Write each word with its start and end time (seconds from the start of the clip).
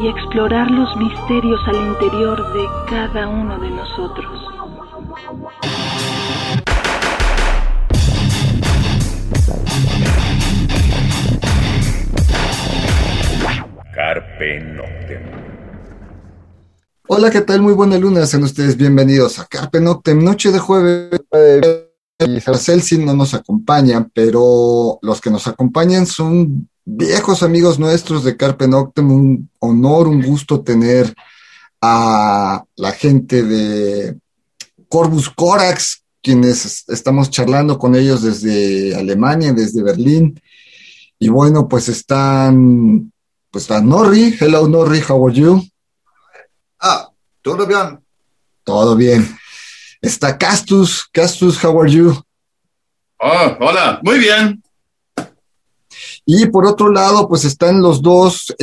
y 0.00 0.06
explorar 0.06 0.70
los 0.70 0.96
misterios 0.96 1.60
al 1.66 1.76
interior 1.76 2.52
de 2.52 2.64
cada 2.88 3.26
uno 3.26 3.58
de 3.58 3.70
nosotros. 3.70 4.44
Carpe 13.94 14.60
Noctem. 14.60 15.22
Hola, 17.08 17.30
¿qué 17.30 17.40
tal? 17.40 17.62
Muy 17.62 17.72
buena 17.72 17.98
luna, 17.98 18.24
sean 18.26 18.44
ustedes 18.44 18.76
bienvenidos 18.76 19.40
a 19.40 19.46
Carpe 19.46 19.80
Noctem, 19.80 20.22
noche 20.22 20.52
de 20.52 20.58
jueves. 20.60 21.20
Y 22.20 22.40
Celsin 22.40 23.04
no 23.04 23.14
nos 23.14 23.34
acompaña, 23.34 24.08
pero 24.14 24.98
los 25.02 25.20
que 25.20 25.30
nos 25.30 25.46
acompañan 25.48 26.06
son 26.06 26.68
viejos 26.90 27.42
amigos 27.42 27.78
nuestros 27.78 28.24
de 28.24 28.36
Carpe 28.36 28.66
Noctem, 28.66 29.10
un 29.10 29.50
honor, 29.58 30.08
un 30.08 30.22
gusto 30.22 30.62
tener 30.62 31.14
a 31.82 32.64
la 32.76 32.92
gente 32.92 33.42
de 33.42 34.18
Corbus 34.88 35.28
Corax, 35.28 36.02
quienes 36.22 36.88
estamos 36.88 37.30
charlando 37.30 37.78
con 37.78 37.94
ellos 37.94 38.22
desde 38.22 38.96
Alemania, 38.96 39.52
desde 39.52 39.82
Berlín. 39.82 40.40
Y 41.18 41.28
bueno, 41.28 41.68
pues 41.68 41.88
están, 41.90 43.12
pues 43.50 43.64
está 43.64 43.82
Norri. 43.82 44.36
Hello 44.40 44.66
Norri, 44.66 45.02
how 45.06 45.28
are 45.28 45.36
you? 45.36 45.62
Ah, 46.80 47.10
todo 47.42 47.66
bien. 47.66 48.00
Todo 48.64 48.96
bien. 48.96 49.28
Está 50.00 50.38
Castus. 50.38 51.06
Castus, 51.12 51.62
how 51.62 51.80
are 51.82 51.90
you? 51.90 52.18
Oh, 53.20 53.56
hola, 53.60 54.00
muy 54.02 54.18
bien. 54.18 54.62
Y 56.30 56.44
por 56.44 56.66
otro 56.66 56.92
lado, 56.92 57.26
pues 57.26 57.46
están 57.46 57.80
los 57.80 58.02
dos, 58.02 58.54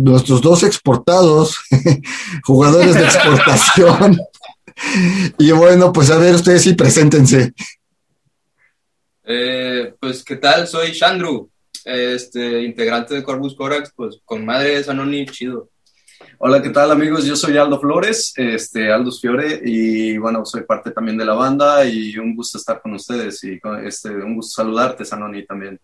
nuestros 0.00 0.40
dos 0.40 0.62
exportados, 0.62 1.58
jugadores 2.42 2.94
de 2.94 3.04
exportación. 3.04 4.18
y 5.38 5.52
bueno, 5.52 5.92
pues 5.92 6.10
a 6.10 6.16
ver, 6.16 6.34
ustedes 6.34 6.62
sí, 6.62 6.72
preséntense. 6.72 7.52
Eh, 9.24 9.92
pues, 10.00 10.24
¿qué 10.24 10.36
tal? 10.36 10.66
Soy 10.66 10.92
Shandru, 10.92 11.50
este, 11.84 12.62
integrante 12.62 13.12
de 13.12 13.22
Corvus 13.22 13.54
Corax, 13.56 13.92
pues 13.94 14.18
con 14.24 14.46
madre 14.46 14.82
Sanoni, 14.82 15.26
chido. 15.26 15.68
Hola, 16.38 16.62
¿qué 16.62 16.70
tal 16.70 16.92
amigos? 16.92 17.26
Yo 17.26 17.36
soy 17.36 17.58
Aldo 17.58 17.78
Flores, 17.78 18.32
este, 18.36 18.90
Aldus 18.90 19.20
Fiore, 19.20 19.60
y 19.62 20.16
bueno, 20.16 20.46
soy 20.46 20.62
parte 20.62 20.92
también 20.92 21.18
de 21.18 21.26
la 21.26 21.34
banda 21.34 21.84
y 21.84 22.16
un 22.16 22.34
gusto 22.34 22.56
estar 22.56 22.80
con 22.80 22.94
ustedes 22.94 23.44
y 23.44 23.60
este, 23.84 24.08
un 24.08 24.36
gusto 24.36 24.62
saludarte, 24.62 25.04
Sanoni, 25.04 25.44
también. 25.44 25.78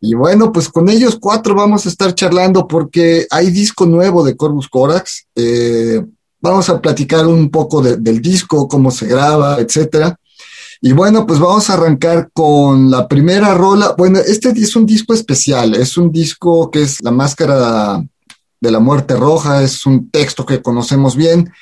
Y 0.00 0.14
bueno, 0.14 0.50
pues 0.50 0.68
con 0.68 0.88
ellos 0.88 1.18
cuatro 1.20 1.54
vamos 1.54 1.84
a 1.84 1.90
estar 1.90 2.14
charlando 2.14 2.66
porque 2.66 3.26
hay 3.30 3.50
disco 3.50 3.84
nuevo 3.84 4.24
de 4.24 4.36
Corvus 4.36 4.68
Corax. 4.68 5.26
Eh, 5.34 6.02
vamos 6.40 6.68
a 6.70 6.80
platicar 6.80 7.26
un 7.26 7.50
poco 7.50 7.82
del 7.82 8.22
disco, 8.22 8.66
cómo 8.66 8.90
se 8.90 9.06
graba, 9.06 9.58
etcétera. 9.58 10.18
Y 10.80 10.92
bueno, 10.92 11.26
pues 11.26 11.38
vamos 11.38 11.68
a 11.68 11.74
arrancar 11.74 12.30
con 12.32 12.90
la 12.90 13.06
primera 13.06 13.52
rola. 13.52 13.94
Bueno, 13.98 14.18
este 14.18 14.48
es 14.48 14.74
un 14.74 14.86
disco 14.86 15.12
especial, 15.12 15.74
es 15.74 15.98
un 15.98 16.10
disco 16.10 16.70
que 16.70 16.82
es 16.82 17.02
La 17.02 17.10
Máscara 17.10 18.02
de 18.60 18.70
la 18.70 18.80
Muerte 18.80 19.14
Roja, 19.16 19.62
es 19.62 19.84
un 19.84 20.10
texto 20.10 20.46
que 20.46 20.62
conocemos 20.62 21.16
bien. 21.16 21.52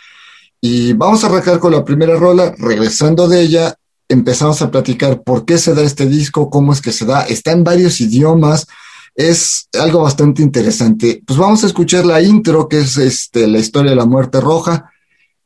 Y 0.60 0.92
vamos 0.92 1.22
a 1.22 1.26
arrancar 1.26 1.58
con 1.58 1.72
la 1.72 1.84
primera 1.84 2.16
rola, 2.16 2.54
regresando 2.58 3.26
de 3.26 3.42
ella, 3.42 3.74
empezamos 4.08 4.62
a 4.62 4.70
platicar 4.70 5.22
por 5.22 5.44
qué 5.44 5.58
se 5.58 5.74
da 5.74 5.82
este 5.82 6.06
disco, 6.06 6.50
cómo 6.50 6.72
es 6.72 6.80
que 6.80 6.92
se 6.92 7.04
da, 7.04 7.22
está 7.22 7.52
en 7.52 7.64
varios 7.64 8.00
idiomas, 8.00 8.66
es 9.14 9.68
algo 9.78 10.02
bastante 10.02 10.42
interesante. 10.42 11.22
Pues 11.26 11.38
vamos 11.38 11.64
a 11.64 11.66
escuchar 11.66 12.06
la 12.06 12.22
intro, 12.22 12.68
que 12.68 12.80
es 12.80 12.96
este, 12.96 13.46
la 13.46 13.58
historia 13.58 13.90
de 13.90 13.96
la 13.96 14.06
muerte 14.06 14.40
roja. 14.40 14.90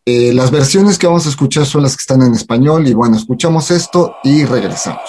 Eh, 0.05 0.33
las 0.33 0.51
versiones 0.51 0.99
que 0.99 1.07
vamos 1.07 1.27
a 1.27 1.31
escuchar 1.31 1.65
son 1.65 1.83
las 1.83 1.97
que 1.97 2.03
están 2.03 2.23
en 2.23 2.35
español 2.35 2.87
y 2.87 2.93
bueno, 2.93 3.17
escuchamos 3.17 3.71
esto 3.71 4.17
y 4.25 4.45
regresamos. 4.45 5.09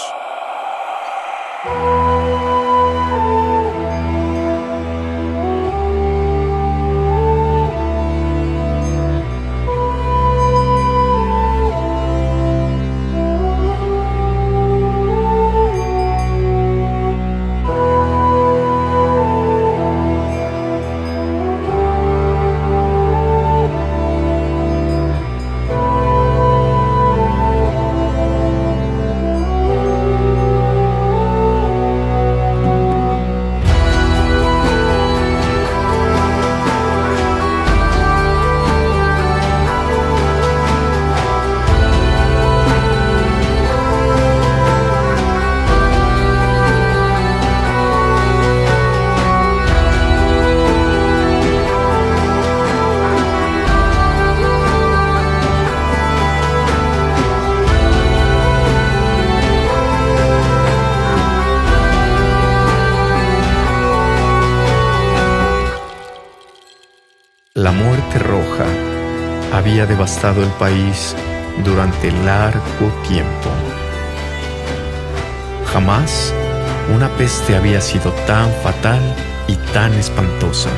Devastado 69.85 70.43
el 70.43 70.49
país 70.51 71.15
durante 71.63 72.11
largo 72.11 72.87
tiempo. 73.07 73.49
Jamás 75.71 76.33
una 76.93 77.09
peste 77.09 77.55
había 77.55 77.79
sido 77.79 78.11
tan 78.27 78.51
fatal 78.63 79.01
y 79.47 79.55
tan 79.73 79.93
espantosa. 79.93 80.69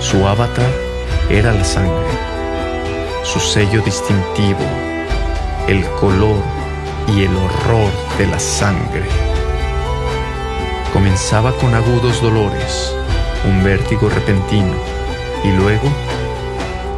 Su 0.00 0.26
avatar 0.26 0.72
era 1.28 1.52
la 1.52 1.64
sangre, 1.64 2.08
su 3.22 3.38
sello 3.38 3.82
distintivo, 3.82 4.66
el 5.68 5.84
color 6.00 6.42
y 7.14 7.22
el 7.22 7.36
horror 7.36 7.90
de 8.18 8.26
la 8.26 8.38
sangre. 8.38 9.06
Comenzaba 10.92 11.52
con 11.52 11.74
agudos 11.74 12.20
dolores, 12.20 12.94
un 13.46 13.62
vértigo 13.62 14.08
repentino 14.08 14.74
y 15.44 15.52
luego 15.52 15.88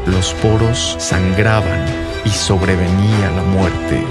los 0.07 0.33
poros 0.35 0.97
sangraban 0.99 1.85
y 2.25 2.31
sobrevenía 2.31 3.31
la 3.37 3.43
muerte. 3.43 4.03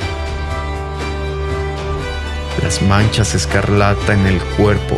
Las 2.63 2.81
manchas 2.81 3.34
escarlata 3.36 4.13
en 4.13 4.28
el 4.28 4.39
cuerpo 4.39 4.98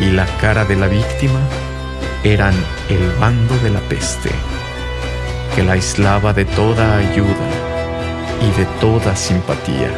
y 0.00 0.10
la 0.10 0.26
cara 0.40 0.64
de 0.64 0.76
la 0.76 0.86
víctima 0.86 1.40
eran 2.24 2.54
el 2.88 3.12
bando 3.20 3.56
de 3.58 3.70
la 3.70 3.80
peste, 3.80 4.30
que 5.54 5.62
la 5.62 5.72
aislaba 5.72 6.32
de 6.32 6.44
toda 6.44 6.96
ayuda 6.96 7.48
y 8.40 8.58
de 8.58 8.64
toda 8.80 9.14
simpatía. 9.16 9.90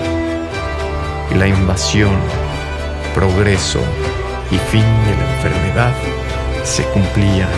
La 1.37 1.47
invasión, 1.47 2.17
progreso 3.15 3.81
y 4.51 4.57
fin 4.57 4.85
de 5.07 5.17
la 5.17 5.35
enfermedad 5.35 5.93
se 6.65 6.83
cumplían 6.85 7.51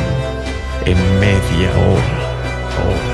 en 0.87 0.99
media 1.20 1.70
hora. 1.76 3.12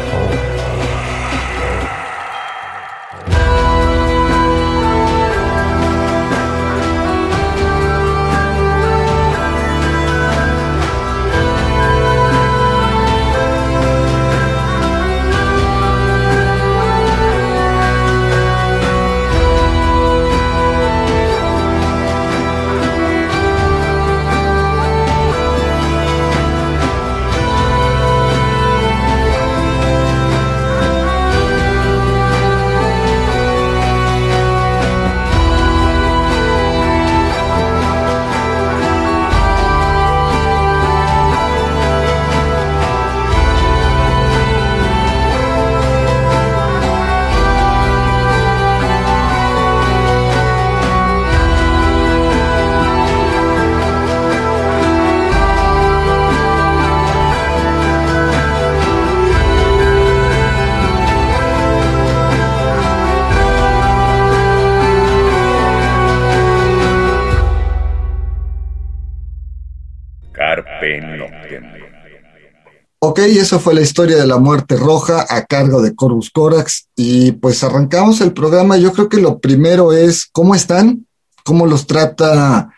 Ok, 73.18 73.24
eso 73.24 73.58
fue 73.58 73.74
la 73.74 73.80
historia 73.80 74.16
de 74.16 74.28
la 74.28 74.38
muerte 74.38 74.76
roja 74.76 75.26
a 75.28 75.44
cargo 75.44 75.82
de 75.82 75.96
Corvus 75.96 76.30
Corax 76.30 76.88
y 76.94 77.32
pues 77.32 77.64
arrancamos 77.64 78.20
el 78.20 78.32
programa. 78.32 78.76
Yo 78.76 78.92
creo 78.92 79.08
que 79.08 79.20
lo 79.20 79.40
primero 79.40 79.92
es 79.92 80.24
cómo 80.30 80.54
están, 80.54 81.04
cómo 81.42 81.66
los 81.66 81.88
trata 81.88 82.72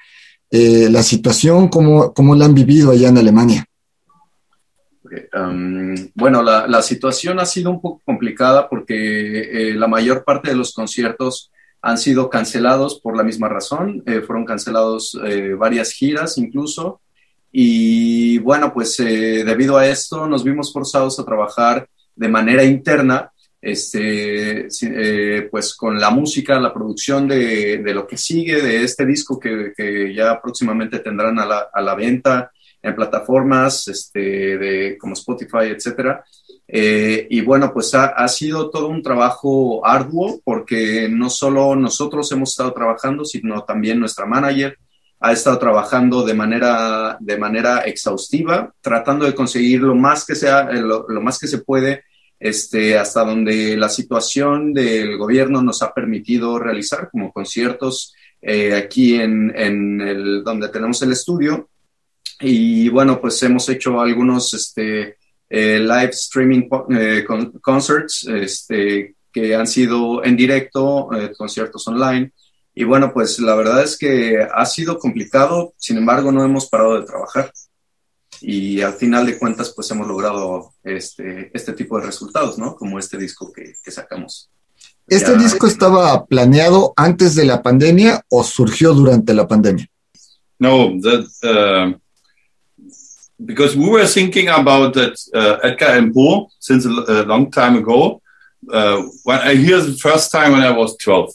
eh, 0.51 0.89
la 0.91 1.03
situación, 1.03 1.69
cómo, 1.69 2.15
cómo 2.15 2.35
la 2.35 2.47
han 2.47 2.55
vivido 2.55 2.91
allá 2.91 3.11
en 3.11 3.19
Alemania. 3.19 3.67
Um, 5.35 5.95
bueno, 6.15 6.43
la, 6.43 6.81
situación 6.81 7.39
ha 7.39 7.45
sido 7.45 7.71
un 7.71 7.83
poco 7.83 8.01
complicada 8.07 8.67
porque 8.67 9.41
eh, 9.43 9.75
la 9.75 9.89
mayor 9.89 10.25
parte 10.25 10.49
de 10.49 10.57
los 10.57 10.73
conciertos 10.73 11.51
han 11.83 11.99
sido 11.99 12.31
cancelados 12.31 12.99
por 12.99 13.15
la 13.15 13.25
misma 13.25 13.51
razón. 13.51 14.03
Eh, 14.07 14.23
fueron 14.23 14.47
cancelados 14.47 15.21
varias 15.59 15.93
giras 15.93 16.39
incluso. 16.39 17.03
Y 17.53 18.39
bueno, 18.39 18.73
pues 18.73 18.99
eh, 19.01 19.45
debido 19.45 19.77
a 19.77 19.87
esto 19.87 20.27
nos 20.27 20.45
vimos 20.45 20.73
forzados 20.73 21.19
a 21.19 21.25
trabajar 21.25 21.89
de 22.15 22.29
manera 22.29 22.65
interna, 22.65 23.33
este, 23.61 24.69
eh, 24.83 25.49
pues 25.51 25.75
con 25.75 26.01
la 26.01 26.11
música, 26.11 26.59
la 26.59 26.73
producción 26.73 27.29
de, 27.29 27.79
de, 27.79 27.95
lo 27.95 28.07
que 28.07 28.17
sigue 28.17 28.63
de 28.63 28.85
este 28.85 29.05
disco 29.05 29.39
que, 29.39 29.73
que 29.77 30.15
ya 30.15 30.41
próximamente 30.41 31.01
tendrán 31.01 31.39
a 31.39 31.47
la, 31.47 31.69
a 31.73 31.81
la, 31.83 31.95
venta 31.95 32.51
en 32.83 32.95
plataformas 32.95 33.89
este, 33.89 34.57
de, 34.57 34.99
como 34.99 35.13
Spotify, 35.13 35.67
etcétera. 35.77 36.25
Eh, 36.67 37.27
y 37.29 37.41
bueno, 37.43 37.73
pues 37.73 37.95
ha, 37.95 38.07
ha, 38.07 38.29
sido 38.29 38.71
todo 38.71 38.89
un 38.89 39.03
trabajo 39.03 39.85
arduo 39.85 40.41
porque 40.45 41.09
no 41.11 41.29
solo 41.29 41.75
nosotros 41.75 42.31
hemos 42.33 42.51
estado 42.51 42.73
trabajando, 42.73 43.25
sino 43.25 43.65
también 43.65 43.99
nuestra 43.99 44.25
manager, 44.25 44.79
ha 45.21 45.33
estado 45.33 45.59
trabajando 45.59 46.25
de 46.25 46.33
manera, 46.33 47.19
de 47.21 47.37
manera 47.37 47.81
exhaustiva, 47.81 48.73
tratando 48.81 49.27
de 49.27 49.35
conseguir 49.35 49.83
lo 49.83 49.95
más 49.95 50.25
que, 50.25 50.35
sea, 50.35 50.71
eh, 50.71 50.81
lo, 50.81 51.05
más 51.21 51.39
que 51.39 51.47
se 51.47 51.59
puede, 51.59 52.05
este, 52.39 52.97
hasta 52.97 53.23
donde 53.23 53.77
la 53.77 53.91
situación 53.91 54.73
del 54.73 55.19
gobierno 55.19 55.63
nos 55.63 55.83
ha 55.83 55.93
permitido 55.93 56.59
realizar, 56.59 57.11
como 57.11 57.33
conciertos 57.33 58.15
eh, 58.41 58.75
aquí 58.75 59.15
en, 59.17 59.53
en 59.55 60.01
el, 60.01 60.43
donde 60.43 60.71
tenemos 60.71 61.03
el 61.03 61.13
estudio. 61.13 61.69
Y 62.41 62.89
bueno, 62.89 63.21
pues 63.21 63.43
hemos 63.43 63.69
hecho 63.69 64.01
algunos 64.01 64.55
este, 64.55 65.17
eh, 65.51 65.79
live 65.81 66.11
streaming 66.13 66.67
concerts 67.61 68.27
este, 68.27 69.17
que 69.31 69.55
han 69.55 69.67
sido 69.67 70.25
en 70.25 70.35
directo, 70.35 71.11
conciertos 71.37 71.87
online 71.89 72.33
y 72.81 72.85
bueno, 72.85 73.13
pues 73.13 73.39
la 73.41 73.55
verdad 73.55 73.83
es 73.83 73.99
que 73.99 74.39
ha 74.41 74.65
sido 74.65 74.99
complicado, 74.99 75.75
sin 75.77 75.99
embargo 75.99 76.33
no 76.33 76.43
hemos 76.43 76.67
parado 76.67 76.99
de 76.99 77.07
trabajar. 77.07 77.53
Y 78.41 78.81
al 78.81 78.95
final 78.95 79.27
de 79.27 79.39
cuentas, 79.39 79.75
pues 79.77 79.91
hemos 79.91 80.09
logrado 80.09 80.73
este, 80.83 81.51
este 81.53 81.75
tipo 81.75 82.01
de 82.01 82.07
resultados, 82.07 82.57
¿no? 82.57 82.75
Como 82.75 82.99
este 82.99 83.19
disco 83.19 83.53
que, 83.53 83.75
que 83.85 83.91
sacamos. 83.91 84.49
¿Este 85.07 85.37
disco 85.37 85.67
estaba 85.67 86.25
planeado 86.25 86.95
antes 86.97 87.35
de 87.35 87.45
la 87.45 87.63
pandemia 87.63 88.25
o 88.31 88.43
surgió 88.45 88.95
durante 88.95 89.35
la 89.35 89.47
pandemia? 89.47 89.87
No, 90.59 90.99
that, 91.03 91.27
uh, 91.45 91.99
because 93.45 93.77
we 93.77 93.91
were 93.91 94.07
thinking 94.07 94.49
about 94.49 94.95
that 94.95 95.19
uh, 95.35 95.59
Edgar 95.63 95.91
Allan 95.91 96.15
Poe 96.15 96.49
since 96.59 96.87
a, 96.87 97.25
long 97.25 97.51
time 97.51 97.77
ago. 97.77 98.23
Uh, 98.73 99.03
when 99.25 99.39
I 99.39 99.55
hear 99.55 99.83
the 99.83 99.99
first 99.99 100.33
time 100.33 100.53
when 100.53 100.63
I 100.63 100.71
was 100.71 100.97
12. 100.97 101.31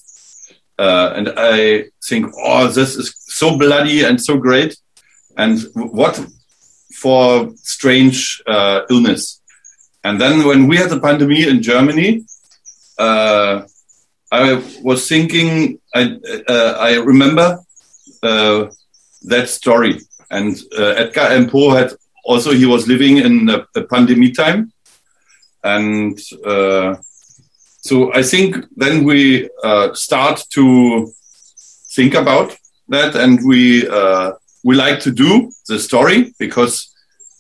Uh, 0.78 1.14
and 1.16 1.34
I 1.38 1.86
think, 2.04 2.34
oh, 2.38 2.68
this 2.68 2.96
is 2.96 3.16
so 3.20 3.58
bloody 3.58 4.04
and 4.04 4.22
so 4.22 4.38
great. 4.38 4.78
And 5.38 5.60
what 5.74 6.26
for 6.96 7.52
strange 7.58 8.42
uh, 8.48 8.82
illness. 8.90 9.42
And 10.04 10.20
then 10.20 10.46
when 10.46 10.68
we 10.68 10.78
had 10.78 10.90
the 10.90 11.00
pandemic 11.00 11.48
in 11.48 11.62
Germany, 11.62 12.26
uh, 12.98 13.64
I 14.32 14.64
was 14.82 15.08
thinking, 15.08 15.80
I, 15.94 16.18
uh, 16.48 16.78
I 16.80 16.96
remember 16.96 17.60
uh, 18.24 18.68
that 19.24 19.50
story. 19.50 20.00
And 20.30 20.58
uh, 20.78 20.94
Edgar 21.02 21.22
Allan 21.22 21.50
Poe 21.50 21.72
had 21.72 21.94
also, 22.24 22.52
he 22.52 22.66
was 22.66 22.88
living 22.88 23.18
in 23.18 23.50
a, 23.50 23.68
a 23.76 23.84
pandemic 23.84 24.36
time. 24.36 24.72
And 25.64 26.20
so 27.86 28.12
I 28.14 28.24
think 28.24 28.66
then 28.76 29.04
we 29.04 29.48
uh, 29.64 29.94
start 29.94 30.44
to 30.56 31.14
think 31.94 32.16
about 32.16 32.58
that, 32.88 33.16
and 33.16 33.40
we 33.46 33.88
uh, 33.88 34.32
we 34.64 34.76
like 34.76 35.00
to 35.02 35.12
do 35.12 35.52
the 35.70 35.78
story 35.78 36.34
because 36.40 36.92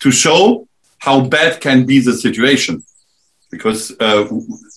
to 0.01 0.11
show 0.11 0.67
how 0.99 1.21
bad 1.21 1.61
can 1.61 1.87
be 1.87 1.99
the 1.99 2.13
situation, 2.13 2.83
because 3.49 3.91
uh, 3.99 4.27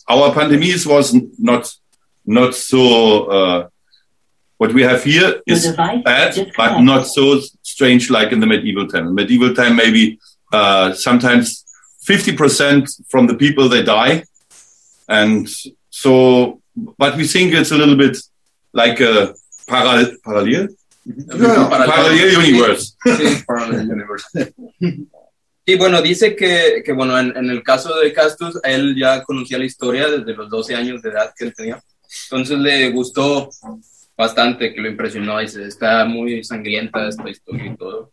our 0.08 0.32
pandemic 0.32 0.86
was 0.86 1.14
not 1.38 1.70
not 2.24 2.54
so. 2.54 2.82
Uh, 3.36 3.68
what 4.56 4.72
we 4.72 4.82
have 4.82 5.04
here 5.04 5.40
is 5.46 5.70
bad, 6.04 6.34
but 6.56 6.80
not 6.80 7.06
so 7.06 7.40
strange 7.62 8.10
like 8.10 8.32
in 8.32 8.40
the 8.40 8.46
medieval 8.46 8.88
time. 8.88 9.06
In 9.06 9.14
medieval 9.14 9.54
time, 9.54 9.76
maybe 9.76 10.18
uh, 10.52 10.92
sometimes 10.94 11.64
50% 12.08 13.04
from 13.08 13.28
the 13.28 13.34
people 13.34 13.68
they 13.68 13.84
die 13.84 14.24
and 15.08 15.48
so, 15.90 16.60
but 16.98 17.16
we 17.16 17.26
think 17.26 17.54
it's 17.54 17.72
a 17.72 17.76
little 17.76 17.96
bit 17.96 18.16
like 18.72 19.00
a 19.00 19.34
parallel, 19.66 20.16
parallel, 20.22 20.68
yeah, 21.06 21.68
parallel 21.68 22.42
universe. 22.42 22.96
Sí, 23.06 23.44
parallel 23.46 23.90
universe. 23.90 24.54
Y 25.64 25.76
bueno, 25.76 26.00
dice 26.00 26.34
que, 26.34 26.82
que 26.82 26.92
bueno, 26.94 27.18
en, 27.18 27.36
en, 27.36 27.50
el 27.50 27.62
caso 27.62 27.98
de 27.98 28.10
Castus, 28.12 28.58
él 28.64 28.96
ya 28.96 29.22
conocía 29.22 29.58
la 29.58 29.66
historia 29.66 30.08
desde 30.08 30.34
los 30.34 30.48
12 30.48 30.74
años 30.74 31.02
de 31.02 31.10
edad 31.10 31.34
que 31.36 31.44
él 31.44 31.54
tenía. 31.54 31.82
Entonces 32.30 32.58
le 32.58 32.90
gustó 32.90 33.50
bastante, 34.16 34.72
que 34.72 34.80
lo 34.80 34.88
impresionó. 34.88 35.38
Dice, 35.38 35.64
está 35.64 36.04
muy 36.06 36.42
sangrienta 36.42 37.08
esta 37.08 37.28
historia 37.28 37.66
y 37.66 37.76
todo. 37.76 38.12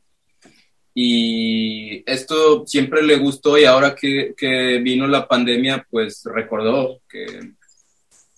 Y 0.97 2.09
esto 2.09 2.65
siempre 2.65 3.03
le 3.03 3.17
gustó 3.17 3.57
y 3.57 3.65
ahora 3.65 3.93
que, 3.93 4.33
que 4.35 4.77
vino 4.77 5.05
la 5.07 5.27
pandemia, 5.27 5.85
pues 5.91 6.23
recordó 6.23 7.01
que, 7.09 7.51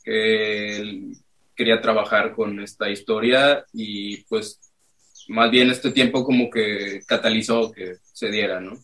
que 0.04 0.78
él 0.78 1.18
quería 1.56 1.80
trabajar 1.80 2.34
con 2.34 2.60
esta 2.60 2.90
historia 2.90 3.64
y 3.74 4.18
pues 4.24 4.60
más 5.28 5.52
bien 5.52 5.70
este 5.70 5.92
tiempo 5.92 6.24
como 6.24 6.50
que 6.50 7.02
catalizó 7.06 7.72
que 7.72 7.98
se 8.12 8.30
diera, 8.30 8.60
¿no? 8.60 8.78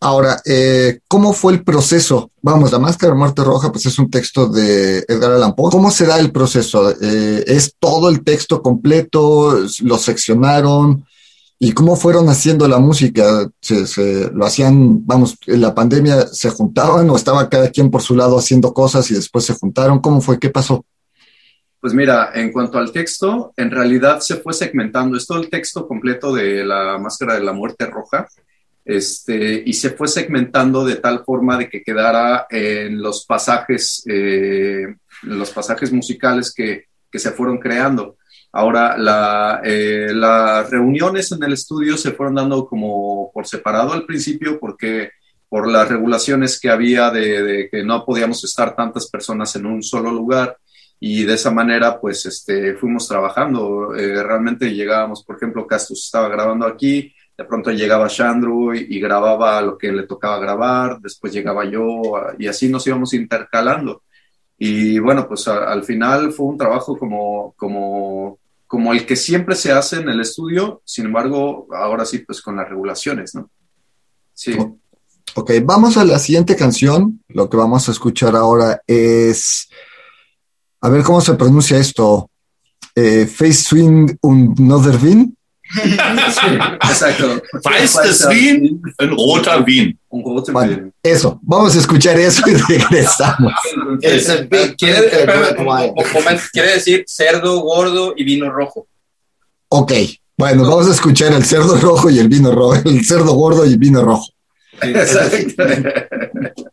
Ahora, 0.00 0.40
eh, 0.44 0.98
¿cómo 1.08 1.32
fue 1.32 1.52
el 1.52 1.64
proceso? 1.64 2.30
Vamos, 2.42 2.72
La 2.72 2.78
Máscara 2.78 3.12
de 3.12 3.18
Muerte 3.18 3.42
Roja, 3.42 3.70
pues 3.72 3.86
es 3.86 3.98
un 3.98 4.10
texto 4.10 4.48
de 4.48 4.98
Edgar 5.08 5.32
Allan 5.32 5.54
Poe. 5.54 5.70
¿Cómo 5.70 5.90
se 5.90 6.04
da 6.04 6.18
el 6.18 6.30
proceso? 6.30 6.90
Eh, 6.90 7.44
¿Es 7.46 7.76
todo 7.78 8.10
el 8.10 8.22
texto 8.22 8.60
completo? 8.60 9.58
¿Lo 9.82 9.96
seccionaron? 9.96 11.06
¿Y 11.58 11.72
cómo 11.72 11.96
fueron 11.96 12.28
haciendo 12.28 12.66
la 12.68 12.78
música? 12.78 13.48
¿Se, 13.60 14.30
lo 14.32 14.44
hacían, 14.44 15.06
vamos, 15.06 15.38
en 15.46 15.60
la 15.60 15.74
pandemia 15.74 16.26
se 16.26 16.50
juntaban 16.50 17.08
o 17.08 17.16
estaba 17.16 17.48
cada 17.48 17.70
quien 17.70 17.90
por 17.90 18.02
su 18.02 18.16
lado 18.16 18.38
haciendo 18.38 18.74
cosas 18.74 19.10
y 19.10 19.14
después 19.14 19.44
se 19.44 19.54
juntaron? 19.54 20.00
¿Cómo 20.00 20.20
fue? 20.20 20.38
¿Qué 20.38 20.50
pasó? 20.50 20.84
Pues 21.80 21.94
mira, 21.94 22.30
en 22.34 22.50
cuanto 22.50 22.78
al 22.78 22.92
texto, 22.92 23.52
en 23.56 23.70
realidad 23.70 24.20
se 24.20 24.36
fue 24.36 24.52
segmentando. 24.52 25.16
Es 25.16 25.26
todo 25.26 25.38
el 25.38 25.50
texto 25.50 25.86
completo 25.86 26.34
de 26.34 26.64
la 26.64 26.98
Máscara 26.98 27.34
de 27.34 27.44
la 27.44 27.52
Muerte 27.52 27.86
Roja. 27.86 28.26
Este, 28.84 29.62
y 29.64 29.72
se 29.72 29.90
fue 29.90 30.08
segmentando 30.08 30.84
de 30.84 30.96
tal 30.96 31.24
forma 31.24 31.56
de 31.56 31.68
que 31.70 31.82
quedara 31.82 32.46
en 32.50 33.00
los 33.00 33.24
pasajes, 33.24 34.02
eh, 34.06 34.94
los 35.22 35.50
pasajes 35.50 35.92
musicales 35.92 36.52
que, 36.52 36.86
que 37.10 37.18
se 37.18 37.30
fueron 37.30 37.58
creando. 37.58 38.16
Ahora, 38.56 38.96
la, 38.96 39.60
eh, 39.64 40.10
las 40.14 40.70
reuniones 40.70 41.32
en 41.32 41.42
el 41.42 41.54
estudio 41.54 41.96
se 41.96 42.12
fueron 42.12 42.36
dando 42.36 42.66
como 42.66 43.32
por 43.32 43.48
separado 43.48 43.92
al 43.92 44.06
principio 44.06 44.60
porque 44.60 45.10
por 45.48 45.68
las 45.68 45.88
regulaciones 45.88 46.60
que 46.60 46.70
había 46.70 47.10
de, 47.10 47.68
que 47.68 47.82
no 47.82 48.04
podíamos 48.04 48.44
estar 48.44 48.76
tantas 48.76 49.10
personas 49.10 49.56
en 49.56 49.66
un 49.66 49.82
solo 49.82 50.12
lugar 50.12 50.56
y 51.00 51.24
de 51.24 51.34
esa 51.34 51.50
manera 51.50 52.00
pues 52.00 52.26
este, 52.26 52.74
fuimos 52.74 53.08
trabajando. 53.08 53.92
Eh, 53.96 54.22
realmente 54.22 54.72
llegábamos, 54.72 55.24
por 55.24 55.34
ejemplo, 55.34 55.66
Castus 55.66 56.04
estaba 56.04 56.28
grabando 56.28 56.64
aquí, 56.64 57.12
de 57.36 57.44
pronto 57.44 57.72
llegaba 57.72 58.06
Shandru 58.08 58.72
y, 58.72 59.00
grababa 59.00 59.60
lo 59.62 59.76
que 59.76 59.90
le 59.90 60.04
tocaba 60.04 60.38
grabar, 60.38 61.00
después 61.00 61.32
llegaba 61.32 61.64
yo 61.64 62.00
y 62.38 62.46
así 62.46 62.68
nos 62.68 62.86
íbamos 62.86 63.14
intercalando. 63.14 64.04
Y 64.56 65.00
bueno, 65.00 65.26
pues 65.26 65.48
al 65.48 65.82
final 65.82 66.30
fue 66.30 66.46
un 66.46 66.56
trabajo 66.56 66.96
como, 66.96 67.52
como 67.56 68.38
como 68.74 68.92
el 68.92 69.06
que 69.06 69.14
siempre 69.14 69.54
se 69.54 69.70
hace 69.70 69.98
en 70.00 70.08
el 70.08 70.20
estudio, 70.20 70.82
sin 70.84 71.04
embargo, 71.04 71.68
ahora 71.70 72.04
sí, 72.04 72.18
pues 72.18 72.42
con 72.42 72.56
las 72.56 72.68
regulaciones, 72.68 73.32
¿no? 73.32 73.48
Sí. 74.32 74.56
Ok, 75.36 75.52
vamos 75.62 75.96
a 75.96 76.04
la 76.04 76.18
siguiente 76.18 76.56
canción. 76.56 77.22
Lo 77.28 77.48
que 77.48 77.56
vamos 77.56 77.88
a 77.88 77.92
escuchar 77.92 78.34
ahora 78.34 78.82
es, 78.84 79.68
a 80.80 80.88
ver 80.88 81.04
cómo 81.04 81.20
se 81.20 81.34
pronuncia 81.34 81.78
esto, 81.78 82.28
eh, 82.96 83.26
Face 83.26 83.62
Swing 83.62 84.16
und 84.22 84.58
Nodervin. 84.58 85.36
Exacto. 85.72 87.42
Weißes 87.64 88.28
Wien, 88.28 88.82
ein 88.98 89.10
roter 89.10 89.64
Wien. 89.66 89.98
Un 90.08 90.22
roter 90.22 90.52
Bueno, 90.52 90.92
eso, 91.02 91.40
vamos 91.42 91.74
a 91.74 91.78
escuchar 91.78 92.18
eso 92.18 92.42
y 92.48 92.54
regresamos. 92.54 93.52
Quiere 96.52 96.74
decir 96.74 97.04
cerdo 97.06 97.60
gordo 97.60 98.14
y 98.16 98.24
vino 98.24 98.50
rojo. 98.50 98.86
Ok, 99.68 99.92
bueno, 100.36 100.62
vamos 100.62 100.88
a 100.88 100.92
escuchar 100.92 101.32
el 101.32 101.44
cerdo 101.44 101.76
rojo 101.76 102.10
y 102.10 102.18
el 102.18 102.28
vino 102.28 102.52
rojo, 102.52 102.80
el 102.84 103.04
cerdo 103.04 103.32
gordo 103.34 103.66
y 103.66 103.72
el 103.72 103.78
vino 103.78 104.04
rojo. 104.04 104.26
Exacto. 104.82 105.64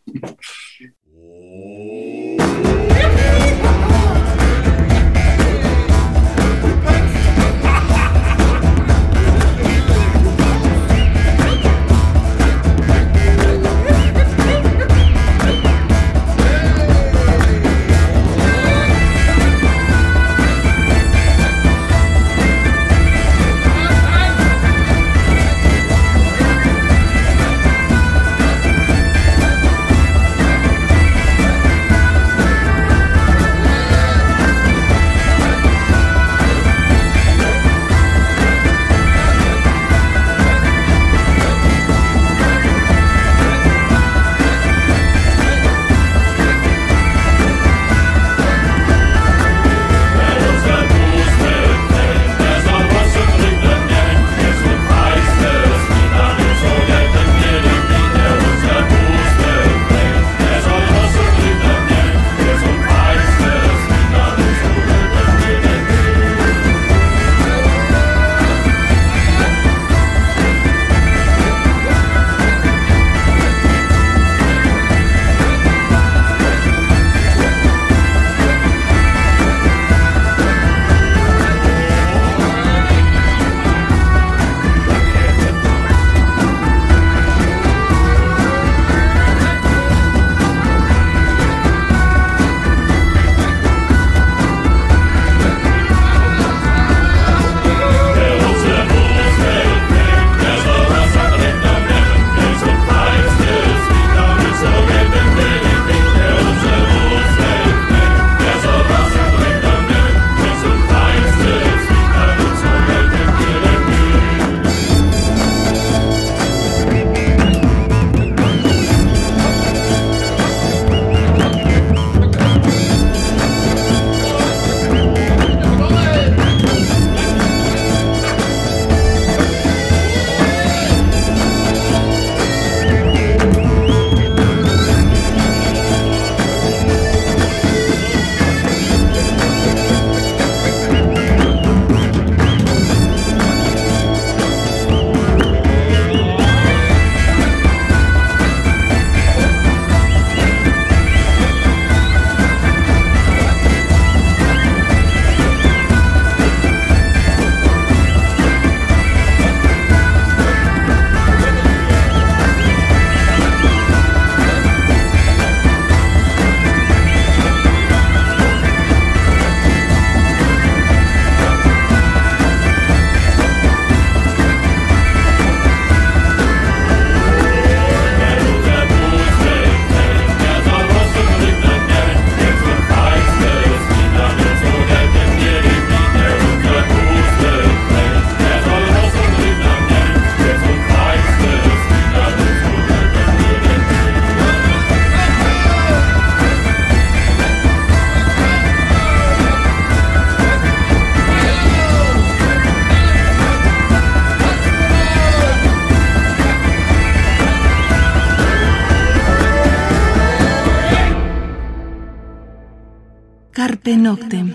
Carpe 213.82 213.96
Noctem. 213.96 214.54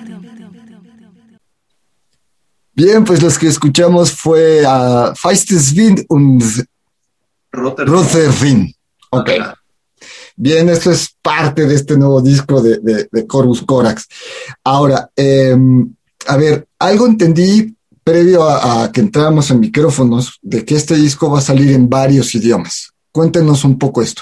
Bien, 2.73 3.03
pues 3.03 3.21
los 3.21 3.37
que 3.37 3.47
escuchamos 3.47 4.13
fue 4.13 4.65
a 4.65 5.13
Feistes 5.15 5.73
Wind 5.75 6.05
und 6.07 6.41
Rotter. 7.51 7.87
Ruther 7.87 8.31
Wind. 8.41 8.73
Ok. 9.09 9.31
Bien, 10.37 10.69
esto 10.69 10.91
es 10.91 11.13
parte 11.21 11.65
de 11.65 11.75
este 11.75 11.97
nuevo 11.97 12.21
disco 12.21 12.61
de, 12.61 12.79
de, 12.79 13.09
de 13.11 13.27
Corvus 13.27 13.63
Corax. 13.63 14.07
Ahora, 14.63 15.09
eh, 15.13 15.57
a 16.27 16.37
ver, 16.37 16.65
algo 16.79 17.07
entendí 17.07 17.75
previo 18.05 18.43
a, 18.43 18.85
a 18.85 18.91
que 18.93 19.01
entráramos 19.01 19.51
en 19.51 19.59
micrófonos 19.59 20.39
de 20.41 20.63
que 20.63 20.75
este 20.75 20.95
disco 20.95 21.29
va 21.29 21.39
a 21.39 21.41
salir 21.41 21.73
en 21.73 21.89
varios 21.89 22.33
idiomas. 22.33 22.93
Cuéntenos 23.11 23.65
un 23.65 23.77
poco 23.77 24.01
esto. 24.01 24.21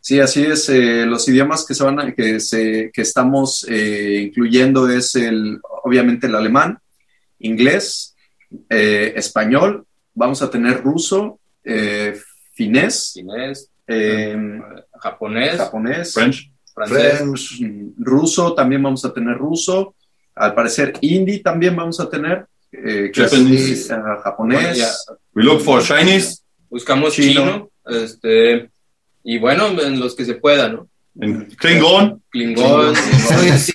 Sí, 0.00 0.18
así 0.20 0.42
es. 0.44 0.68
eh, 0.70 1.04
los 1.06 1.28
idiomas 1.28 1.64
que, 1.66 1.74
se 1.74 1.84
van 1.84 2.00
a- 2.00 2.14
que, 2.14 2.40
se, 2.40 2.90
que 2.92 3.02
estamos 3.02 3.66
eh, 3.68 4.22
incluyendo 4.26 4.88
es 4.88 5.14
el, 5.14 5.58
obviamente 5.84 6.26
el 6.26 6.34
alemán, 6.34 6.78
inglés, 7.38 8.14
eh, 8.68 9.12
español, 9.16 9.84
vamos 10.14 10.42
a 10.42 10.50
tener 10.50 10.82
ruso, 10.82 11.38
eh, 11.64 12.18
finés, 12.52 13.12
eh, 13.86 14.36
japonés, 15.00 15.56
japonés, 15.56 16.12
French. 16.14 16.50
francés, 16.74 17.18
French, 17.18 17.60
ruso, 17.98 18.54
también 18.54 18.82
vamos 18.82 19.04
a 19.04 19.12
tener 19.12 19.36
ruso, 19.36 19.94
al 20.34 20.54
parecer 20.54 20.94
hindi 21.00 21.40
también 21.40 21.76
vamos 21.76 22.00
a 22.00 22.08
tener, 22.08 22.46
eh, 22.72 23.10
que 23.12 23.22
es, 23.22 23.30
Japanese. 23.30 23.92
eh, 23.92 23.96
japonés. 24.22 25.06
We 25.34 25.42
look 25.42 25.60
for 25.60 25.82
Chinese 25.82 26.38
buscamos 26.68 27.14
Chino. 27.14 27.70
chino, 27.84 28.02
este, 28.02 28.70
y 29.24 29.38
bueno, 29.38 29.68
en 29.80 29.98
los 30.00 30.14
que 30.14 30.24
se 30.24 30.34
pueda, 30.34 30.68
¿no? 30.68 30.88
and 31.20 31.56
Klingon. 31.58 32.20
Klingon, 32.32 32.94
So 32.96 33.42
you 33.42 33.58
see- 33.58 33.74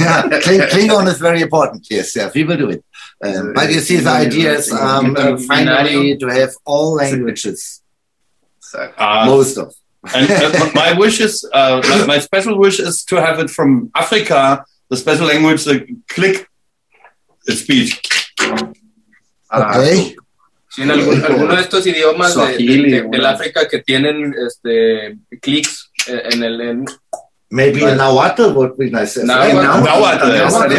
Yeah, 0.00 0.22
Kling- 0.42 0.68
Klingon 0.68 1.06
is 1.08 1.18
very 1.18 1.40
important. 1.40 1.86
Yes, 1.90 2.14
yeah, 2.14 2.30
we 2.34 2.44
will 2.44 2.56
do 2.58 2.70
it. 2.70 2.84
Um, 3.24 3.52
but 3.54 3.70
you 3.70 3.80
see, 3.80 3.96
the 3.96 4.10
idea 4.10 4.52
is 4.58 4.70
um, 4.72 5.14
uh, 5.16 5.36
finally 5.48 6.16
to 6.18 6.26
have 6.28 6.50
all 6.64 6.94
languages. 6.96 7.80
Uh, 8.74 9.24
Most 9.26 9.56
of. 9.58 9.72
and 10.14 10.28
uh, 10.30 10.70
my 10.74 10.92
wish 10.98 11.20
is, 11.20 11.48
uh, 11.54 11.80
my, 11.88 12.06
my 12.06 12.18
special 12.18 12.58
wish 12.58 12.80
is 12.80 13.04
to 13.04 13.16
have 13.16 13.38
it 13.38 13.48
from 13.48 13.90
Africa, 13.94 14.64
the 14.90 14.96
special 14.96 15.26
language, 15.26 15.64
the 15.64 15.86
click 16.08 16.48
speech. 17.48 18.00
Ok. 19.50 20.16
Sí, 20.74 20.82
en 20.82 20.90
algún- 20.90 21.22
alguno 21.30 21.54
de 21.54 21.60
estos 21.60 21.86
idiomas 21.86 22.28
de, 22.28 22.32
Swahili, 22.34 22.90
de- 22.90 23.02
de- 23.02 23.08
del 23.08 23.26
África 23.26 23.68
que 23.68 23.80
tienen 23.80 24.34
este, 24.48 25.18
clics 25.40 25.90
eh, 26.06 26.22
en 26.32 26.42
el... 26.42 26.60
en- 26.60 26.84
Maybe 27.54 27.80
in 27.82 27.98
Nahuatl 27.98 28.44
would 28.54 28.78
be 28.78 28.86
nice. 28.90 29.22
Nahuatl. 29.22 29.56
Nahuatl, 29.84 30.24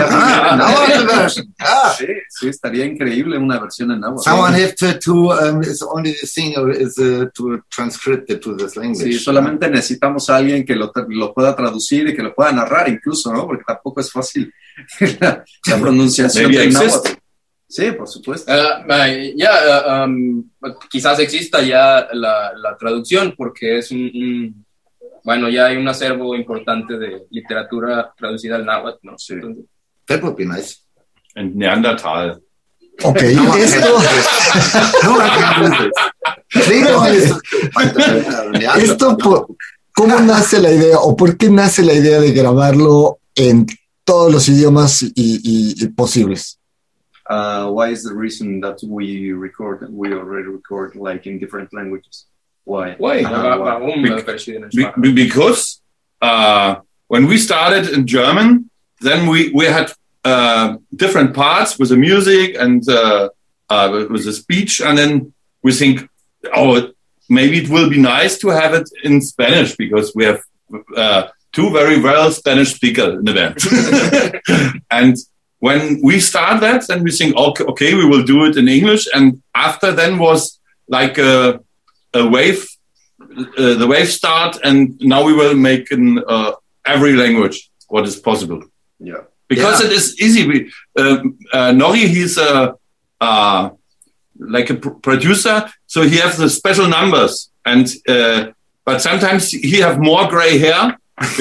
Ah. 0.09 0.55
Nahuatl. 0.57 1.43
Ah. 1.59 1.93
Sí, 1.95 2.07
sí, 2.27 2.47
estaría 2.47 2.83
increíble 2.83 3.38
una 3.38 3.59
versión 3.59 3.91
en 3.91 4.00
náhuatl. 4.00 4.23
Someone 4.27 4.55
have 4.59 4.73
to, 4.73 4.97
to 4.97 5.13
um, 5.33 5.62
it's 5.62 5.83
only 5.83 6.13
the 6.19 6.25
thing 6.25 6.55
is 6.79 6.97
uh, 6.97 7.27
to 7.35 7.62
transcript 7.69 8.27
it 8.31 8.41
to 8.41 8.55
this 8.57 8.75
language. 8.75 9.03
Sí, 9.03 9.19
solamente 9.19 9.69
necesitamos 9.69 10.27
a 10.31 10.38
alguien 10.38 10.65
que 10.65 10.75
lo, 10.75 10.91
tra- 10.91 11.05
lo 11.07 11.31
pueda 11.31 11.55
traducir 11.55 12.07
y 12.09 12.15
que 12.15 12.23
lo 12.23 12.33
pueda 12.33 12.51
narrar 12.51 12.89
incluso, 12.89 13.31
¿no? 13.31 13.45
Porque 13.45 13.63
tampoco 13.67 14.01
es 14.01 14.12
fácil 14.12 14.51
la, 15.19 15.43
la 15.67 15.77
pronunciación 15.77 16.51
exist. 16.55 16.73
náhuatl. 16.81 17.09
Sí, 17.75 17.92
por 17.92 18.08
supuesto. 18.08 18.51
Ah, 18.53 19.08
ya, 19.36 19.50
ah, 19.88 20.06
um, 20.06 20.44
quizás 20.92 21.18
exista 21.18 21.60
ya 21.60 22.08
la, 22.13 22.53
la 22.56 22.77
traducción 22.77 23.34
porque 23.36 23.80
es 23.80 23.89
un, 23.89 24.01
un- 24.13 24.65
Bueno, 25.24 25.50
ya 25.50 25.65
hay 25.68 25.77
un 25.77 25.88
acervo 25.88 26.36
importante 26.36 26.98
de 27.00 27.24
literatura 27.32 28.13
traducida 28.15 28.58
al 28.58 28.65
náhuatl, 28.65 29.00
¿no? 29.08 29.18
Sí. 29.18 29.34
Entonces, 29.34 29.65
That 30.06 30.22
would 30.22 30.36
be 30.38 30.46
nice. 30.46 30.82
And 31.36 31.56
Neanderthal. 31.56 32.42
Ok, 33.01 33.22
esto, 38.77 39.18
por- 39.18 39.48
¿cómo 39.96 40.20
nace 40.20 40.60
la 40.60 40.72
idea 40.72 41.00
o 41.00 41.15
por 41.15 41.38
qué 41.38 41.50
nace 41.50 41.82
la 41.84 41.94
idea 41.94 42.20
de 42.20 42.32
grabarlo 42.34 43.20
en 43.36 43.65
todos 44.03 44.32
los 44.32 44.48
idiomas 44.48 45.01
y, 45.01 45.12
y- 45.15 45.74
y 45.84 45.88
posibles? 45.88 46.60
Uh, 47.34 47.65
why 47.76 47.88
is 47.96 48.02
the 48.04 48.15
reason 48.26 48.48
that 48.65 48.78
we 48.96 49.32
record, 49.48 49.78
we 50.02 50.08
already 50.13 50.50
record 50.60 50.89
like 51.08 51.24
in 51.30 51.39
different 51.43 51.69
languages? 51.74 52.15
Why? 52.72 52.88
Why? 53.04 53.15
Uh, 53.24 53.58
why? 53.58 53.96
Be- 54.04 54.22
verschiedene 54.22 54.69
Be- 55.04 55.13
because 55.26 55.62
uh, 56.22 56.72
when 57.08 57.24
we 57.32 57.38
started 57.38 57.84
in 57.96 58.02
German, 58.17 58.69
then 59.08 59.19
we, 59.32 59.39
we 59.60 59.65
had 59.78 59.88
uh, 60.32 60.78
different 61.04 61.34
parts 61.34 61.72
with 61.80 61.89
the 61.89 61.98
music 61.98 62.56
and 62.63 62.88
uh, 62.88 63.30
uh, 63.69 63.88
with 64.13 64.24
the 64.26 64.34
speech, 64.43 64.74
and 64.86 64.96
then 64.98 65.34
we 65.65 65.72
think, 65.82 65.96
oh, 66.56 66.91
maybe 67.30 67.56
it 67.63 67.69
will 67.69 67.89
be 67.89 68.00
nice 68.00 68.38
to 68.43 68.48
have 68.50 68.74
it 68.80 68.88
in 69.04 69.22
Spanish 69.22 69.76
because 69.84 70.08
we 70.13 70.24
have 70.26 70.41
uh, 70.96 71.24
two 71.52 71.72
very 71.72 72.00
well 72.00 72.32
Spanish 72.32 72.76
speakers 72.76 73.13
in 73.19 73.26
the 73.26 73.34
band. 73.39 74.82
and 74.91 75.17
when 75.65 75.82
we 76.08 76.15
start 76.32 76.56
that, 76.65 76.80
then 76.89 76.99
we 77.08 77.12
think, 77.19 77.32
okay, 77.47 77.63
okay, 77.71 77.91
we 77.99 78.06
will 78.12 78.26
do 78.34 78.38
it 78.47 78.56
in 78.62 78.65
English. 78.78 79.04
And 79.15 79.26
after 79.67 79.89
then 79.99 80.13
was 80.28 80.60
like 80.97 81.15
a, 81.32 81.36
a 82.21 82.23
wave 82.36 82.62
uh, 83.62 83.73
the 83.82 83.88
wave 83.93 84.10
start, 84.19 84.52
and 84.67 84.78
now 85.13 85.21
we 85.30 85.34
will 85.41 85.56
make 85.69 85.86
in 85.97 86.04
uh, 86.36 86.52
every 86.93 87.13
language 87.23 87.58
what 87.93 88.04
is 88.10 88.15
possible 88.30 88.62
Yeah. 89.10 89.21
because 89.54 89.78
Yeah. 89.80 89.88
it 89.88 89.93
is 89.99 90.06
easy. 90.26 90.41
We, 90.52 90.56
um, 91.02 91.19
uh, 91.58 91.71
Nori, 91.82 92.06
he's 92.15 92.36
a 92.38 92.76
uh, 93.28 93.62
like 94.58 94.69
a 94.69 94.78
pr- 94.84 94.97
producer, 95.08 95.58
so 95.93 95.99
he 96.12 96.17
has 96.23 96.34
the 96.41 96.49
special 96.60 96.88
numbers, 96.97 97.34
and 97.71 97.86
uh, 98.15 98.39
but 98.88 98.97
sometimes 99.10 99.43
he 99.71 99.78
have 99.86 99.97
more 100.12 100.23
gray 100.36 100.56
hair 100.65 100.84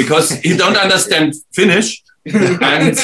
because 0.00 0.26
he 0.46 0.52
don't 0.62 0.78
understand 0.86 1.28
Finnish, 1.58 1.88
and 2.62 2.96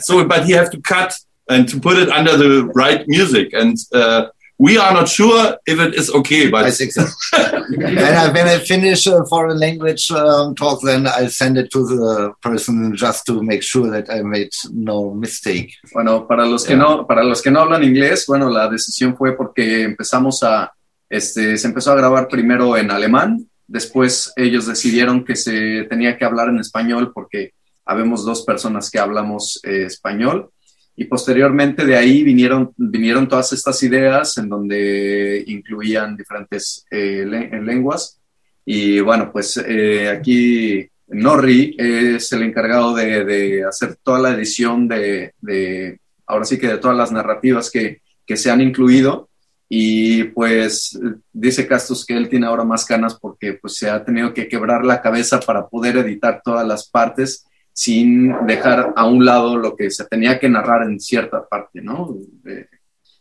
so 0.00 0.24
but 0.24 0.44
he 0.44 0.52
have 0.52 0.70
to 0.70 0.80
cut 0.80 1.12
and 1.48 1.68
to 1.68 1.80
put 1.80 1.98
it 1.98 2.08
under 2.08 2.36
the 2.36 2.64
right 2.74 3.06
music, 3.08 3.52
and 3.52 3.76
uh, 3.92 4.28
we 4.60 4.76
are 4.76 4.92
not 4.92 5.08
sure 5.08 5.56
if 5.66 5.80
it 5.80 5.94
is 5.94 6.10
okay, 6.10 6.50
but 6.50 6.66
I 6.66 6.70
think 6.70 6.92
so. 6.92 7.06
and 7.32 7.98
I, 7.98 8.30
when 8.30 8.46
I 8.46 8.58
finish 8.58 9.06
a 9.06 9.24
foreign 9.24 9.58
language 9.58 10.10
um, 10.10 10.54
talk, 10.54 10.82
then 10.82 11.06
I 11.06 11.28
send 11.28 11.56
it 11.56 11.70
to 11.72 11.86
the 11.86 12.34
person 12.42 12.94
just 12.94 13.24
to 13.26 13.42
make 13.42 13.62
sure 13.62 13.90
that 13.90 14.10
I 14.10 14.20
made 14.20 14.52
no 14.70 15.14
mistake. 15.14 15.72
Bueno, 15.94 16.26
para 16.28 16.44
los 16.44 16.66
que 16.66 16.76
no, 16.76 17.06
para 17.06 17.24
los 17.24 17.40
que 17.40 17.50
no 17.50 17.60
hablan 17.60 17.84
inglés, 17.84 18.26
bueno, 18.28 18.50
la 18.50 18.68
decisión 18.68 19.16
fue 19.16 19.34
porque 19.34 19.82
empezamos 19.82 20.42
a, 20.42 20.70
este, 21.08 21.56
se 21.56 21.66
empezó 21.66 21.92
a 21.92 21.96
grabar 21.96 22.28
primero 22.28 22.76
en 22.76 22.90
alemán, 22.90 23.48
después 23.66 24.30
ellos 24.36 24.66
decidieron 24.66 25.24
que 25.24 25.36
se 25.36 25.84
tenía 25.88 26.18
que 26.18 26.26
hablar 26.26 26.50
en 26.50 26.58
español 26.58 27.12
porque 27.14 27.54
habemos 27.90 28.24
dos 28.24 28.40
personas 28.50 28.90
que 28.90 28.98
hablamos 29.00 29.60
eh, 29.64 29.84
español 29.92 30.50
y 30.96 31.04
posteriormente 31.04 31.84
de 31.84 31.96
ahí 31.96 32.22
vinieron, 32.22 32.72
vinieron 32.76 33.26
todas 33.28 33.52
estas 33.52 33.82
ideas 33.82 34.36
en 34.38 34.48
donde 34.48 35.42
incluían 35.46 36.16
diferentes 36.16 36.84
eh, 36.90 37.24
le- 37.26 37.62
lenguas 37.62 38.18
y 38.64 39.00
bueno, 39.00 39.30
pues 39.32 39.56
eh, 39.56 40.08
aquí 40.08 40.86
Norri 41.08 41.74
es 41.78 42.30
el 42.32 42.42
encargado 42.42 42.94
de, 42.94 43.24
de 43.24 43.64
hacer 43.64 43.96
toda 44.02 44.20
la 44.20 44.30
edición 44.36 44.86
de, 44.86 45.32
de, 45.40 45.98
ahora 46.26 46.44
sí 46.44 46.56
que 46.58 46.68
de 46.68 46.78
todas 46.78 46.96
las 46.96 47.10
narrativas 47.10 47.70
que, 47.70 48.02
que 48.24 48.36
se 48.36 48.48
han 48.50 48.60
incluido. 48.60 49.28
Y 49.72 50.24
pues 50.34 50.98
dice 51.32 51.66
Castos 51.66 52.04
que 52.04 52.16
él 52.16 52.28
tiene 52.28 52.46
ahora 52.46 52.64
más 52.64 52.84
ganas 52.86 53.14
porque 53.22 53.54
pues 53.54 53.76
se 53.76 53.88
ha 53.88 54.04
tenido 54.04 54.34
que 54.34 54.48
quebrar 54.48 54.84
la 54.84 55.00
cabeza 55.00 55.38
para 55.40 55.68
poder 55.68 55.96
editar 55.96 56.40
todas 56.44 56.66
las 56.66 56.88
partes 56.90 57.44
sin 57.72 58.46
dejar 58.46 58.92
a 58.96 59.06
un 59.06 59.24
lado 59.24 59.56
lo 59.56 59.74
que 59.74 59.90
se 59.90 60.04
tenía 60.04 60.38
que 60.38 60.48
narrar 60.48 60.82
en 60.88 61.00
cierta 61.00 61.46
parte, 61.48 61.80
¿no? 61.80 62.14
De, 62.42 62.68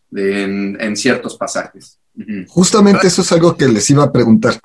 de- 0.09 0.43
en, 0.43 0.77
en 0.81 0.95
ciertos 0.97 1.37
pasajes. 1.37 1.99
Justamente 2.47 3.07
eso 3.07 3.21
es 3.21 3.31
algo 3.31 3.55
que 3.55 3.67
les 3.67 3.89
iba 3.91 4.03
a 4.03 4.11
preguntar. 4.11 4.59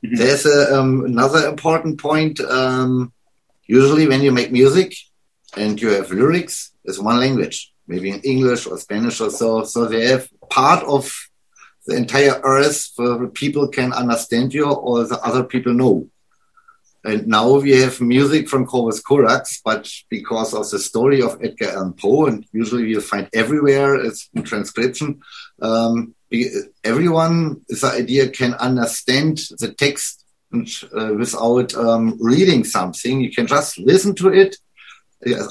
There's 0.00 0.46
a, 0.46 0.80
um, 0.80 1.04
another 1.04 1.48
important 1.48 2.00
point. 2.00 2.40
Um, 2.40 3.12
usually, 3.68 4.06
when 4.06 4.22
you 4.22 4.32
make 4.32 4.50
music 4.50 4.94
and 5.56 5.78
you 5.80 5.90
have 5.90 6.10
lyrics, 6.10 6.72
it's 6.84 6.98
one 6.98 7.18
language, 7.18 7.72
maybe 7.86 8.10
in 8.10 8.20
English 8.20 8.66
or 8.66 8.78
Spanish 8.78 9.20
or 9.20 9.30
so. 9.30 9.64
So 9.64 9.86
they 9.86 10.06
have 10.08 10.26
part 10.48 10.82
of 10.84 11.12
the 11.86 11.96
entire 11.96 12.40
earth 12.44 12.92
where 12.96 13.26
people 13.26 13.68
can 13.68 13.92
understand 13.92 14.54
you 14.54 14.70
or 14.70 15.04
the 15.04 15.18
other 15.20 15.44
people 15.44 15.74
know. 15.74 16.06
And 17.02 17.26
now 17.26 17.58
we 17.58 17.72
have 17.80 18.00
music 18.00 18.48
from 18.48 18.66
Corvus 18.66 19.00
Corax, 19.00 19.60
but 19.64 19.90
because 20.10 20.52
of 20.52 20.68
the 20.70 20.78
story 20.78 21.22
of 21.22 21.38
Edgar 21.42 21.70
Allan 21.70 21.94
Poe, 21.94 22.26
and 22.26 22.44
usually 22.52 22.88
you 22.88 23.00
find 23.00 23.28
everywhere, 23.32 23.94
it's 23.94 24.28
in 24.34 24.42
transcription, 24.42 25.20
um, 25.62 26.14
everyone, 26.84 27.62
the 27.68 27.92
idea 27.94 28.28
can 28.28 28.54
understand 28.54 29.38
the 29.58 29.72
text 29.72 30.24
and, 30.52 30.68
uh, 30.96 31.14
without 31.14 31.74
um, 31.74 32.18
reading 32.20 32.64
something. 32.64 33.20
You 33.20 33.30
can 33.30 33.46
just 33.46 33.78
listen 33.78 34.14
to 34.16 34.28
it, 34.28 34.56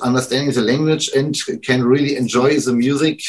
understanding 0.04 0.54
the 0.54 0.62
language, 0.62 1.10
and 1.16 1.36
can 1.64 1.84
really 1.84 2.16
enjoy 2.16 2.60
the 2.60 2.74
music 2.74 3.22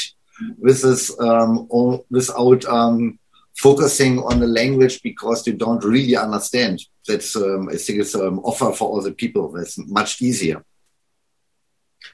with 0.58 0.82
this, 0.82 1.18
um, 1.20 1.68
without 2.10 2.64
um, 2.66 3.18
focusing 3.56 4.18
on 4.20 4.40
the 4.40 4.46
language 4.46 5.02
because 5.02 5.46
you 5.46 5.54
don't 5.54 5.84
really 5.84 6.16
understand. 6.16 6.80
That's, 7.06 7.34
um, 7.36 7.70
it's 7.70 8.14
an 8.14 8.40
offer 8.42 8.72
for 8.72 8.90
all 8.90 9.10
people. 9.12 9.52
That's 9.54 9.78
much 9.78 10.20
easier. 10.20 10.62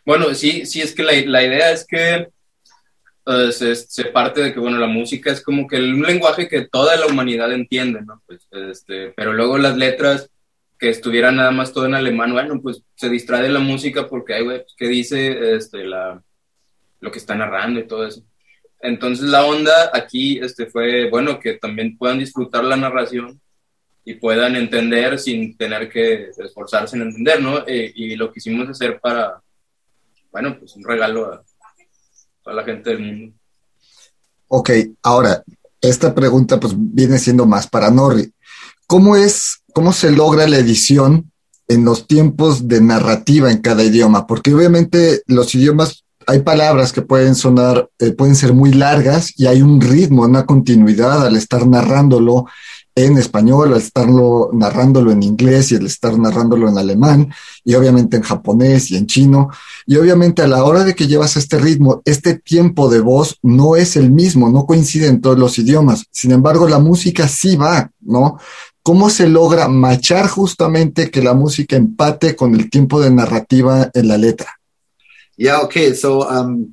Bueno, 0.05 0.35
sí, 0.35 0.67
sí, 0.67 0.81
es 0.81 0.95
que 0.95 1.03
la, 1.03 1.13
la 1.27 1.43
idea 1.43 1.73
es 1.73 1.85
que 1.87 2.29
eh, 3.27 3.53
se, 3.53 4.05
parte 4.07 4.41
de 4.41 4.55
que, 4.55 4.61
bueno, 4.61 4.79
la 4.79 4.87
música 4.87 5.33
es 5.33 5.43
como 5.43 5.67
que 5.67 5.77
un 5.77 6.03
lenguaje 6.03 6.49
que 6.49 6.69
toda 6.69 6.97
la 6.97 7.07
humanidad 7.07 7.53
entiende, 7.53 8.01
¿no? 8.03 8.23
Pues, 8.27 8.47
este, 8.53 9.13
pero 9.17 9.33
luego 9.33 9.59
las 9.59 9.77
letras 9.77 10.31
que 10.79 10.91
estuvieran 10.91 11.37
nada 11.37 11.51
más 11.51 11.73
todo 11.73 11.87
en 11.87 11.95
alemán, 11.95 12.33
bueno, 12.33 12.61
pues 12.61 12.83
se 12.95 13.09
distrae 13.09 13.43
de 13.43 13.49
la 13.49 13.61
música 13.61 14.09
porque, 14.09 14.35
ay, 14.35 14.45
güey, 14.45 14.59
pues, 14.59 14.75
¿qué 14.77 14.87
dice 14.87 15.57
este, 15.57 15.85
la, 15.85 16.23
lo 17.01 17.11
que 17.11 17.19
está 17.19 17.35
narrando 17.35 17.81
y 17.81 17.87
todo 17.87 18.07
eso? 18.07 18.23
Entonces 18.81 19.25
la 19.25 19.45
onda 19.45 19.91
aquí 19.93 20.39
este, 20.39 20.67
fue, 20.67 21.09
bueno, 21.11 21.41
que 21.41 21.55
también 21.55 21.97
puedan 21.97 22.19
disfrutar 22.19 22.63
la 22.63 22.77
narración 22.77 23.41
y 24.09 24.15
puedan 24.15 24.55
entender 24.55 25.19
sin 25.19 25.57
tener 25.57 25.91
que 25.91 26.31
esforzarse 26.31 26.95
en 26.95 27.03
entender, 27.03 27.43
¿no? 27.43 27.67
Eh, 27.67 27.93
y 27.93 28.15
lo 28.15 28.33
quisimos 28.33 28.69
hacer 28.69 29.01
para, 29.01 29.43
bueno, 30.31 30.57
pues 30.57 30.77
un 30.77 30.85
regalo 30.85 31.33
a 31.33 31.43
toda 32.41 32.55
la 32.55 32.63
gente 32.63 32.91
del 32.91 33.01
mundo. 33.01 33.37
Ok, 34.47 34.71
ahora, 35.03 35.43
esta 35.81 36.15
pregunta 36.15 36.61
pues 36.61 36.73
viene 36.77 37.19
siendo 37.19 37.47
más 37.47 37.67
para 37.67 37.91
Norri. 37.91 38.33
¿Cómo 38.87 39.17
es, 39.17 39.65
cómo 39.75 39.93
se 39.93 40.13
logra 40.13 40.47
la 40.47 40.59
edición 40.59 41.33
en 41.67 41.85
los 41.85 42.07
tiempos 42.07 42.69
de 42.69 42.81
narrativa 42.81 43.51
en 43.51 43.59
cada 43.59 43.83
idioma? 43.83 44.29
Porque 44.29 44.55
obviamente 44.55 45.23
los 45.27 45.53
idiomas 45.57 46.05
hay 46.29 46.43
palabras 46.43 46.93
que 46.93 47.03
pueden 47.03 47.35
sonar, 47.35 47.89
eh, 47.99 48.13
pueden 48.13 48.37
ser 48.37 48.53
muy 48.53 48.73
largas 48.73 49.33
y 49.37 49.47
hay 49.47 49.63
un 49.63 49.81
ritmo, 49.81 50.23
una 50.23 50.47
continuidad 50.47 51.27
al 51.27 51.35
estar 51.35 51.67
narrándolo 51.67 52.47
en 52.97 53.19
español, 53.19 53.75
al 53.75 53.79
estarlo 53.79 54.49
narrándolo 54.55 55.13
en 55.13 55.23
inglés 55.23 55.71
y 55.71 55.77
al 55.77 55.85
estar 55.85 56.19
narrándolo 56.19 56.67
en 56.69 56.79
alemán 56.79 57.31
y 57.63 57.75
obviamente 57.75 58.17
en 58.17 58.23
japonés 58.23 58.91
y 58.91 58.97
en 58.97 59.07
chino. 59.07 59.51
Y 59.87 59.97
obviamente 59.97 60.41
a 60.41 60.49
la 60.49 60.65
hora 60.65 60.83
de 60.83 60.95
que 60.95 61.07
llevas 61.07 61.37
este 61.37 61.59
ritmo, 61.59 62.01
este 62.07 62.39
tiempo 62.39 62.89
de 62.89 63.01
voz 63.01 63.39
no 63.43 63.77
es 63.77 63.97
el 63.97 64.11
mismo, 64.11 64.49
no 64.49 64.65
coincide 64.65 65.09
en 65.09 65.21
todos 65.21 65.39
los 65.39 65.59
idiomas. 65.59 66.07
Sin 66.11 66.33
embargo, 66.33 66.67
la 66.67 66.79
música 66.79 67.29
sí 67.29 67.55
va, 67.55 67.91
¿no? 68.01 68.39
¿Cómo 68.83 69.11
se 69.11 69.29
logra 69.29 69.69
machar 69.69 70.27
justamente 70.29 71.11
que 71.11 71.23
la 71.23 71.35
música 71.35 71.77
empate 71.77 72.35
con 72.35 72.55
el 72.55 72.71
tiempo 72.71 73.01
de 73.01 73.11
narrativa 73.11 73.91
en 73.93 74.09
la 74.09 74.17
letra? 74.17 74.59
Yeah, 75.37 75.61
okay. 75.61 75.95
So 75.95 76.27
um, 76.27 76.73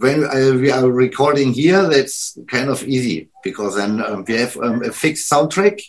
when 0.00 0.24
uh, 0.24 0.56
we 0.58 0.70
are 0.70 0.90
recording 0.90 1.52
here, 1.52 1.86
that's 1.86 2.38
kind 2.48 2.70
of 2.70 2.82
easy 2.84 3.28
because 3.44 3.76
then 3.76 4.02
um, 4.02 4.24
we 4.26 4.34
have 4.34 4.56
um, 4.56 4.82
a 4.82 4.92
fixed 4.92 5.30
soundtrack. 5.30 5.82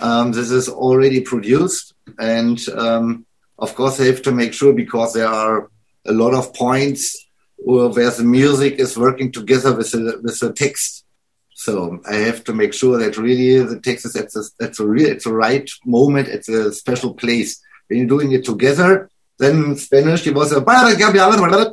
Um, 0.00 0.32
this 0.32 0.50
is 0.50 0.68
already 0.68 1.20
produced, 1.20 1.92
and 2.18 2.58
um, 2.70 3.26
of 3.58 3.74
course, 3.74 4.00
I 4.00 4.04
have 4.04 4.22
to 4.22 4.32
make 4.32 4.54
sure 4.54 4.72
because 4.72 5.12
there 5.12 5.28
are 5.28 5.68
a 6.06 6.12
lot 6.12 6.32
of 6.32 6.54
points 6.54 7.26
where 7.56 7.90
the 7.90 8.24
music 8.24 8.78
is 8.78 8.96
working 8.96 9.30
together 9.30 9.76
with 9.76 9.90
the, 9.90 10.20
with 10.22 10.40
the 10.40 10.52
text. 10.52 11.04
So 11.52 12.00
I 12.08 12.14
have 12.28 12.44
to 12.44 12.54
make 12.54 12.72
sure 12.72 12.96
that 12.98 13.18
really 13.18 13.62
the 13.62 13.80
text 13.80 14.06
is 14.06 14.16
at 14.16 14.32
the, 14.32 14.48
at 14.62 14.76
the 14.76 14.86
real, 14.86 15.10
at 15.10 15.22
the 15.22 15.34
right 15.34 15.68
moment, 15.84 16.28
at 16.28 16.46
the 16.46 16.72
special 16.72 17.12
place. 17.12 17.60
When 17.88 17.98
you're 17.98 18.08
doing 18.08 18.32
it 18.32 18.44
together, 18.44 19.10
then 19.38 19.64
in 19.64 19.76
Spanish, 19.76 20.22
he 20.22 20.30
was 20.30 20.52
a 20.52 20.60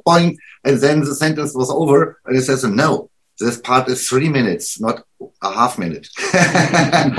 point, 0.05 0.37
and 0.63 0.77
then 0.77 0.99
the 1.01 1.15
sentence 1.15 1.53
was 1.55 1.69
over, 1.69 2.19
and 2.25 2.35
he 2.35 2.41
says, 2.41 2.63
no, 2.63 3.09
this 3.39 3.59
part 3.59 3.89
is 3.89 4.07
three 4.07 4.29
minutes, 4.29 4.79
not 4.79 5.03
a 5.41 5.51
half 5.51 5.77
minute. 5.77 6.07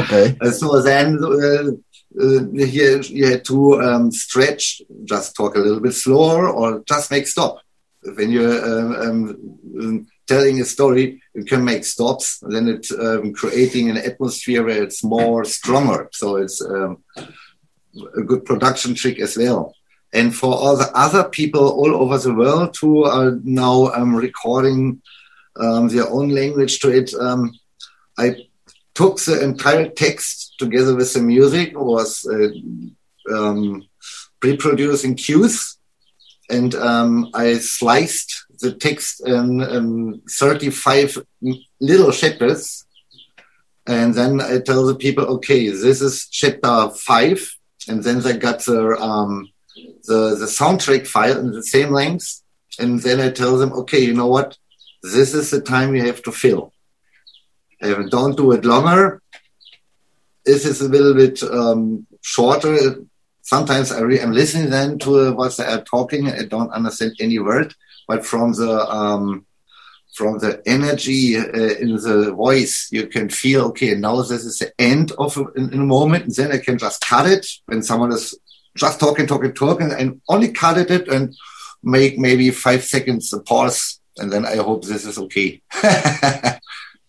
okay. 0.00 0.36
so 0.52 0.80
then 0.82 1.18
uh, 1.22 1.72
uh, 2.22 2.64
here 2.64 3.00
you 3.02 3.30
had 3.30 3.44
to 3.46 3.82
um, 3.82 4.12
stretch, 4.12 4.80
just 5.04 5.34
talk 5.34 5.56
a 5.56 5.60
little 5.60 5.80
bit 5.80 5.92
slower, 5.92 6.48
or 6.48 6.82
just 6.86 7.10
make 7.10 7.26
stop. 7.26 7.60
When 8.02 8.30
you're 8.30 8.64
um, 8.64 9.36
um, 9.80 10.06
telling 10.28 10.60
a 10.60 10.64
story, 10.64 11.20
you 11.34 11.44
can 11.44 11.64
make 11.64 11.84
stops, 11.84 12.40
and 12.42 12.54
then 12.54 12.68
it's 12.68 12.92
um, 12.92 13.32
creating 13.32 13.90
an 13.90 13.96
atmosphere 13.96 14.64
where 14.64 14.82
it's 14.82 15.02
more 15.02 15.44
stronger. 15.44 16.08
So 16.12 16.36
it's 16.36 16.62
um, 16.62 17.02
a 18.16 18.22
good 18.22 18.44
production 18.44 18.94
trick 18.94 19.18
as 19.18 19.36
well 19.36 19.74
and 20.16 20.34
for 20.34 20.54
all 20.54 20.76
the 20.78 20.90
other 20.94 21.24
people 21.28 21.68
all 21.68 21.94
over 21.94 22.16
the 22.16 22.32
world 22.32 22.74
who 22.80 23.04
are 23.04 23.38
now 23.44 23.88
um, 23.92 24.16
recording 24.16 25.02
um, 25.60 25.88
their 25.88 26.08
own 26.08 26.30
language 26.30 26.78
to 26.80 26.88
it. 26.88 27.12
Um, 27.14 27.52
I 28.18 28.46
took 28.94 29.18
the 29.20 29.44
entire 29.44 29.90
text 29.90 30.54
together 30.58 30.96
with 30.96 31.12
the 31.12 31.20
music, 31.20 31.78
was 31.78 32.26
uh, 32.26 33.34
um, 33.36 33.86
pre-producing 34.40 35.16
cues, 35.16 35.76
and 36.48 36.74
um, 36.74 37.28
I 37.34 37.58
sliced 37.58 38.46
the 38.60 38.72
text 38.72 39.20
in 39.26 40.22
35 40.30 41.18
little 41.78 42.12
chapters. 42.12 42.86
And 43.86 44.14
then 44.14 44.40
I 44.40 44.60
tell 44.60 44.86
the 44.86 44.94
people, 44.94 45.24
okay, 45.36 45.68
this 45.68 46.00
is 46.00 46.26
chapter 46.30 46.88
five. 46.90 47.38
And 47.86 48.02
then 48.02 48.20
they 48.20 48.36
got 48.36 48.64
the 48.64 48.96
um, 48.98 49.52
the, 50.06 50.36
the 50.38 50.46
soundtrack 50.46 51.06
file 51.06 51.38
in 51.38 51.52
the 51.52 51.62
same 51.62 51.90
length. 51.90 52.42
And 52.78 53.00
then 53.00 53.20
I 53.20 53.30
tell 53.30 53.56
them, 53.56 53.72
okay, 53.72 54.00
you 54.00 54.14
know 54.14 54.26
what? 54.26 54.58
This 55.02 55.34
is 55.34 55.50
the 55.50 55.60
time 55.60 55.94
you 55.94 56.04
have 56.06 56.22
to 56.24 56.32
fill. 56.32 56.72
And 57.80 58.10
don't 58.10 58.36
do 58.36 58.52
it 58.52 58.64
longer. 58.64 59.22
This 60.44 60.64
is 60.64 60.80
a 60.80 60.88
little 60.88 61.14
bit 61.14 61.42
um, 61.42 62.06
shorter. 62.22 63.04
Sometimes 63.42 63.92
I 63.92 64.00
am 64.00 64.32
listening 64.32 64.70
then 64.70 64.98
to 65.00 65.32
what 65.32 65.56
they 65.56 65.64
are 65.64 65.82
talking. 65.82 66.28
I 66.30 66.44
don't 66.44 66.70
understand 66.70 67.12
any 67.20 67.38
word, 67.38 67.74
but 68.08 68.24
from 68.24 68.52
the 68.52 68.72
um, 68.88 69.46
from 70.14 70.38
the 70.38 70.62
energy 70.66 71.36
uh, 71.36 71.42
in 71.42 71.96
the 71.96 72.32
voice, 72.34 72.88
you 72.90 73.06
can 73.06 73.28
feel 73.28 73.66
okay. 73.66 73.94
Now 73.94 74.22
this 74.22 74.44
is 74.44 74.58
the 74.58 74.72
end 74.78 75.12
of 75.18 75.36
in, 75.56 75.72
in 75.72 75.80
a 75.80 75.84
moment, 75.84 76.24
and 76.24 76.34
then 76.34 76.52
I 76.52 76.58
can 76.58 76.78
just 76.78 77.04
cut 77.04 77.26
it 77.26 77.46
when 77.66 77.82
someone 77.82 78.12
is 78.12 78.34
just 78.76 79.00
talking, 79.00 79.26
talking, 79.26 79.52
talking, 79.52 79.90
and 79.92 80.20
only 80.28 80.52
cut 80.52 80.78
it 80.78 81.08
and 81.08 81.34
make 81.82 82.18
maybe 82.18 82.50
five 82.50 82.84
seconds 82.84 83.34
pause, 83.46 84.00
and 84.18 84.32
then 84.32 84.44
I 84.44 84.56
hope 84.56 84.84
this 84.84 85.04
is 85.04 85.18
okay. 85.18 85.62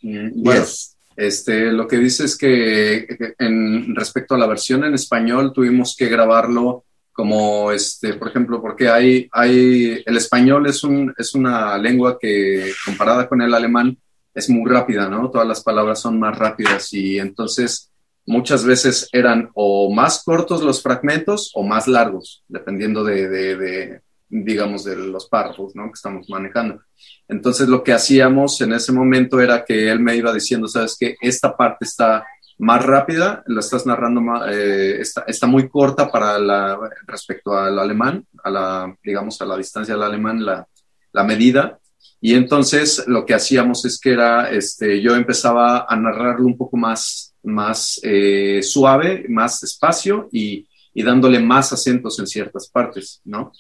Mm, 0.04 0.44
bueno, 0.44 0.62
yes. 0.62 0.96
este, 1.16 1.72
lo 1.72 1.88
que 1.88 1.98
dice 1.98 2.26
es 2.26 2.38
que 2.38 3.08
en 3.40 3.96
respecto 3.96 4.36
a 4.36 4.38
la 4.38 4.46
versión 4.46 4.84
en 4.84 4.94
español 4.94 5.52
tuvimos 5.54 5.96
que 5.98 6.08
grabarlo 6.08 6.86
como, 7.12 7.72
este, 7.72 8.14
por 8.14 8.28
ejemplo, 8.28 8.62
porque 8.62 8.90
hay, 8.90 9.28
hay, 9.32 10.04
el 10.06 10.18
español 10.18 10.68
es, 10.68 10.84
un, 10.84 11.12
es 11.18 11.34
una 11.34 11.80
lengua 11.80 12.20
que 12.22 12.72
comparada 12.86 13.28
con 13.28 13.42
el 13.42 13.56
alemán 13.56 13.98
es 14.36 14.52
muy 14.52 14.70
rápida, 14.70 15.10
¿no? 15.10 15.32
Todas 15.32 15.48
las 15.48 15.64
palabras 15.64 16.00
son 16.00 16.20
más 16.20 16.38
rápidas 16.38 16.94
y 16.94 17.18
entonces 17.18 17.90
muchas 18.28 18.66
veces 18.66 19.10
eran 19.12 19.50
o 19.56 19.92
más 19.92 20.24
cortos 20.24 20.62
los 20.62 20.84
fragmentos 20.84 21.52
o 21.56 21.64
más 21.64 21.88
largos, 21.88 22.44
dependiendo 22.48 23.04
de, 23.04 24.02
digamos, 24.30 24.84
de 24.84 24.98
los 24.98 25.28
párrafos 25.28 25.76
¿no? 25.76 25.86
que 25.86 25.94
estamos 25.94 26.30
manejando. 26.30 26.82
Entonces 27.28 27.68
lo 27.70 27.84
que 27.84 27.94
hacíamos 27.94 28.60
en 28.62 28.74
ese 28.74 28.92
momento 28.92 29.40
era 29.40 29.64
que 29.64 29.90
él 29.90 30.02
me 30.02 30.16
iba 30.16 30.34
diciendo, 30.34 30.68
sabes 30.68 30.98
que 31.00 31.16
esta 31.22 31.56
parte 31.56 31.86
está 31.86 32.26
más 32.60 32.86
rápida, 32.86 33.44
lo 33.48 33.62
estás 33.62 33.86
narrando, 33.86 34.22
eh, 34.48 35.00
está, 35.00 35.48
muy 35.48 35.70
corta 35.70 36.12
para 36.12 36.38
la, 36.38 36.78
respecto 37.06 37.54
al 37.54 37.80
alemán, 37.80 38.26
a 38.44 38.50
la, 38.50 38.96
digamos, 39.04 39.42
a 39.42 39.46
la 39.46 39.56
distancia 39.58 39.94
del 39.94 40.04
alemán, 40.04 40.46
la, 40.46 40.68
la 41.14 41.24
medida. 41.24 41.80
Y 42.20 42.34
entonces 42.34 43.06
lo 43.08 43.26
que 43.26 43.36
hacíamos 43.36 43.86
es 43.86 44.00
que 44.00 44.12
era, 44.12 44.50
este, 44.50 45.02
yo 45.02 45.16
empezaba 45.16 45.86
a 45.88 45.96
narrarlo 45.96 46.48
un 46.48 46.58
poco 46.58 46.76
más 46.76 47.36
más 47.48 48.00
eh, 48.04 48.62
suave, 48.62 49.26
más 49.30 49.64
espacio 49.64 50.30
y, 50.32 50.68
y, 50.94 51.04
dándole 51.04 51.40
más 51.40 51.74
acentos 51.74 52.20
en 52.20 52.28
ciertas 52.28 52.70
partes, 52.70 53.22
¿no? 53.26 53.52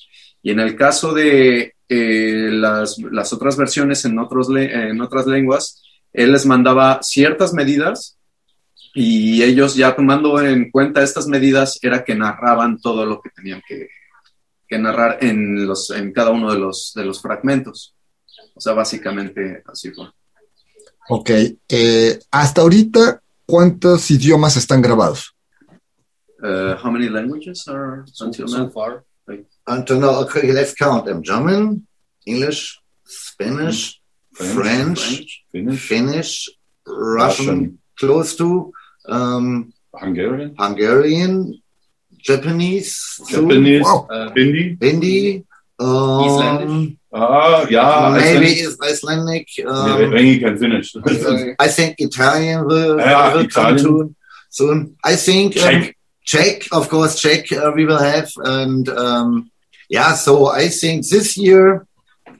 Y 0.41 0.51
en 0.51 0.59
el 0.59 0.75
caso 0.75 1.13
de 1.13 1.73
eh, 1.89 2.49
las, 2.51 2.97
las, 2.99 3.33
otras 3.33 3.57
versiones 3.57 4.05
en, 4.05 4.19
otros 4.19 4.49
en 4.55 5.01
otras 5.01 5.25
lenguas, 5.25 5.81
él 6.13 6.31
les 6.31 6.45
mandaba 6.45 6.99
ciertas 7.01 7.53
medidas 7.53 8.17
y 8.93 9.43
ellos 9.43 9.75
ya 9.75 9.95
tomando 9.95 10.41
en 10.41 10.71
cuenta 10.71 11.03
estas 11.03 11.27
medidas 11.27 11.79
era 11.81 12.03
que 12.03 12.15
narraban 12.15 12.79
todo 12.79 13.05
lo 13.05 13.21
que 13.21 13.29
tenían 13.29 13.61
que, 13.67 13.89
que 14.67 14.77
narrar 14.77 15.19
en, 15.21 15.65
los, 15.65 15.91
en 15.91 16.11
cada 16.11 16.31
uno 16.31 16.51
de 16.51 16.59
los, 16.59 16.93
de 16.95 17.05
los 17.05 17.21
fragmentos. 17.21 17.95
O 18.53 18.59
sea, 18.59 18.73
básicamente 18.73 19.63
así 19.65 19.91
fue. 19.91 20.07
Ok, 21.09 21.29
eh, 21.69 22.19
hasta 22.31 22.61
ahorita, 22.61 23.21
¿cuántos 23.47 24.11
idiomas 24.11 24.55
están 24.57 24.81
grabados? 24.81 25.33
Uh, 26.43 26.75
how 26.83 26.91
many 26.91 27.09
languages 27.09 27.67
are 27.67 28.05
until 28.19 28.47
so, 28.47 28.65
now? 28.65 28.69
far? 28.69 29.03
Until 29.65 29.99
now, 29.99 30.21
okay, 30.21 30.51
let's 30.51 30.73
count 30.75 31.05
them. 31.05 31.23
German, 31.23 31.87
English, 32.25 32.79
Spanish, 33.03 33.99
French, 34.33 34.53
French, 34.53 34.99
French 34.99 35.45
Finnish, 35.51 35.87
Finnish, 35.87 36.49
Russian, 36.85 37.47
Russian, 37.47 37.79
close 37.97 38.35
to 38.37 38.71
um, 39.09 39.73
Hungarian, 39.93 40.55
Hungarian, 40.57 41.61
Japanese, 42.17 43.19
Japanese, 43.27 43.83
wow. 43.83 44.07
uh, 44.09 44.31
Hindi, 44.35 44.77
Hindi, 44.79 45.43
um, 45.79 46.23
Icelandic. 46.23 46.96
Ah, 47.13 47.65
yeah. 47.69 48.17
Maybe 48.19 48.59
is 48.59 48.77
Icelandic. 48.81 49.47
Um, 49.65 50.09
Maybe 50.11 50.39
can 50.39 50.57
finish. 50.57 50.93
I 51.59 51.67
think 51.69 51.95
Italian 51.99 52.65
will, 52.65 52.99
yeah, 52.99 53.33
will 53.33 53.45
Italian. 53.45 53.85
come 53.85 54.15
soon. 54.49 54.97
I 55.03 55.15
think 55.15 55.53
Czech. 55.53 55.83
Um, 55.83 55.93
Czech, 56.25 56.67
of 56.73 56.89
course, 56.89 57.21
Czech 57.21 57.49
uh, 57.53 57.71
we 57.73 57.85
will 57.85 57.99
have, 57.99 58.29
and 58.43 58.89
um, 58.89 59.49
yeah. 59.89 60.13
So 60.13 60.47
I 60.47 60.67
think 60.67 61.07
this 61.07 61.37
year, 61.37 61.87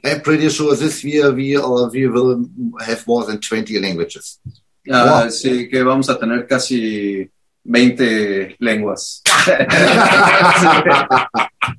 I'm 0.04 0.20
pretty 0.20 0.50
sure 0.50 0.76
this 0.76 1.02
year 1.02 1.32
we 1.32 1.56
or 1.56 1.88
we 1.88 2.06
will 2.06 2.44
have 2.84 3.06
more 3.06 3.24
than 3.24 3.40
20 3.40 3.80
languages. 3.80 4.38
Uh, 4.90 5.22
wow. 5.24 5.26
Sí, 5.28 5.70
que 5.70 5.82
vamos 5.82 6.10
a 6.10 6.18
tener 6.18 6.46
casi 6.46 7.30
20 7.68 8.56
lenguas. 8.60 9.22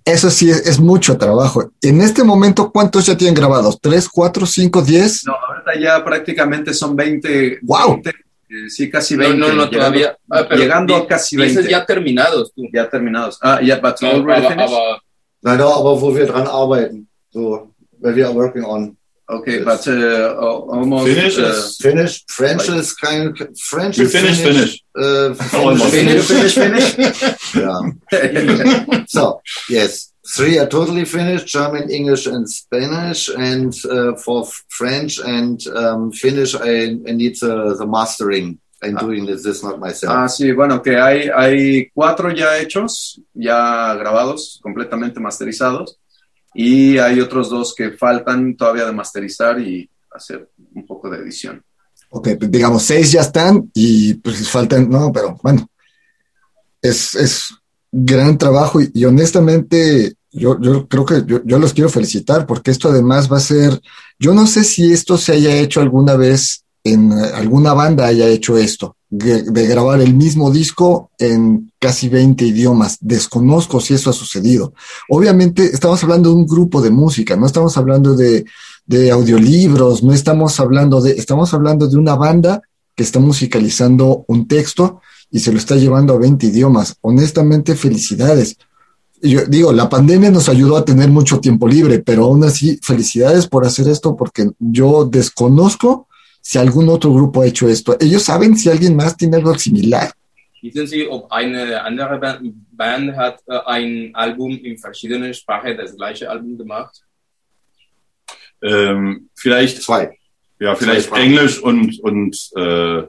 Eso 0.05 0.29
sí, 0.29 0.49
es, 0.49 0.67
es, 0.67 0.79
mucho 0.79 1.17
trabajo. 1.17 1.71
En 1.81 2.01
este 2.01 2.23
momento, 2.23 2.71
¿cuántos 2.71 3.07
ya 3.07 3.17
tienen 3.17 3.33
grabados? 3.33 3.79
¿Tres, 3.81 4.07
cuatro, 4.07 4.45
cinco, 4.45 4.83
diez? 4.83 5.25
No, 5.25 5.33
ahorita 5.33 5.79
ya 5.79 6.05
prácticamente 6.05 6.73
son 6.73 6.95
20. 6.95 7.59
¡Wow! 7.63 8.01
20, 8.03 8.09
eh, 8.09 8.69
sí, 8.69 8.89
casi 8.89 9.15
20. 9.15 9.37
No, 9.37 9.47
no, 9.47 9.53
no 9.53 9.63
llegando, 9.65 9.77
todavía. 9.77 10.17
Ah, 10.29 10.47
llegando 10.55 10.95
a 10.95 11.07
casi 11.07 11.35
20. 11.35 11.67
ya 11.69 11.85
terminados, 11.85 12.53
tú. 12.53 12.63
Ya 12.71 12.87
terminados. 12.87 13.39
Ah, 13.41 13.59
ya, 13.61 13.79
but 13.79 13.95
no, 14.01 14.09
already 14.09 14.45
aber? 14.45 14.61
Aber, 14.61 15.01
no, 15.41 15.55
no, 15.55 15.73
aber 15.73 16.01
wo 16.01 16.13
wir 16.13 16.27
dran 16.27 16.45
arbeiten. 16.47 17.07
So, 17.31 17.73
where 17.99 18.15
we 18.15 18.23
are 18.23 18.33
working 18.33 18.63
on. 18.63 18.95
Okay, 19.29 19.63
but 19.63 19.87
uh, 19.87 20.33
almost 20.39 21.05
Finnish 21.05 21.37
uh, 21.37 21.43
is- 21.43 21.77
Finnish, 21.79 22.25
French 22.27 22.67
Like- 22.67 22.79
is 22.79 22.93
kind 22.95 23.27
of 23.39 23.59
French. 23.59 23.97
We 23.99 24.05
is 24.05 24.11
finish, 24.11 24.39
finish. 24.41 24.83
Uh, 24.97 25.35
Almost. 25.53 25.91
Finish, 25.93 26.25
finish, 26.25 26.55
finish. 26.55 26.97
Yeah. 27.55 29.03
so 29.07 29.41
yes, 29.69 30.11
three 30.35 30.57
are 30.57 30.67
totally 30.67 31.05
finished: 31.05 31.45
German, 31.47 31.89
English, 31.91 32.25
and 32.25 32.49
Spanish. 32.49 33.29
And 33.29 33.73
uh, 33.85 34.15
for 34.15 34.47
French 34.69 35.19
and 35.19 35.61
um, 35.75 36.11
Finnish, 36.11 36.55
I, 36.55 36.97
I 37.07 37.11
need 37.13 37.35
the, 37.39 37.75
the 37.77 37.85
mastering. 37.85 38.57
I'm 38.81 38.95
doing 38.95 39.25
this, 39.25 39.43
this 39.43 39.61
not 39.61 39.77
myself. 39.79 40.13
Ah, 40.13 40.27
sí, 40.29 40.55
bueno, 40.55 40.81
que 40.81 40.95
hay, 40.97 41.29
hay 41.35 41.89
cuatro 41.93 42.31
ya 42.33 42.57
hechos, 42.57 43.19
ya 43.33 43.93
grabados, 43.95 44.57
completamente 44.63 45.19
masterizados, 45.19 45.97
y 46.53 46.97
hay 46.97 47.19
otros 47.19 47.49
dos 47.49 47.73
que 47.75 47.91
faltan 47.91 48.55
todavía 48.55 48.85
de 48.85 48.91
masterizar 48.91 49.59
y 49.59 49.89
hacer 50.11 50.49
un 50.73 50.85
poco 50.85 51.09
de 51.09 51.17
edición. 51.17 51.63
Ok, 52.11 52.29
pues, 52.39 52.51
digamos, 52.51 52.83
seis 52.83 53.11
ya 53.11 53.21
están 53.21 53.69
y 53.73 54.15
pues 54.15 54.49
faltan, 54.49 54.89
no, 54.89 55.11
pero 55.11 55.37
bueno, 55.43 55.69
es, 56.81 57.13
es 57.15 57.49
gran 57.91 58.37
trabajo 58.37 58.81
y, 58.81 58.89
y 58.93 59.05
honestamente 59.05 60.15
yo, 60.31 60.59
yo 60.59 60.87
creo 60.87 61.05
que 61.05 61.23
yo, 61.25 61.41
yo 61.43 61.59
los 61.59 61.73
quiero 61.73 61.89
felicitar 61.89 62.45
porque 62.45 62.71
esto 62.71 62.89
además 62.89 63.31
va 63.31 63.37
a 63.37 63.41
ser, 63.41 63.79
yo 64.17 64.33
no 64.33 64.47
sé 64.47 64.63
si 64.63 64.91
esto 64.91 65.17
se 65.17 65.33
haya 65.33 65.55
hecho 65.55 65.81
alguna 65.81 66.15
vez 66.15 66.63
en 66.83 67.11
eh, 67.11 67.31
alguna 67.33 67.73
banda 67.73 68.07
haya 68.07 68.27
hecho 68.27 68.57
esto, 68.57 68.95
de, 69.09 69.67
grabar 69.67 70.01
el 70.01 70.13
mismo 70.13 70.51
disco 70.51 71.11
en 71.17 71.71
casi 71.79 72.09
20 72.09 72.45
idiomas. 72.45 72.97
Desconozco 73.01 73.79
si 73.79 73.95
eso 73.95 74.09
ha 74.09 74.13
sucedido. 74.13 74.73
Obviamente 75.09 75.65
estamos 75.65 76.03
hablando 76.03 76.29
de 76.29 76.35
un 76.35 76.45
grupo 76.45 76.81
de 76.81 76.91
música, 76.91 77.35
no 77.35 77.45
estamos 77.45 77.75
hablando 77.77 78.15
de, 78.15 78.45
de 78.85 79.11
audiolibros, 79.11 80.03
no 80.03 80.13
estamos 80.13 80.59
hablando 80.59 81.01
de, 81.01 81.11
estamos 81.11 81.53
hablando 81.53 81.87
de 81.87 81.97
una 81.97 82.15
banda 82.15 82.61
que 82.95 83.03
está 83.03 83.19
musicalizando 83.19 84.25
un 84.27 84.47
texto 84.47 85.01
y 85.31 85.39
se 85.39 85.51
lo 85.51 85.57
está 85.57 85.75
llevando 85.75 86.13
a 86.13 86.17
20 86.17 86.47
idiomas. 86.47 86.97
Honestamente, 87.01 87.75
felicidades. 87.75 88.57
Yo 89.21 89.45
digo, 89.45 89.73
la 89.73 89.89
pandemia 89.89 90.31
nos 90.31 90.49
ayudó 90.49 90.77
a 90.77 90.85
tener 90.85 91.09
mucho 91.09 91.39
tiempo 91.39 91.67
libre, 91.67 91.99
pero 91.99 92.25
aún 92.25 92.43
así, 92.43 92.79
felicidades 92.81 93.47
por 93.47 93.65
hacer 93.65 93.87
esto 93.87 94.15
porque 94.15 94.49
yo 94.59 95.05
desconozco 95.05 96.08
si 96.41 96.57
algún 96.57 96.89
otro 96.89 97.11
grupo 97.13 97.41
ha 97.41 97.45
hecho 97.47 97.67
esto. 97.67 97.97
Ellos 97.99 98.23
saben 98.23 98.55
si 98.57 98.69
alguien 98.69 98.95
más 98.95 99.15
tiene 99.17 99.37
algo 99.37 99.57
similar. 99.57 100.11
Wissen 100.61 100.87
Sie, 100.87 101.07
ob 101.07 101.31
eine 101.31 101.81
andere 101.81 102.17
Ba- 102.19 102.39
Band 102.71 103.15
hat 103.15 103.39
äh, 103.47 103.57
ein 103.65 104.11
Album 104.13 104.51
in 104.61 104.77
verschiedenen 104.77 105.33
Sprachen 105.33 105.77
das 105.77 105.95
gleiche 105.95 106.29
Album 106.29 106.57
gemacht? 106.57 107.01
Ähm, 108.61 109.29
vielleicht, 109.35 109.81
Zwei. 109.81 110.17
ja, 110.59 110.75
vielleicht 110.75 111.05
Sprachen. 111.07 111.23
Englisch 111.23 111.59
und, 111.59 111.99
und 112.01 112.49
äh, 112.57 113.03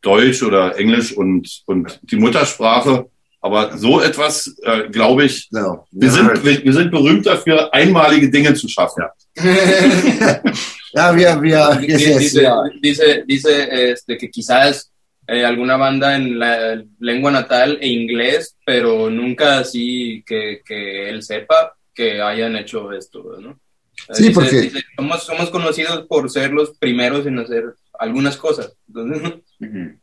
Deutsch 0.00 0.42
oder 0.42 0.78
Englisch 0.78 1.12
und, 1.12 1.62
und 1.66 2.00
die 2.02 2.16
Muttersprache. 2.16 3.06
Aber 3.42 3.76
so 3.76 4.00
etwas, 4.00 4.56
äh, 4.62 4.88
glaube 4.88 5.24
ich, 5.26 5.48
No. 5.50 5.86
wir 5.90 6.10
sind, 6.10 6.42
wir, 6.42 6.64
wir 6.64 6.72
sind 6.72 6.90
berühmt 6.90 7.26
dafür, 7.26 7.72
einmalige 7.74 8.30
Dinge 8.30 8.54
zu 8.54 8.66
schaffen. 8.68 9.04
ja, 9.36 10.40
wir, 10.94 11.38
wir, 11.40 11.80
yes, 11.88 11.98
Dice, 11.98 12.08
yes, 12.08 12.18
dice, 12.32 12.42
dice, 12.80 13.24
dice, 13.26 13.90
este, 13.92 14.16
que 14.18 14.30
quizás 14.30 14.90
eh, 15.26 15.44
alguna 15.44 15.76
banda 15.76 16.16
en 16.16 16.38
la 16.38 16.82
lengua 17.00 17.30
natal 17.30 17.78
e 17.80 17.88
inglés, 17.88 18.56
pero 18.64 19.10
nunca 19.10 19.58
así 19.58 20.22
que, 20.26 20.60
que 20.64 21.08
él 21.10 21.22
sepa 21.22 21.74
que 21.94 22.20
hayan 22.20 22.56
hecho 22.56 22.92
esto, 22.92 23.22
¿no? 23.40 23.58
Sí, 24.12 24.24
dice- 24.28 24.34
porque- 24.34 24.60
dice, 24.60 24.80
somos, 24.96 25.22
somos 25.24 25.50
conocidos 25.50 26.06
por 26.08 26.28
ser 26.30 26.50
los 26.52 26.76
primeros 26.78 27.26
en 27.26 27.38
hacer 27.38 27.64
algunas 27.98 28.36
cosas. 28.36 28.72
Entonces, 28.88 29.32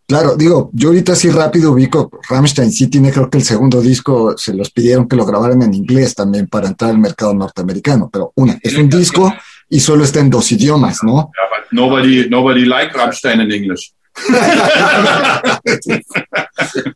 Claro, 0.08 0.36
digo, 0.36 0.72
yo 0.74 0.88
ahorita 0.90 1.14
sí 1.16 1.30
rápido 1.30 1.74
ubico, 1.74 2.10
Rammstein 2.30 2.72
sí 2.72 2.88
tiene 2.88 3.12
creo 3.12 3.30
que 3.30 3.38
el 3.38 3.44
segundo 3.44 3.80
disco, 3.80 4.36
se 4.38 4.54
los 4.56 4.72
pidieron 4.72 5.08
que 5.08 5.16
lo 5.16 5.26
grabaran 5.26 5.62
en 5.62 5.74
inglés 5.74 6.16
también 6.16 6.48
para 6.48 6.68
entrar 6.70 6.90
al 6.92 6.98
mercado 6.98 7.34
norteamericano, 7.36 8.10
pero 8.12 8.32
una, 8.36 8.58
es 8.64 8.76
un 8.76 8.90
disco 8.90 9.32
y 9.72 9.80
solo 9.80 10.04
está 10.04 10.20
en 10.20 10.30
dos 10.30 10.52
idiomas, 10.52 11.02
¿no? 11.02 11.32
But 11.50 11.72
nobody, 11.72 12.30
nobody 12.30 12.66
like 12.66 12.94
Rammstein 12.96 13.40
in 13.40 13.52
English. 13.52 13.94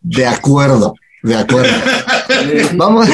De 0.01 0.27
acuerdo, 0.27 0.93
de 1.23 1.35
acuerdo. 1.35 1.73
Vamos, 2.73 3.07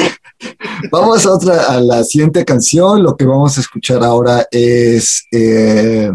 vamos 0.90 1.24
a 1.24 1.30
otra, 1.30 1.62
a 1.66 1.80
la 1.80 2.02
siguiente 2.02 2.44
canción. 2.44 3.04
Lo 3.04 3.16
que 3.16 3.24
vamos 3.24 3.56
a 3.56 3.60
escuchar 3.60 4.02
ahora 4.02 4.44
es 4.50 5.24
eh, 5.30 6.10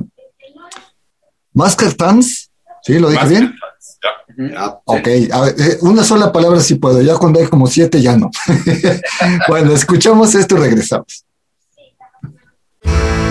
Masker 1.54 1.94
Tans. 1.94 2.52
¿Sí? 2.84 3.00
¿Lo 3.00 3.10
dije 3.10 3.24
Masker 3.24 3.40
bien? 3.40 3.56
Ja. 4.54 4.82
Ok, 4.84 5.08
a 5.32 5.42
ver, 5.42 5.56
eh, 5.58 5.78
una 5.82 6.04
sola 6.04 6.34
palabra 6.34 6.60
sí 6.60 6.76
puedo, 6.76 7.02
ya 7.02 7.16
cuando 7.16 7.40
hay 7.40 7.48
como 7.48 7.66
siete 7.66 8.02
ya 8.02 8.18
no. 8.18 8.30
bueno, 9.48 9.72
escuchamos 9.72 10.36
esto 10.36 10.58
y 10.58 10.60
regresamos. 10.60 11.24
Thank 12.88 13.27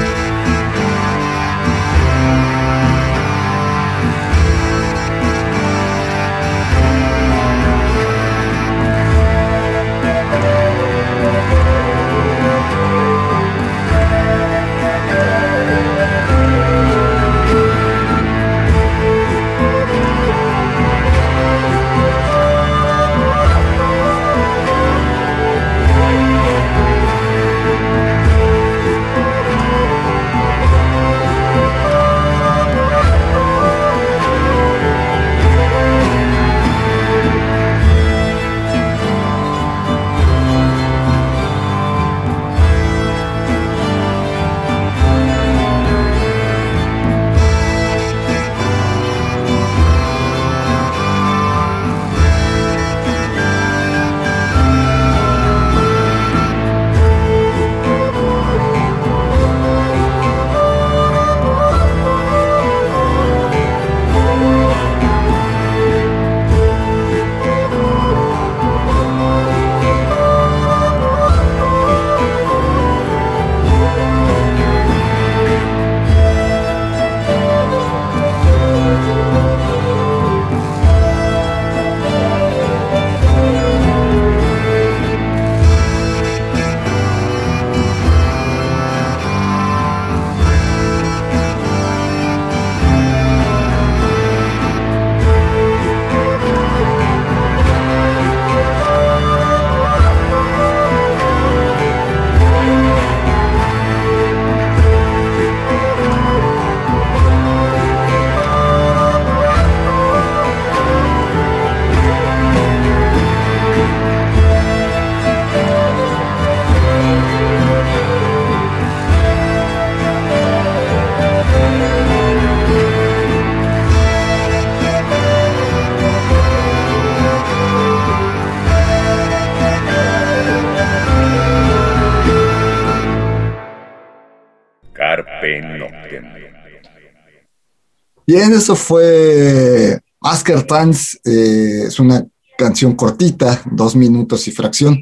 Bien, 138.26 138.52
eso 138.52 138.74
fue 138.74 140.00
Asker 140.20 140.64
Trans, 140.64 141.20
eh, 141.24 141.84
es 141.86 142.00
una 142.00 142.26
canción 142.58 142.96
cortita, 142.96 143.62
dos 143.70 143.94
minutos 143.94 144.48
y 144.48 144.50
fracción, 144.50 145.00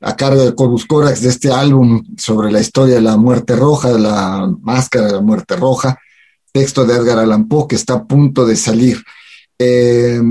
a 0.00 0.16
cargo 0.16 0.42
de 0.42 0.54
Corvus 0.54 0.86
Corax 0.86 1.20
de 1.20 1.28
este 1.28 1.52
álbum 1.52 2.02
sobre 2.16 2.50
la 2.50 2.60
historia 2.60 2.94
de 2.94 3.02
la 3.02 3.18
muerte 3.18 3.54
roja, 3.54 3.92
de 3.92 3.98
la 3.98 4.50
máscara 4.62 5.08
de 5.08 5.12
la 5.12 5.20
muerte 5.20 5.56
roja, 5.56 5.98
texto 6.52 6.86
de 6.86 6.94
Edgar 6.94 7.18
Allan 7.18 7.48
Poe 7.48 7.68
que 7.68 7.76
está 7.76 7.94
a 7.94 8.04
punto 8.04 8.46
de 8.46 8.56
salir. 8.56 9.02
Eh, 9.58 10.22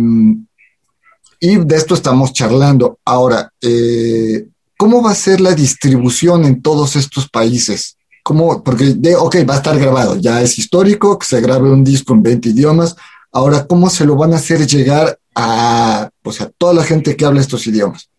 y 1.40 1.58
de 1.58 1.76
esto 1.76 1.94
estamos 1.94 2.34
charlando. 2.34 2.98
Ahora, 3.06 3.52
eh, 3.62 4.48
¿cómo 4.76 5.04
va 5.04 5.12
a 5.12 5.16
ser 5.16 5.40
la 5.40 5.54
distribución 5.54 6.46
en 6.46 6.64
todos 6.64 6.96
estos 6.96 7.30
países? 7.30 7.98
¿Cómo? 8.24 8.64
Porque, 8.64 8.94
de, 8.96 9.16
ok, 9.16 9.36
va 9.48 9.56
a 9.56 9.58
estar 9.58 9.78
grabado, 9.78 10.16
ya 10.16 10.42
es 10.42 10.58
histórico 10.58 11.20
que 11.20 11.26
se 11.26 11.42
grabe 11.42 11.70
un 11.70 11.84
disco 11.84 12.14
en 12.14 12.24
20 12.24 12.50
idiomas. 12.50 12.96
Ahora, 13.34 13.68
¿cómo 13.68 13.90
se 13.90 14.06
lo 14.06 14.16
van 14.16 14.32
a 14.32 14.38
hacer 14.38 14.66
llegar 14.66 15.20
a, 15.36 16.10
pues, 16.22 16.40
a 16.40 16.50
toda 16.50 16.74
la 16.74 16.84
gente 16.84 17.18
que 17.18 17.26
habla 17.26 17.42
estos 17.42 17.68
idiomas? 17.68 18.10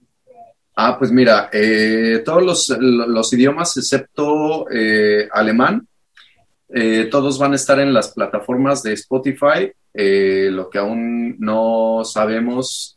Ah, 0.77 0.99
pues 0.99 1.13
mira, 1.13 1.49
eh, 1.53 2.23
todos 2.25 2.43
los, 2.43 2.69
los, 2.81 3.33
idiomas 3.33 3.77
excepto 3.77 4.69
eh, 4.71 5.29
alemán, 5.33 5.87
eh, 6.69 7.07
todos 7.11 7.39
van 7.39 7.53
a 7.53 7.57
estar 7.57 7.79
en 7.79 7.95
las 7.95 8.09
plataformas 8.09 8.83
de 8.83 8.93
Spotify. 8.93 9.73
Lo 9.97 10.69
que 10.69 10.79
aún 10.79 11.37
no 11.39 12.03
sabemos, 12.05 12.97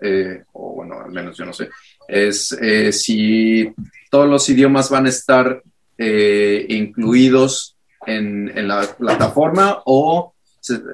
o 0.51 0.73
bueno, 0.73 0.99
al 0.99 1.11
menos 1.11 1.37
yo 1.37 1.45
no 1.45 1.53
sé, 1.53 1.69
es 2.07 2.57
si 2.91 3.71
todos 4.09 4.27
los 4.27 4.49
idiomas 4.49 4.89
van 4.89 5.05
a 5.05 5.09
estar 5.09 5.61
eh, 5.97 6.65
incluidos 6.69 7.75
en, 8.05 8.51
en, 8.55 8.67
la 8.67 8.81
plataforma 8.97 9.81
o, 9.85 10.33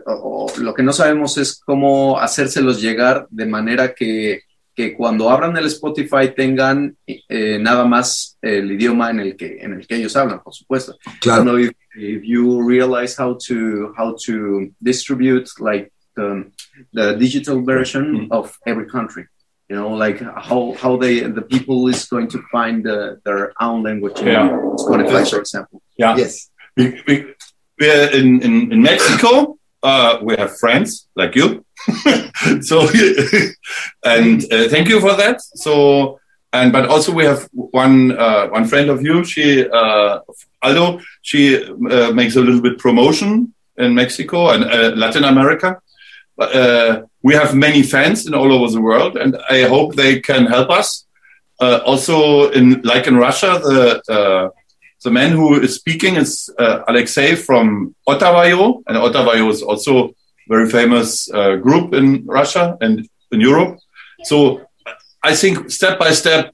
o, 0.05 0.51
lo 0.57 0.73
que 0.73 0.83
no 0.83 0.93
sabemos 0.93 1.37
es 1.37 1.59
cómo 1.59 2.19
hacérselos 2.19 2.81
llegar 2.81 3.27
de 3.29 3.45
manera 3.45 3.93
que, 3.93 4.43
que 4.75 4.93
cuando 4.93 5.29
abran 5.29 5.55
el 5.57 5.65
Spotify 5.65 6.33
tengan 6.35 6.95
eh, 7.05 7.59
nada 7.59 7.85
más 7.85 8.37
el 8.41 8.71
idioma 8.71 9.11
en 9.11 9.19
el 9.19 9.35
que 9.35 9.57
en 9.61 9.73
el 9.73 9.85
que 9.85 9.95
ellos 9.95 10.15
hablan, 10.15 10.41
por 10.41 10.53
supuesto. 10.53 10.97
Claro. 11.19 11.43
know 11.43 11.57
if, 11.57 11.71
if 11.95 12.23
you 12.23 12.67
realize 12.67 13.15
how 13.19 13.37
to 13.47 13.93
how 13.97 14.15
to 14.25 14.71
distribute 14.79 15.49
like 15.59 15.91
the, 16.15 16.51
the 16.93 17.15
digital 17.17 17.63
version 17.63 18.27
of 18.31 18.57
every 18.65 18.87
country 18.87 19.25
you 19.69 19.75
know 19.75 19.89
like 19.89 20.19
how 20.19 20.73
how 20.81 20.97
they 20.97 21.21
the 21.21 21.41
people 21.41 21.87
is 21.87 22.05
going 22.05 22.27
to 22.27 22.41
find 22.51 22.83
the, 22.83 23.19
their 23.25 23.53
own 23.61 23.83
language 23.83 24.19
in 24.19 24.27
Yeah. 24.27 24.49
Spotify 24.83 25.29
for 25.29 25.39
example 25.39 25.81
Yeah. 25.97 26.15
Yes. 26.17 26.49
We, 26.75 27.01
we, 27.07 27.25
we're 27.79 28.09
in, 28.11 28.41
in, 28.41 28.71
in 28.71 28.81
Mexico. 28.81 29.57
Uh, 29.83 30.17
we 30.23 30.35
have 30.37 30.57
friends 30.57 31.07
like 31.15 31.35
you. 31.35 31.63
so, 32.61 32.77
and 34.05 34.41
uh, 34.51 34.69
thank 34.69 34.87
you 34.87 34.99
for 34.99 35.13
that. 35.15 35.41
So, 35.41 36.19
and 36.51 36.71
but 36.71 36.87
also 36.87 37.11
we 37.11 37.25
have 37.25 37.47
one 37.51 38.17
uh, 38.17 38.47
one 38.47 38.65
friend 38.65 38.89
of 38.89 39.01
you. 39.01 39.23
She 39.23 39.67
uh, 39.69 40.19
Aldo. 40.61 41.01
She 41.21 41.63
uh, 41.63 42.11
makes 42.11 42.35
a 42.35 42.41
little 42.41 42.61
bit 42.61 42.79
promotion 42.79 43.53
in 43.77 43.93
Mexico 43.93 44.49
and 44.49 44.63
uh, 44.63 44.91
Latin 44.95 45.25
America. 45.25 45.79
But, 46.37 46.55
uh, 46.55 47.01
we 47.23 47.33
have 47.33 47.55
many 47.55 47.81
fans 47.83 48.27
in 48.27 48.33
all 48.35 48.51
over 48.51 48.69
the 48.71 48.81
world, 48.81 49.15
and 49.17 49.37
I 49.49 49.63
hope 49.63 49.95
they 49.95 50.19
can 50.19 50.45
help 50.45 50.69
us. 50.69 51.05
Uh, 51.59 51.79
also, 51.85 52.49
in 52.51 52.81
like 52.81 53.07
in 53.07 53.15
Russia, 53.15 53.59
the 53.63 54.01
uh, 54.11 54.49
the 55.03 55.11
man 55.11 55.31
who 55.31 55.61
is 55.61 55.75
speaking 55.75 56.15
is 56.15 56.49
uh, 56.59 56.83
Alexei 56.87 57.35
from 57.35 57.95
Otavayo, 58.07 58.83
and 58.87 58.97
Otavayo 58.97 59.49
is 59.49 59.61
also 59.61 60.09
a 60.09 60.11
very 60.49 60.69
famous 60.69 61.31
uh, 61.31 61.55
group 61.55 61.93
in 61.93 62.25
Russia 62.25 62.77
and 62.81 63.07
in 63.31 63.39
Europe. 63.39 63.79
So 64.23 64.61
I 65.23 65.35
think 65.35 65.71
step 65.71 65.99
by 65.99 66.11
step, 66.11 66.53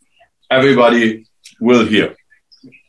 everybody 0.51 1.25
will 1.59 1.85
hear. 1.85 2.15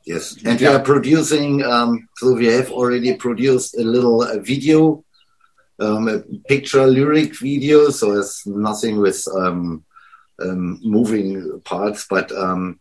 Yes, 0.07 0.37
and 0.45 0.61
we 0.61 0.67
are 0.67 0.81
producing. 0.81 1.63
Um, 1.63 2.09
so 2.17 2.35
we 2.35 2.47
have 2.47 2.71
already 2.71 3.15
produced 3.15 3.77
a 3.77 3.85
little 3.85 4.23
uh, 4.23 4.39
video, 4.41 5.05
um, 5.81 6.25
picture 6.49 6.87
lyric 6.87 7.39
video. 7.39 7.91
So 7.91 8.19
it's 8.19 8.47
nothing 8.47 8.99
with 8.99 9.27
um, 9.35 9.85
um, 10.43 10.79
moving 10.83 11.61
parts, 11.65 12.07
but 12.09 12.31
um, 12.33 12.81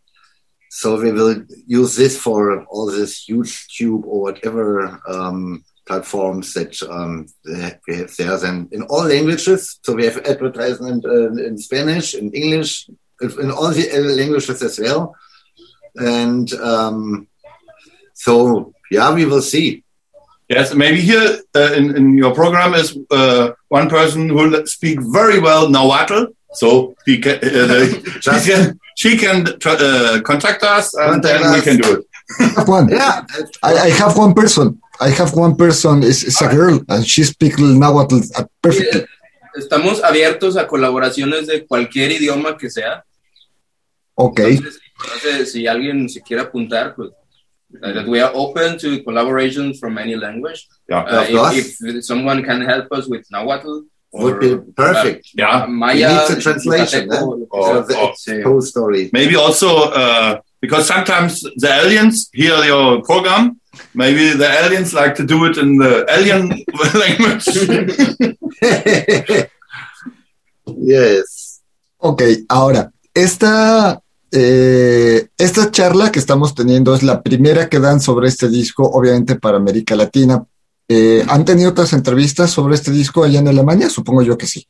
so 0.70 1.00
we 1.00 1.10
will 1.10 1.44
use 1.66 1.96
this 1.96 2.16
for 2.18 2.64
all 2.66 2.86
this 2.86 3.26
YouTube 3.26 4.04
or 4.04 4.22
whatever 4.22 5.00
um, 5.08 5.64
platforms 5.86 6.54
that 6.54 6.80
um, 6.88 7.26
we 7.44 7.96
have 7.96 8.14
there. 8.16 8.44
And 8.44 8.72
in 8.72 8.82
all 8.82 9.04
languages, 9.04 9.80
so 9.82 9.94
we 9.94 10.04
have 10.04 10.18
advertisement 10.18 11.04
uh, 11.04 11.32
in 11.32 11.58
Spanish, 11.58 12.14
in 12.14 12.30
English, 12.32 12.88
in 13.20 13.50
all 13.50 13.70
the 13.70 14.14
languages 14.16 14.62
as 14.62 14.78
well. 14.78 15.16
And 15.96 16.52
um, 16.54 17.26
so, 18.14 18.72
yeah, 18.90 19.12
we 19.12 19.24
will 19.24 19.42
see. 19.42 19.82
Yes, 20.50 20.74
maybe 20.74 21.00
here 21.00 21.38
uh, 21.54 21.72
in, 21.78 21.96
in 21.96 22.18
your 22.18 22.34
program 22.34 22.74
is 22.74 22.98
uh, 23.12 23.52
one 23.68 23.88
person 23.88 24.28
who 24.28 24.66
speak 24.66 24.98
very 25.00 25.38
well 25.38 25.70
Nahuatl. 25.70 26.24
So 26.54 26.96
he 27.06 27.18
can, 27.18 27.38
uh, 27.38 27.86
she 28.20 28.50
can, 28.50 28.80
she 28.96 29.16
can 29.16 29.46
uh, 29.64 30.20
contact 30.24 30.64
us 30.64 30.92
and 30.94 31.22
Contact 31.22 31.42
then 31.42 31.52
we 31.52 31.60
can 31.62 31.76
do 31.76 32.00
it. 32.00 32.06
I 32.40 32.44
have 32.58 32.68
one. 32.68 32.88
Yeah, 32.88 33.24
I, 33.62 33.72
I 33.74 33.90
have 33.90 34.16
one 34.16 34.34
person. 34.34 34.80
I 35.00 35.10
have 35.10 35.34
one 35.34 35.54
person. 35.54 36.02
It's, 36.02 36.24
it's 36.24 36.42
a 36.42 36.48
girl, 36.48 36.80
and 36.88 37.06
she 37.06 37.22
speaks 37.22 37.58
Nahuatl 37.58 38.18
uh, 38.36 38.44
perfectly. 38.60 39.06
Estamos 39.56 40.02
abiertos 40.02 40.56
a 40.56 40.66
colaboraciones 40.66 41.46
de 41.46 41.64
cualquier 41.64 42.10
idioma 42.10 42.56
que 42.56 42.70
sea. 42.70 43.04
Okay. 44.16 44.56
Entonces, 44.56 44.80
entonces, 45.04 45.52
si 45.52 45.66
alguien 45.66 46.08
se 46.08 46.20
quiere 46.20 46.42
apuntar, 46.42 46.94
pues 46.94 47.10
uh, 47.82 47.92
that 47.92 48.06
we 48.06 48.20
are 48.20 48.32
open 48.34 48.78
to 48.78 49.02
collaborations 49.04 49.78
from 49.78 49.98
any 49.98 50.16
language. 50.16 50.66
Yeah. 50.88 51.02
Uh, 51.02 51.50
if, 51.54 51.76
if 51.82 52.04
someone 52.04 52.42
can 52.42 52.60
help 52.62 52.90
us 52.92 53.06
with 53.08 53.24
Nahuatl 53.30 53.82
or 54.12 54.24
would 54.24 54.40
be 54.40 54.56
perfect. 54.76 55.28
Yeah. 55.34 55.62
uh, 55.62 55.66
Maya, 55.66 55.94
We 55.94 56.00
need 56.02 56.36
the 56.36 56.40
translation, 56.42 57.08
Yucateco, 57.08 57.46
Oh, 57.52 58.12
So 58.14 58.32
the. 58.34 58.42
Whole 58.42 58.62
story. 58.62 59.10
Maybe 59.12 59.36
also 59.36 59.90
uh, 59.90 60.40
because 60.60 60.86
sometimes 60.86 61.40
the 61.56 61.70
aliens 61.72 62.28
hear 62.32 62.56
your 62.64 63.02
program. 63.02 63.60
Maybe 63.94 64.30
the 64.36 64.48
aliens 64.64 64.92
like 64.92 65.14
to 65.16 65.24
do 65.24 65.44
it 65.46 65.56
in 65.56 65.78
the 65.78 66.04
alien 66.10 66.48
language. 67.02 67.46
yes. 70.66 71.60
Ok, 71.98 72.22
ahora, 72.48 72.90
esta, 73.14 74.00
eh, 74.32 74.99
esta 75.40 75.70
charla 75.70 76.12
que 76.12 76.18
estamos 76.18 76.54
teniendo 76.54 76.94
es 76.94 77.02
la 77.02 77.22
primera 77.22 77.68
que 77.68 77.80
dan 77.80 78.00
sobre 78.00 78.28
este 78.28 78.48
disco, 78.48 78.84
obviamente 78.84 79.36
para 79.36 79.56
América 79.56 79.96
Latina. 79.96 80.44
Eh, 80.86 81.24
¿Han 81.28 81.44
tenido 81.44 81.70
otras 81.70 81.92
entrevistas 81.94 82.50
sobre 82.50 82.74
este 82.74 82.90
disco 82.90 83.24
allá 83.24 83.38
en 83.38 83.48
Alemania? 83.48 83.88
Supongo 83.88 84.22
yo 84.22 84.36
que 84.36 84.46
sí. 84.46 84.66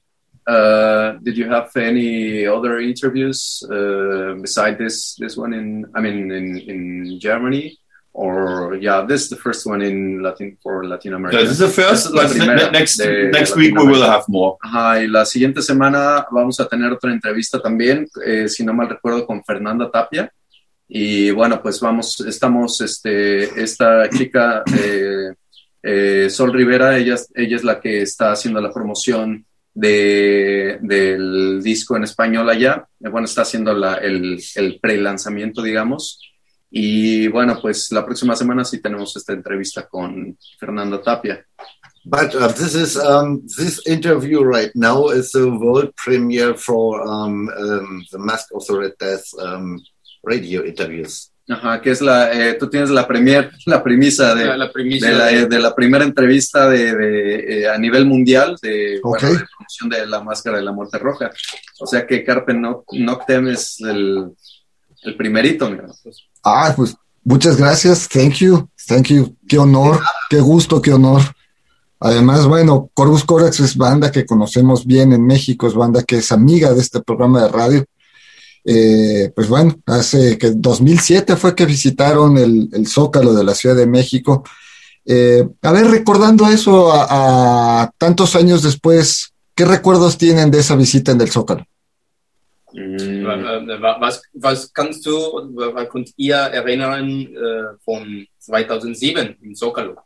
Uh, 0.46 1.18
did 1.22 1.34
you 1.34 1.50
have 1.50 1.68
any 1.76 2.46
other 2.46 2.80
interviews 2.80 3.64
uh, 3.70 4.34
beside 4.40 4.78
this 4.78 5.14
this 5.18 5.36
one 5.36 5.52
in 5.54 5.86
I 5.94 6.00
mean 6.00 6.32
in, 6.32 6.56
in 6.56 7.20
Germany 7.20 7.78
or 8.12 8.74
yeah 8.80 9.04
this 9.06 9.22
is 9.24 9.30
the 9.30 9.36
first 9.36 9.66
one 9.66 9.82
in 9.82 10.22
Latin 10.22 10.56
for 10.62 10.84
Latin 10.84 11.14
America. 11.14 11.42
this 11.42 11.52
is 11.52 11.58
the 11.58 11.68
first. 11.68 12.10
Like, 12.10 12.30
primera 12.30 12.70
ne- 12.70 12.70
next 12.70 12.96
de 12.96 13.30
next 13.30 13.54
week 13.54 13.76
we 13.76 13.86
will 13.86 14.02
have 14.02 14.24
more. 14.28 14.56
Ajá, 14.62 15.02
y 15.02 15.08
la 15.08 15.24
siguiente 15.24 15.62
semana 15.62 16.26
vamos 16.30 16.58
a 16.58 16.66
tener 16.66 16.90
otra 16.90 17.12
entrevista 17.12 17.60
también, 17.60 18.08
eh, 18.24 18.48
si 18.48 18.64
no 18.64 18.72
mal 18.72 18.88
recuerdo, 18.88 19.26
con 19.26 19.44
Fernanda 19.44 19.90
Tapia. 19.90 20.32
Y 20.92 21.30
bueno, 21.30 21.62
pues 21.62 21.78
vamos, 21.78 22.20
estamos, 22.26 22.80
este, 22.80 23.62
esta 23.62 24.10
chica, 24.10 24.64
eh, 24.76 25.32
eh, 25.84 26.28
Sol 26.28 26.52
Rivera, 26.52 26.98
ella, 26.98 27.14
ella 27.32 27.56
es 27.56 27.62
la 27.62 27.80
que 27.80 28.02
está 28.02 28.32
haciendo 28.32 28.60
la 28.60 28.72
promoción 28.72 29.46
de, 29.72 30.78
del 30.82 31.62
disco 31.62 31.96
en 31.96 32.02
español 32.02 32.50
allá. 32.50 32.88
Eh, 32.98 33.08
Bueno, 33.08 33.26
está 33.26 33.42
haciendo 33.42 33.72
la, 33.72 33.94
el, 33.98 34.42
el 34.56 34.80
pre-lanzamiento, 34.80 35.62
digamos. 35.62 36.18
Y 36.72 37.28
bueno, 37.28 37.60
pues 37.62 37.92
la 37.92 38.04
próxima 38.04 38.34
semana 38.34 38.64
sí 38.64 38.80
tenemos 38.80 39.16
esta 39.16 39.32
entrevista 39.32 39.86
con 39.88 40.36
Fernanda 40.58 41.00
Tapia. 41.00 41.44
But 42.04 42.34
uh, 42.34 42.48
this 42.48 42.74
is 42.74 42.96
um, 42.96 43.42
this 43.58 43.80
interview 43.86 44.42
right 44.42 44.74
now 44.74 45.10
is 45.10 45.30
the 45.32 45.46
world 45.46 45.92
premiere 45.94 46.54
for 46.56 47.02
um, 47.06 47.48
um, 47.48 48.04
the 48.10 48.18
Mask 48.18 48.48
of 48.54 48.64
the 48.66 48.76
Red 48.76 48.94
Death 48.98 49.24
um, 49.38 49.78
radio 50.22 50.64
interviews. 50.66 51.30
Ajá, 51.48 51.80
que 51.80 51.90
es 51.90 52.00
la, 52.00 52.32
eh, 52.32 52.54
tú 52.54 52.70
tienes 52.70 52.90
la 52.90 53.08
premier, 53.08 53.50
la 53.66 53.82
premisa 53.82 54.36
de, 54.36 54.44
la, 54.44 54.56
la 54.56 54.70
de, 54.72 55.12
la, 55.12 55.26
de- 55.26 55.46
de 55.46 55.58
la 55.58 55.74
primera 55.74 56.04
entrevista 56.04 56.68
de, 56.68 56.94
de, 56.94 57.62
eh, 57.62 57.68
a 57.68 57.76
nivel 57.76 58.06
mundial 58.06 58.56
de, 58.62 59.00
Ok. 59.02 59.18
bueno, 59.20 59.38
de 59.38 59.44
promoción 59.56 59.88
de 59.90 60.06
la 60.06 60.22
máscara 60.22 60.58
de 60.58 60.62
la 60.62 60.70
muerte 60.70 60.98
roja. 60.98 61.30
O 61.80 61.86
sea 61.88 62.06
que 62.06 62.22
Carpe 62.24 62.52
Noc- 62.52 62.84
Noctem 62.92 63.48
es 63.48 63.80
el, 63.80 64.26
el 65.02 65.16
primerito. 65.16 65.68
mira. 65.68 65.86
Ah, 66.44 66.72
pues 66.76 66.94
muchas 67.24 67.56
gracias. 67.56 68.08
Thank 68.08 68.34
you. 68.34 68.68
Thank 68.86 69.08
you. 69.08 69.34
Qué 69.48 69.58
honor, 69.58 70.00
qué 70.28 70.38
gusto, 70.40 70.80
qué 70.80 70.92
honor. 70.92 71.22
Además, 71.98 72.46
bueno, 72.46 72.90
Corvus 72.94 73.24
Corax 73.24 73.58
es 73.60 73.76
banda 73.76 74.12
que 74.12 74.24
conocemos 74.24 74.86
bien 74.86 75.12
en 75.12 75.26
México, 75.26 75.66
es 75.66 75.74
banda 75.74 76.02
que 76.04 76.18
es 76.18 76.30
amiga 76.32 76.72
de 76.72 76.80
este 76.80 77.00
programa 77.02 77.42
de 77.42 77.48
radio. 77.48 77.84
Eh, 78.64 79.32
pues 79.34 79.48
bueno, 79.48 79.80
hace 79.86 80.36
que 80.36 80.50
2007 80.54 81.36
fue 81.36 81.54
que 81.54 81.66
visitaron 81.66 82.36
el, 82.36 82.86
Zócalo 82.86 83.32
de 83.32 83.44
la 83.44 83.54
Ciudad 83.54 83.76
de 83.76 83.86
México. 83.86 84.44
Eh, 85.04 85.46
a 85.62 85.72
ver, 85.72 85.86
recordando 85.86 86.46
eso 86.46 86.92
a, 86.92 87.90
tantos 87.96 88.36
años 88.36 88.62
después, 88.62 89.32
¿qué 89.54 89.64
recuerdos 89.64 90.18
tienen 90.18 90.50
de 90.50 90.60
esa 90.60 90.76
visita 90.76 91.12
en 91.12 91.20
el 91.20 91.30
Zócalo? 91.30 91.66
Mm. 92.72 93.24
Was, 94.00 94.22
was 94.34 94.70
kannst 94.72 95.04
du, 95.04 95.12
was 95.74 95.88
könnt 95.88 96.10
ihr 96.16 96.36
erinnern 96.36 97.26
äh, 97.26 97.76
von 97.84 98.28
2007 98.38 99.38
im 99.42 99.56
Zócalo? 99.56 99.96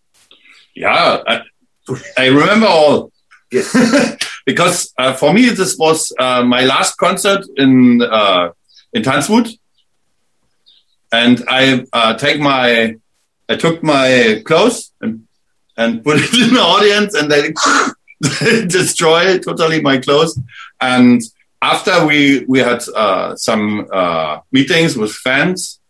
Yeah, 0.75 1.23
I, 1.27 1.43
I 2.17 2.29
remember 2.29 2.69
all. 2.69 3.11
Yes. 3.51 3.71
because 4.45 4.93
uh, 4.99 5.13
for 5.15 5.33
me 5.33 5.49
this 5.51 5.77
was 5.79 6.13
uh, 6.19 6.43
my 6.43 6.65
last 6.65 6.97
concert 6.97 7.45
in 7.57 8.03
uh, 8.03 8.51
in 8.93 9.03
Tanzwood, 9.03 9.57
and 11.13 11.43
I 11.49 11.85
uh, 11.93 12.15
take 12.15 12.41
my 12.41 12.97
I 13.49 13.57
took 13.57 13.83
my 13.83 14.43
clothes 14.45 14.93
and 15.01 15.27
and 15.77 16.05
put 16.05 16.17
it 16.19 16.35
in 16.35 16.55
the 16.55 16.61
audience, 16.61 17.15
and 17.15 17.31
they 17.31 17.53
destroy 18.67 19.39
totally 19.39 19.81
my 19.81 19.99
clothes. 19.99 20.39
And 20.81 21.21
after 21.63 22.07
we 22.07 22.45
we 22.47 22.59
had 22.59 22.83
uh, 22.95 23.37
some 23.37 23.89
uh, 23.93 24.41
meetings 24.53 24.97
with 24.97 25.13
fans, 25.13 25.81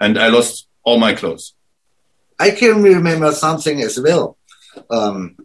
and 0.00 0.18
I 0.18 0.28
lost 0.28 0.68
all 0.84 0.98
my 0.98 1.14
clothes. 1.14 1.54
I 2.38 2.52
can 2.52 2.82
remember 2.82 3.32
something 3.32 3.82
as 3.82 4.00
well. 4.00 4.38
Um, 4.88 5.36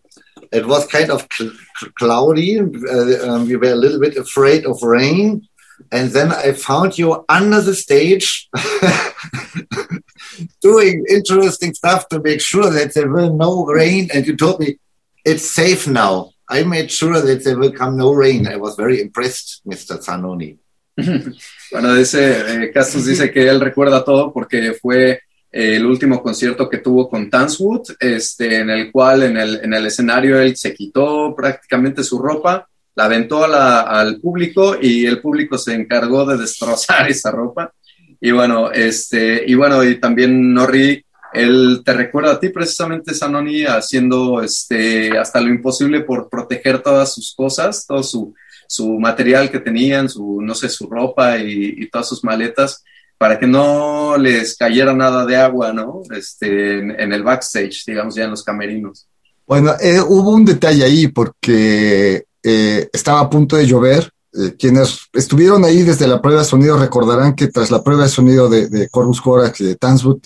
it 0.56 0.66
was 0.66 0.88
kind 0.88 1.12
of 1.12 1.28
cl 1.32 1.52
cloudy. 2.00 2.60
Uh, 2.60 3.28
um, 3.28 3.48
we 3.48 3.56
were 3.56 3.74
a 3.74 3.82
little 3.84 4.00
bit 4.00 4.18
afraid 4.18 4.66
of 4.66 4.82
rain. 4.82 5.48
And 5.92 6.12
then 6.12 6.32
I 6.32 6.54
found 6.54 6.98
you 6.98 7.26
under 7.28 7.62
the 7.62 7.76
stage 7.76 8.50
doing 10.62 11.06
interesting 11.10 11.74
stuff 11.74 12.08
to 12.10 12.22
make 12.22 12.42
sure 12.42 12.70
that 12.70 12.94
there 12.94 13.10
will 13.10 13.36
no 13.36 13.66
rain. 13.66 14.10
And 14.14 14.26
you 14.26 14.38
told 14.38 14.62
me 14.62 14.78
it's 15.26 15.50
safe 15.50 15.88
now. 15.88 16.32
I 16.48 16.64
made 16.64 16.92
sure 16.92 17.20
that 17.20 17.44
there 17.44 17.58
will 17.58 17.72
come 17.72 17.98
no 17.98 18.14
rain. 18.14 18.48
I 18.48 18.58
was 18.58 18.76
very 18.76 19.02
impressed, 19.02 19.62
Mr. 19.68 20.02
Zanoni. 20.02 20.58
bueno, 21.72 21.96
dice, 21.96 22.46
eh, 22.48 22.72
Castus 22.72 23.06
dice 23.06 23.32
que 23.32 23.50
él 23.50 23.60
recuerda 23.60 24.06
todo 24.06 24.32
porque 24.32 24.74
fue 24.82 25.20
el 25.56 25.86
último 25.86 26.22
concierto 26.22 26.70
que 26.70 26.80
tuvo 26.80 27.08
con 27.08 27.30
Tanswood, 27.30 27.92
este, 27.98 28.60
en 28.60 28.70
el 28.70 28.92
cual 28.92 29.24
en 29.24 29.38
el, 29.38 29.62
en 29.64 29.74
el 29.74 29.86
escenario 29.86 30.38
él 30.38 30.58
se 30.58 30.74
quitó 30.74 31.34
prácticamente 31.34 32.04
su 32.04 32.20
ropa, 32.20 32.68
la 32.94 33.06
aventó 33.06 33.46
al 33.46 34.20
público 34.20 34.76
y 34.82 35.06
el 35.06 35.22
público 35.22 35.58
se 35.58 35.74
encargó 35.74 36.26
de 36.26 36.38
destrozar 36.38 37.08
esa 37.10 37.32
ropa. 37.32 37.72
Y 38.20 38.32
bueno, 38.32 38.70
este, 38.70 39.46
y 39.48 39.56
bueno, 39.56 39.82
y 39.82 39.98
también 39.98 40.54
Norri, 40.54 41.06
él 41.32 41.84
te 41.86 41.94
recuerda 41.94 42.34
a 42.34 42.40
ti 42.40 42.50
precisamente, 42.50 43.14
Sanoni, 43.14 43.64
haciendo 43.64 44.42
este, 44.42 45.18
hasta 45.18 45.40
lo 45.40 45.48
imposible 45.48 46.02
por 46.02 46.30
proteger 46.30 46.82
todas 46.82 47.14
sus 47.14 47.34
cosas, 47.34 47.86
todo 47.88 48.04
su, 48.04 48.34
su 48.68 49.00
material 49.00 49.50
que 49.50 49.60
tenían, 49.62 50.10
su, 50.10 50.42
no 50.42 50.54
sé, 50.54 50.68
su 50.68 50.90
ropa 50.90 51.38
y, 51.38 51.76
y 51.78 51.90
todas 51.90 52.10
sus 52.10 52.26
maletas 52.26 52.84
para 53.18 53.40
que 53.40 53.48
no 53.48 54.18
les 54.18 54.56
cayera 54.56 54.94
nada 54.94 55.26
de 55.26 55.38
agua, 55.38 55.72
¿no? 55.72 56.02
Este, 56.16 56.80
en, 56.80 57.14
el 57.14 57.24
backstage, 57.24 57.86
digamos, 57.88 58.16
ya 58.16 58.26
en 58.26 58.32
los 58.32 58.44
camerinos. 58.44 59.08
Bueno, 59.48 59.74
eh, 59.80 60.02
hubo 60.02 60.32
un 60.32 60.44
detalle 60.44 60.84
ahí 60.84 61.08
porque 61.08 62.26
eh, 62.44 62.90
estaba 62.92 63.22
a 63.22 63.30
punto 63.30 63.56
de 63.56 63.68
llover. 63.68 64.10
Eh, 64.34 64.56
quienes 64.60 65.00
estuvieron 65.14 65.64
ahí 65.64 65.84
desde 65.84 66.08
la 66.08 66.22
prueba 66.22 66.42
de 66.42 66.46
sonido 66.48 66.78
recordarán 66.78 67.36
que 67.36 67.48
tras 67.48 67.72
la 67.72 67.82
prueba 67.82 68.04
de 68.04 68.10
sonido 68.10 68.50
de, 68.50 68.68
de 68.68 68.90
Corvus 68.90 69.22
Corax 69.22 69.60
de 69.60 69.76
Tanswood 69.76 70.20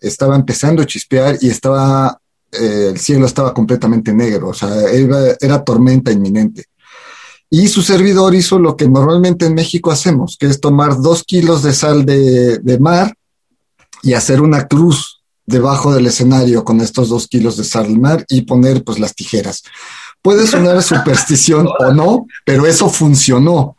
estaba 0.00 0.34
empezando 0.34 0.82
a 0.82 0.86
chispear 0.86 1.36
y 1.40 1.48
estaba 1.48 2.18
el 2.50 2.98
cielo 2.98 3.24
estaba 3.24 3.54
completamente 3.54 4.12
negro, 4.12 4.48
o 4.48 4.54
sea, 4.54 4.68
era 5.40 5.64
tormenta 5.64 6.12
inminente. 6.12 6.66
Y 7.54 7.68
su 7.68 7.82
servidor 7.82 8.34
hizo 8.34 8.58
lo 8.58 8.78
que 8.78 8.88
normalmente 8.88 9.44
en 9.44 9.52
México 9.52 9.90
hacemos, 9.90 10.38
que 10.40 10.46
es 10.46 10.58
tomar 10.58 11.02
dos 11.02 11.22
kilos 11.22 11.62
de 11.62 11.74
sal 11.74 12.06
de, 12.06 12.78
mar 12.80 13.14
y 14.02 14.14
hacer 14.14 14.40
una 14.40 14.66
cruz 14.66 15.20
debajo 15.44 15.92
del 15.92 16.06
escenario 16.06 16.64
con 16.64 16.80
estos 16.80 17.10
dos 17.10 17.28
kilos 17.28 17.58
de 17.58 17.64
sal 17.64 17.88
de 17.88 17.98
mar 18.00 18.24
y 18.30 18.40
poner 18.40 18.82
pues 18.82 18.98
las 18.98 19.14
tijeras. 19.14 19.64
Puede 20.22 20.46
sonar 20.46 20.82
superstición 20.82 21.68
o 21.78 21.92
no, 21.92 22.26
pero 22.46 22.66
eso 22.66 22.88
funcionó. 22.88 23.76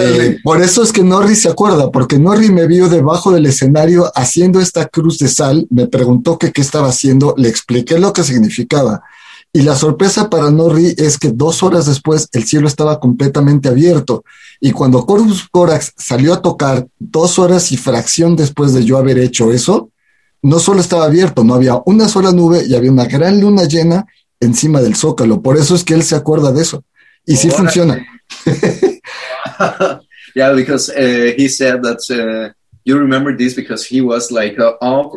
Eh, 0.00 0.38
por 0.42 0.62
eso 0.62 0.82
es 0.82 0.90
que 0.90 1.04
Norri 1.04 1.36
se 1.36 1.50
acuerda, 1.50 1.90
porque 1.90 2.18
Norri 2.18 2.50
me 2.50 2.66
vio 2.66 2.88
debajo 2.88 3.30
del 3.30 3.44
escenario 3.44 4.10
haciendo 4.14 4.58
esta 4.58 4.86
cruz 4.86 5.18
de 5.18 5.28
sal, 5.28 5.66
me 5.68 5.86
preguntó 5.86 6.38
que 6.38 6.50
qué 6.50 6.62
estaba 6.62 6.88
haciendo, 6.88 7.34
le 7.36 7.50
expliqué 7.50 7.98
lo 7.98 8.14
que 8.14 8.24
significaba 8.24 9.02
y 9.54 9.62
la 9.62 9.76
sorpresa 9.76 10.30
para 10.30 10.50
Norri 10.50 10.94
es 10.96 11.18
que 11.18 11.28
dos 11.28 11.62
horas 11.62 11.84
después 11.84 12.26
el 12.32 12.44
cielo 12.44 12.66
estaba 12.66 12.98
completamente 12.98 13.68
abierto. 13.68 14.24
Y 14.60 14.72
cuando 14.72 15.04
Corvus 15.04 15.46
Corax 15.50 15.92
salió 15.96 16.32
a 16.32 16.40
tocar 16.40 16.86
dos 16.98 17.38
horas 17.38 17.70
y 17.70 17.76
fracción 17.76 18.34
después 18.34 18.72
de 18.72 18.82
yo 18.84 18.96
haber 18.96 19.18
hecho 19.18 19.52
eso, 19.52 19.90
no 20.40 20.58
solo 20.58 20.80
estaba 20.80 21.04
abierto, 21.04 21.44
no 21.44 21.52
había 21.52 21.82
una 21.84 22.08
sola 22.08 22.32
nube 22.32 22.64
y 22.66 22.74
había 22.74 22.90
una 22.90 23.04
gran 23.04 23.40
luna 23.40 23.64
llena 23.64 24.06
encima 24.40 24.80
del 24.80 24.96
zócalo. 24.96 25.42
Por 25.42 25.58
eso 25.58 25.74
es 25.74 25.84
que 25.84 25.92
él 25.94 26.02
se 26.02 26.16
acuerda 26.16 26.50
de 26.50 26.62
eso. 26.62 26.82
Y 27.26 27.36
sí 27.36 27.50
funciona. 27.50 28.04
yeah, 30.34 30.52
because 30.54 30.88
uh, 30.88 31.34
he 31.36 31.46
said 31.46 31.82
that 31.82 31.98
uh, 32.10 32.50
you 32.84 32.98
remember 32.98 33.36
this 33.36 33.54
because 33.54 33.84
he 33.84 34.00
was 34.00 34.32
like 34.32 34.58
uh, 34.58 34.72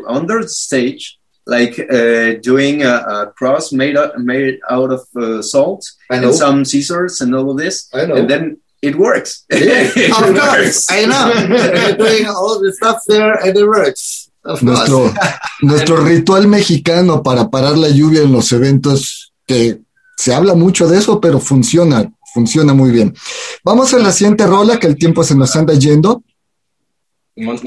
under 0.08 0.42
the 0.42 0.50
stage 0.50 1.18
like 1.46 1.80
uh, 1.80 2.34
doing 2.42 2.84
a, 2.84 2.96
a, 2.96 3.34
cross 3.36 3.72
made 3.72 3.96
out, 3.98 4.18
made 4.20 4.60
out 4.70 4.92
of 4.92 5.02
uh, 5.16 5.42
salt 5.42 5.86
and 6.10 6.34
some 6.34 6.66
scissors 6.66 7.22
and 7.22 7.36
all 7.36 7.52
of 7.52 7.58
this. 7.58 7.88
And 7.94 8.30
then 8.30 8.58
it 8.82 8.96
works. 8.96 9.46
Yeah, 9.52 9.92
it 9.96 10.34
works. 10.34 10.88
I 10.90 11.06
know. 11.06 11.98
Doing 11.98 12.26
all 12.28 12.60
the 12.60 12.74
stuff 12.74 13.00
there 13.08 13.34
and 13.46 13.58
it 13.58 13.66
works. 13.66 14.26
nuestro, 14.62 15.12
nuestro 15.62 15.98
ritual 15.98 16.48
mexicano 16.48 17.24
para 17.24 17.50
parar 17.50 17.78
la 17.78 17.90
lluvia 17.90 18.22
en 18.22 18.32
los 18.32 18.52
eventos, 18.52 19.34
que 19.46 19.82
se 20.18 20.34
habla 20.34 20.54
mucho 20.54 20.88
de 20.88 21.00
eso, 21.00 21.20
pero 21.20 21.40
funciona, 21.40 22.12
funciona 22.34 22.74
muy 22.74 22.92
bien. 22.92 23.16
Vamos 23.64 23.94
a 23.94 24.00
la 24.00 24.12
siguiente 24.12 24.46
rola, 24.46 24.80
que 24.80 24.88
el 24.88 24.98
tiempo 24.98 25.24
se 25.24 25.36
nos 25.36 25.56
anda 25.56 25.74
yendo. 25.74 26.24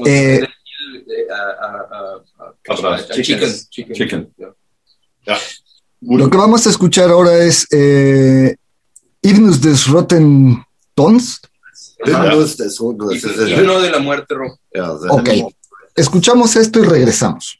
Eh, 0.05 0.41
chicken. 3.21 3.93
Chicken. 3.93 4.33
Lo 6.01 6.29
que 6.29 6.37
vamos 6.37 6.65
a 6.65 6.69
escuchar 6.69 7.09
ahora 7.09 7.37
es 7.37 7.67
eh, 7.71 8.55
des 9.21 9.87
Rotten 9.87 10.63
Tons. 10.93 11.41
Himno 12.05 13.81
de 13.81 13.91
la 13.91 13.99
muerte 13.99 14.33
roja. 14.33 14.57
Ok, 15.09 15.29
escuchamos 15.95 16.55
esto 16.55 16.79
y 16.79 16.83
regresamos. 16.83 17.59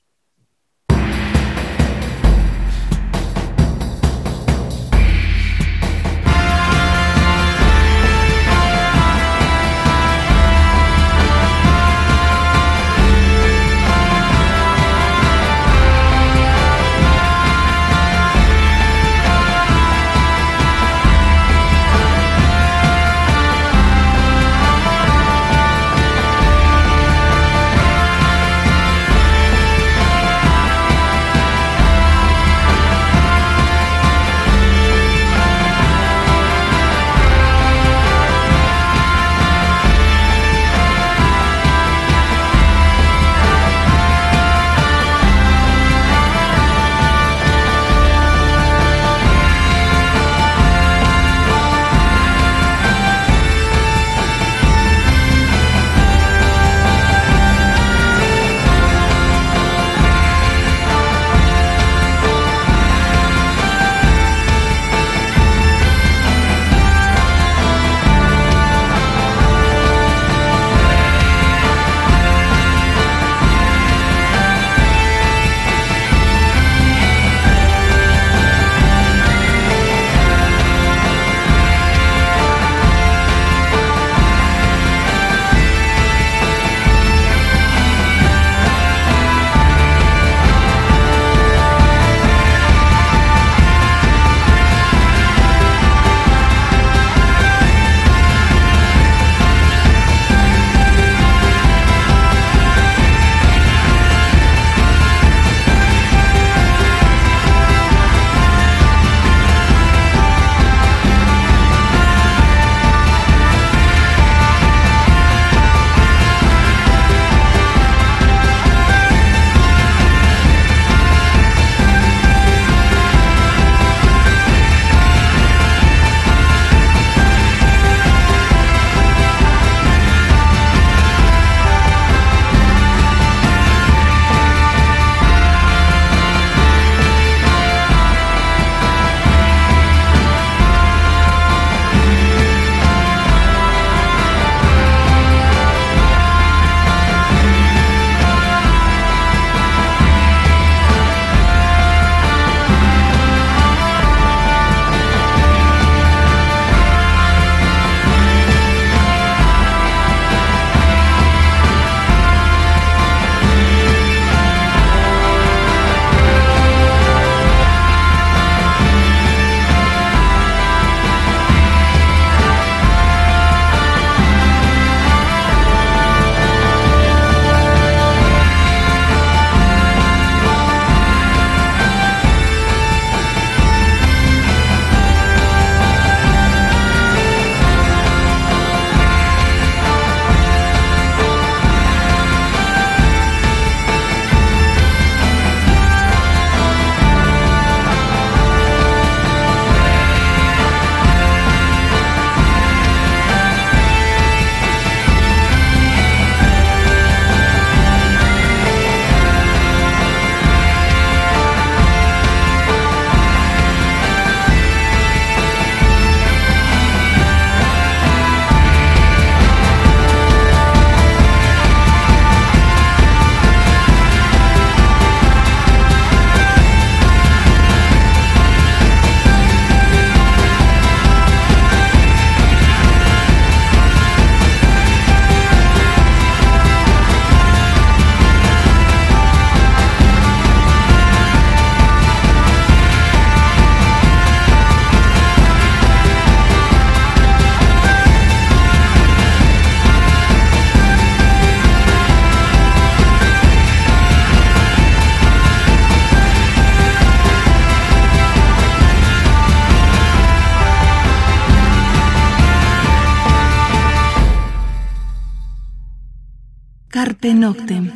Carpe 267.30 267.34
Noctem. 267.34 267.92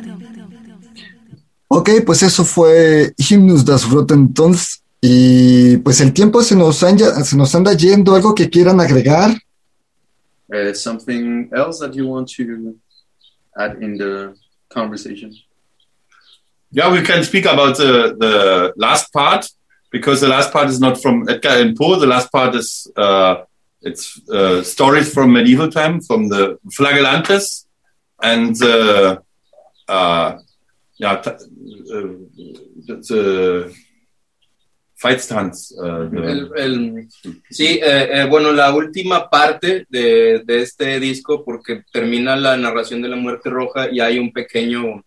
Ok, 1.68 1.90
pues 2.06 2.22
eso 2.22 2.44
fue 2.44 3.14
Hymnus 3.16 3.64
das 3.64 3.88
Rotten 3.88 4.32
Tons. 4.32 4.82
Y 5.00 5.76
pues 5.78 6.00
el 6.00 6.12
tiempo 6.12 6.42
se 6.42 6.56
nos, 6.56 6.82
anda, 6.82 7.22
se 7.24 7.36
nos 7.36 7.54
anda 7.54 7.74
yendo. 7.74 8.14
¿Algo 8.14 8.34
que 8.34 8.48
quieran 8.48 8.80
agregar? 8.80 9.36
Uh, 10.48 10.72
something 10.72 11.50
else 11.54 11.80
that 11.80 11.94
you 11.94 12.06
want 12.06 12.28
to 12.36 12.76
add 13.58 13.82
in 13.82 13.98
the 13.98 14.34
conversation? 14.68 15.32
Yeah, 16.70 16.90
we 16.90 17.02
can 17.02 17.22
speak 17.22 17.46
about 17.46 17.76
the, 17.76 18.16
the 18.18 18.72
last 18.76 19.12
part 19.12 19.48
because 19.90 20.20
the 20.20 20.28
last 20.28 20.52
part 20.52 20.68
is 20.68 20.80
not 20.80 21.00
from 21.00 21.28
Edgar 21.28 21.50
Allan 21.50 21.74
Poe. 21.76 21.96
The 21.96 22.06
last 22.06 22.32
part 22.32 22.54
is 22.54 22.90
uh, 22.96 23.44
it's 23.82 24.20
uh, 24.30 24.62
stories 24.62 25.12
from 25.12 25.32
medieval 25.32 25.70
time, 25.70 26.00
from 26.00 26.28
the 26.28 26.58
Flagellantes, 26.68 27.66
and 28.22 28.60
uh, 28.62 29.18
uh, 29.88 30.32
t- 31.22 31.30
uh, 31.92 33.02
the 33.02 33.70
fight. 34.96 35.20
Uh, 35.76 36.08
the- 36.10 36.30
El- 36.30 36.50
el- 36.56 37.08
sí, 37.50 37.80
eh, 37.82 38.08
eh, 38.12 38.26
bueno, 38.28 38.52
la 38.52 38.72
última 38.74 39.28
parte 39.28 39.86
de, 39.88 40.42
de 40.44 40.62
este 40.62 40.98
disco, 41.00 41.44
porque 41.44 41.82
termina 41.92 42.36
la 42.36 42.56
narración 42.56 43.02
de 43.02 43.08
la 43.08 43.16
muerte 43.16 43.50
roja 43.50 43.88
y 43.90 44.00
hay 44.00 44.18
un 44.18 44.32
pequeño, 44.32 45.04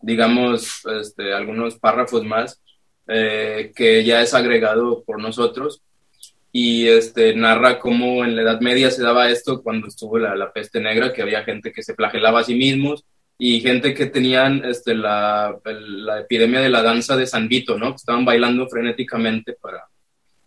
digamos, 0.00 0.82
este, 1.00 1.32
algunos 1.34 1.78
párrafos 1.78 2.24
más 2.24 2.60
eh, 3.06 3.72
que 3.76 4.02
ya 4.04 4.22
es 4.22 4.32
agregado 4.32 5.02
por 5.04 5.20
nosotros 5.20 5.82
y 6.52 6.86
este, 6.86 7.34
narra 7.34 7.78
cómo 7.80 8.24
en 8.24 8.36
la 8.36 8.42
Edad 8.42 8.60
Media 8.60 8.90
se 8.90 9.02
daba 9.02 9.28
esto 9.28 9.62
cuando 9.62 9.88
estuvo 9.88 10.18
la, 10.18 10.34
la 10.36 10.52
peste 10.52 10.80
negra, 10.80 11.12
que 11.12 11.20
había 11.20 11.42
gente 11.42 11.72
que 11.72 11.82
se 11.82 11.94
flagelaba 11.94 12.40
a 12.40 12.44
sí 12.44 12.54
mismos 12.54 13.04
y 13.38 13.60
gente 13.60 13.94
que 13.94 14.06
tenían 14.06 14.64
este, 14.64 14.94
la, 14.94 15.58
la 15.64 16.20
epidemia 16.20 16.60
de 16.60 16.70
la 16.70 16.82
danza 16.82 17.16
de 17.16 17.26
San 17.26 17.48
Vito, 17.48 17.78
¿no? 17.78 17.90
Que 17.90 17.96
estaban 17.96 18.24
bailando 18.24 18.68
frenéticamente 18.68 19.54
para 19.60 19.84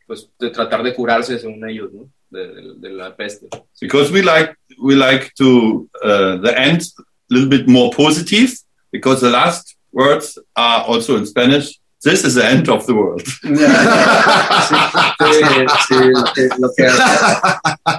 pues, 0.05 0.29
de 0.39 0.49
tratar 0.51 0.83
de 0.83 0.93
curarse, 0.93 1.37
según 1.37 1.67
ellos, 1.69 1.91
¿no? 1.93 2.09
De, 2.29 2.47
de- 2.47 2.73
de 2.77 2.89
la 2.89 3.15
peste. 3.15 3.47
because 3.81 4.11
we 4.11 4.21
like 4.21 4.53
we 4.81 4.95
like 4.95 5.31
to 5.37 5.87
uh, 6.03 6.37
the 6.41 6.53
end 6.57 6.81
a 6.81 7.03
little 7.33 7.49
bit 7.49 7.67
more 7.67 7.89
positive 7.95 8.51
because 8.91 9.21
the 9.21 9.29
last 9.29 9.77
words 9.93 10.37
are 10.55 10.83
also 10.87 11.15
in 11.17 11.25
Spanish. 11.25 11.79
This 12.03 12.23
is 12.25 12.35
the 12.35 12.47
end 12.47 12.69
of 12.69 12.85
the 12.85 12.93
world. 12.93 13.23
Sí, 15.19 15.33
sí, 15.87 15.95
lo, 15.95 16.23
que, 16.33 16.49
lo, 16.59 16.69
que, 16.75 16.87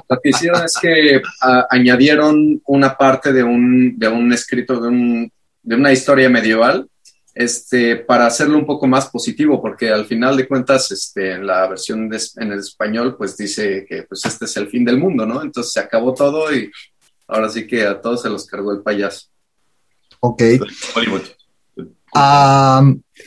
lo 0.09 0.21
que 0.23 0.29
hicieron 0.29 0.65
es 0.65 0.75
que 0.81 1.21
ah, 1.43 1.67
añadieron 1.71 2.61
una 2.67 2.97
parte 2.97 3.33
de 3.33 3.43
un, 3.43 3.99
de 3.99 4.09
un 4.09 4.33
escrito, 4.33 4.81
de, 4.81 4.89
un, 4.89 5.33
de 5.63 5.75
una 5.75 5.93
historia 5.93 6.29
medieval, 6.29 6.89
este, 7.35 7.97
para 7.97 8.27
hacerlo 8.27 8.59
un 8.59 8.67
poco 8.67 8.87
más 8.87 9.07
positivo, 9.09 9.61
porque 9.61 9.91
al 9.91 10.07
final 10.07 10.37
de 10.37 10.47
cuentas, 10.49 10.91
este, 10.93 11.33
en 11.33 11.47
la 11.47 11.67
versión 11.69 12.09
de- 12.09 12.21
en 12.37 12.53
el 12.53 12.59
español, 12.61 13.17
pues 13.17 13.37
dice 13.37 13.85
que 13.89 14.03
pues 14.05 14.25
este 14.25 14.45
es 14.45 14.57
el 14.57 14.69
fin 14.69 14.85
del 14.85 14.99
mundo, 14.99 15.25
¿no? 15.27 15.43
Entonces 15.43 15.73
se 15.73 15.81
acabó 15.81 16.15
todo 16.15 16.53
y 16.55 16.71
ahora 17.29 17.49
sí 17.49 17.67
que 17.67 17.85
a 17.87 18.01
todos 18.01 18.23
se 18.23 18.29
los 18.31 18.47
cargó 18.47 18.73
el 18.73 18.83
payaso. 18.83 19.27
Ok. 20.21 20.43
Hollywood. 20.95 21.23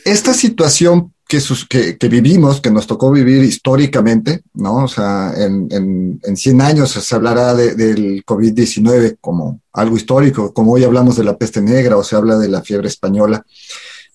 Esta 0.04 0.34
situación 0.34 1.12
que, 1.28 1.40
sus- 1.40 1.66
que, 1.66 1.96
que 1.96 2.08
vivimos, 2.08 2.60
que 2.60 2.70
nos 2.70 2.86
tocó 2.86 3.10
vivir 3.10 3.42
históricamente, 3.42 4.42
¿no? 4.54 4.84
O 4.84 4.88
sea, 4.88 5.32
en, 5.36 5.68
en, 5.70 6.20
en 6.22 6.36
100 6.36 6.60
años 6.60 6.90
se 6.90 7.14
hablará 7.14 7.54
de- 7.54 7.74
del 7.74 8.24
COVID-19 8.24 9.16
como 9.20 9.60
algo 9.72 9.96
histórico, 9.96 10.52
como 10.52 10.72
hoy 10.72 10.84
hablamos 10.84 11.16
de 11.16 11.24
la 11.24 11.36
peste 11.38 11.62
negra 11.62 11.96
o 11.96 12.04
se 12.04 12.16
habla 12.16 12.36
de 12.36 12.48
la 12.48 12.62
fiebre 12.62 12.88
española. 12.88 13.44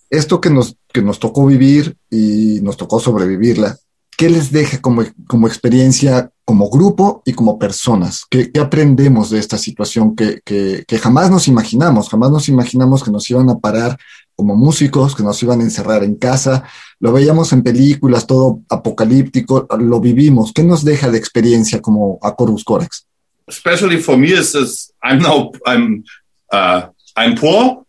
Esto 0.09 0.39
que 0.39 0.49
nos, 0.49 0.75
que 0.93 1.01
nos 1.01 1.19
tocó 1.19 1.45
vivir 1.45 1.97
y 2.09 2.59
nos 2.61 2.77
tocó 2.77 2.99
sobrevivirla, 2.99 3.77
¿qué 4.15 4.29
les 4.29 4.51
deja 4.51 4.79
como, 4.81 5.03
como 5.27 5.47
experiencia, 5.47 6.29
como 6.45 6.69
grupo 6.69 7.23
y 7.25 7.33
como 7.33 7.57
personas? 7.57 8.23
¿Qué, 8.29 8.51
qué 8.51 8.59
aprendemos 8.59 9.29
de 9.31 9.39
esta 9.39 9.57
situación 9.57 10.15
que, 10.15 10.39
que, 10.45 10.85
que 10.87 10.97
jamás 10.99 11.29
nos 11.31 11.47
imaginamos? 11.47 12.09
Jamás 12.09 12.31
nos 12.31 12.47
imaginamos 12.47 13.03
que 13.03 13.11
nos 13.11 13.29
iban 13.29 13.49
a 13.49 13.57
parar 13.59 13.97
como 14.37 14.55
músicos, 14.55 15.13
que 15.13 15.23
nos 15.23 15.43
iban 15.43 15.59
a 15.59 15.63
encerrar 15.63 16.05
en 16.05 16.15
casa. 16.15 16.63
Lo 17.01 17.11
veíamos 17.11 17.51
en 17.51 17.63
películas, 17.63 18.25
todo 18.25 18.61
apocalíptico, 18.69 19.67
lo 19.77 19.99
vivimos. 19.99 20.53
¿Qué 20.53 20.63
nos 20.63 20.85
deja 20.85 21.11
de 21.11 21.17
experiencia 21.17 21.81
como 21.81 22.17
a 22.21 22.33
Corvus 22.33 22.63
Corax? 22.63 23.07
especially 23.47 23.97
for 23.97 24.17
me 24.17 24.31
is 24.31 24.91
i'm 25.03 25.19
now 25.19 25.51
i'm 25.65 26.03
uh, 26.51 26.87
i'm 27.15 27.35
poor 27.35 27.85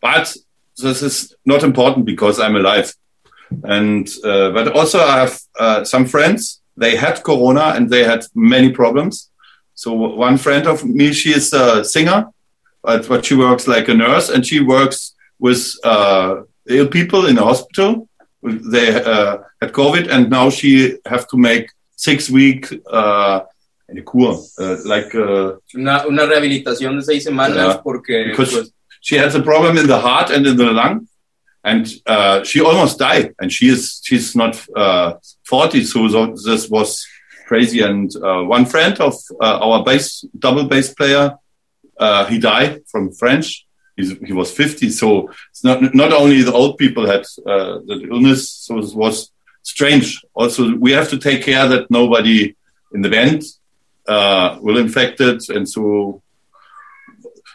but 0.00 0.34
this 0.78 1.02
is 1.02 1.34
not 1.44 1.62
important 1.62 2.04
because 2.04 2.40
i'm 2.40 2.56
alive 2.56 2.92
and 3.64 4.08
uh, 4.24 4.50
but 4.50 4.74
also 4.74 4.98
i 4.98 5.18
have 5.20 5.38
uh, 5.58 5.84
some 5.84 6.06
friends 6.06 6.60
they 6.76 6.96
had 6.96 7.22
corona 7.22 7.74
and 7.76 7.90
they 7.90 8.04
had 8.04 8.24
many 8.34 8.70
problems 8.70 9.30
so 9.74 9.92
one 9.92 10.38
friend 10.38 10.66
of 10.66 10.84
me 10.84 11.12
she 11.12 11.30
is 11.30 11.52
a 11.52 11.84
singer 11.84 12.26
but, 12.82 13.06
but 13.08 13.24
she 13.24 13.34
works 13.34 13.68
like 13.68 13.88
a 13.88 13.94
nurse 13.94 14.28
and 14.30 14.46
she 14.46 14.60
works 14.60 15.14
with 15.44 15.62
uh, 15.84 16.30
ill 16.76 16.88
people 16.98 17.22
in 17.30 17.34
the 17.34 17.46
hospital 17.50 17.90
they 18.76 18.88
uh, 19.12 19.32
had 19.60 19.70
covid 19.80 20.04
and 20.12 20.22
now 20.38 20.46
she 20.58 20.72
have 21.12 21.24
to 21.32 21.36
make 21.36 21.66
six 21.96 22.18
week 22.30 22.62
uh, 23.00 23.40
a 23.98 24.02
cure, 24.02 24.38
uh, 24.58 24.76
like 24.84 25.14
uh, 25.14 25.56
Una, 25.74 26.06
una 26.06 26.26
rehabilitación 26.26 26.96
de 26.96 27.02
seis 27.02 27.24
semanas 27.24 27.80
porque 27.82 28.30
because 28.30 28.52
pues, 28.52 28.72
she 29.00 29.16
has 29.16 29.34
a 29.34 29.42
problem 29.42 29.76
in 29.76 29.86
the 29.86 29.98
heart 29.98 30.30
and 30.30 30.46
in 30.46 30.56
the 30.56 30.70
lung, 30.72 31.06
and 31.64 31.86
uh, 32.06 32.42
she 32.44 32.60
almost 32.60 32.98
died. 32.98 33.34
And 33.40 33.52
she 33.52 33.68
is 33.68 34.00
she's 34.02 34.34
not 34.34 34.60
uh, 34.76 35.14
forty, 35.44 35.84
so 35.84 36.08
this 36.34 36.68
was 36.68 37.04
crazy. 37.46 37.80
And 37.80 38.10
uh, 38.16 38.42
one 38.44 38.64
friend 38.64 38.98
of 39.00 39.14
uh, 39.40 39.58
our 39.58 39.84
bass 39.84 40.24
double 40.38 40.64
bass 40.64 40.94
player, 40.94 41.34
uh, 41.98 42.24
he 42.26 42.38
died 42.38 42.82
from 42.90 43.12
French. 43.12 43.66
He's, 44.02 44.18
he 44.28 44.32
was 44.32 44.50
fifty, 44.50 44.90
so 44.90 45.30
it's 45.50 45.62
not 45.62 45.94
not 45.94 46.12
only 46.12 46.42
the 46.42 46.52
old 46.52 46.76
people 46.76 47.06
had 47.06 47.24
uh, 47.46 47.78
the 47.86 48.08
illness, 48.10 48.50
so 48.50 48.78
it 48.78 48.94
was 48.94 49.30
strange. 49.62 50.06
Also, 50.34 50.76
we 50.76 50.90
have 50.92 51.08
to 51.10 51.18
take 51.18 51.42
care 51.42 51.68
that 51.68 51.90
nobody 51.90 52.54
in 52.94 53.02
the 53.02 53.08
band 53.08 53.42
uh, 54.08 54.58
will 54.60 54.78
infect 54.78 55.20
it, 55.20 55.48
and 55.48 55.68
so 55.68 56.22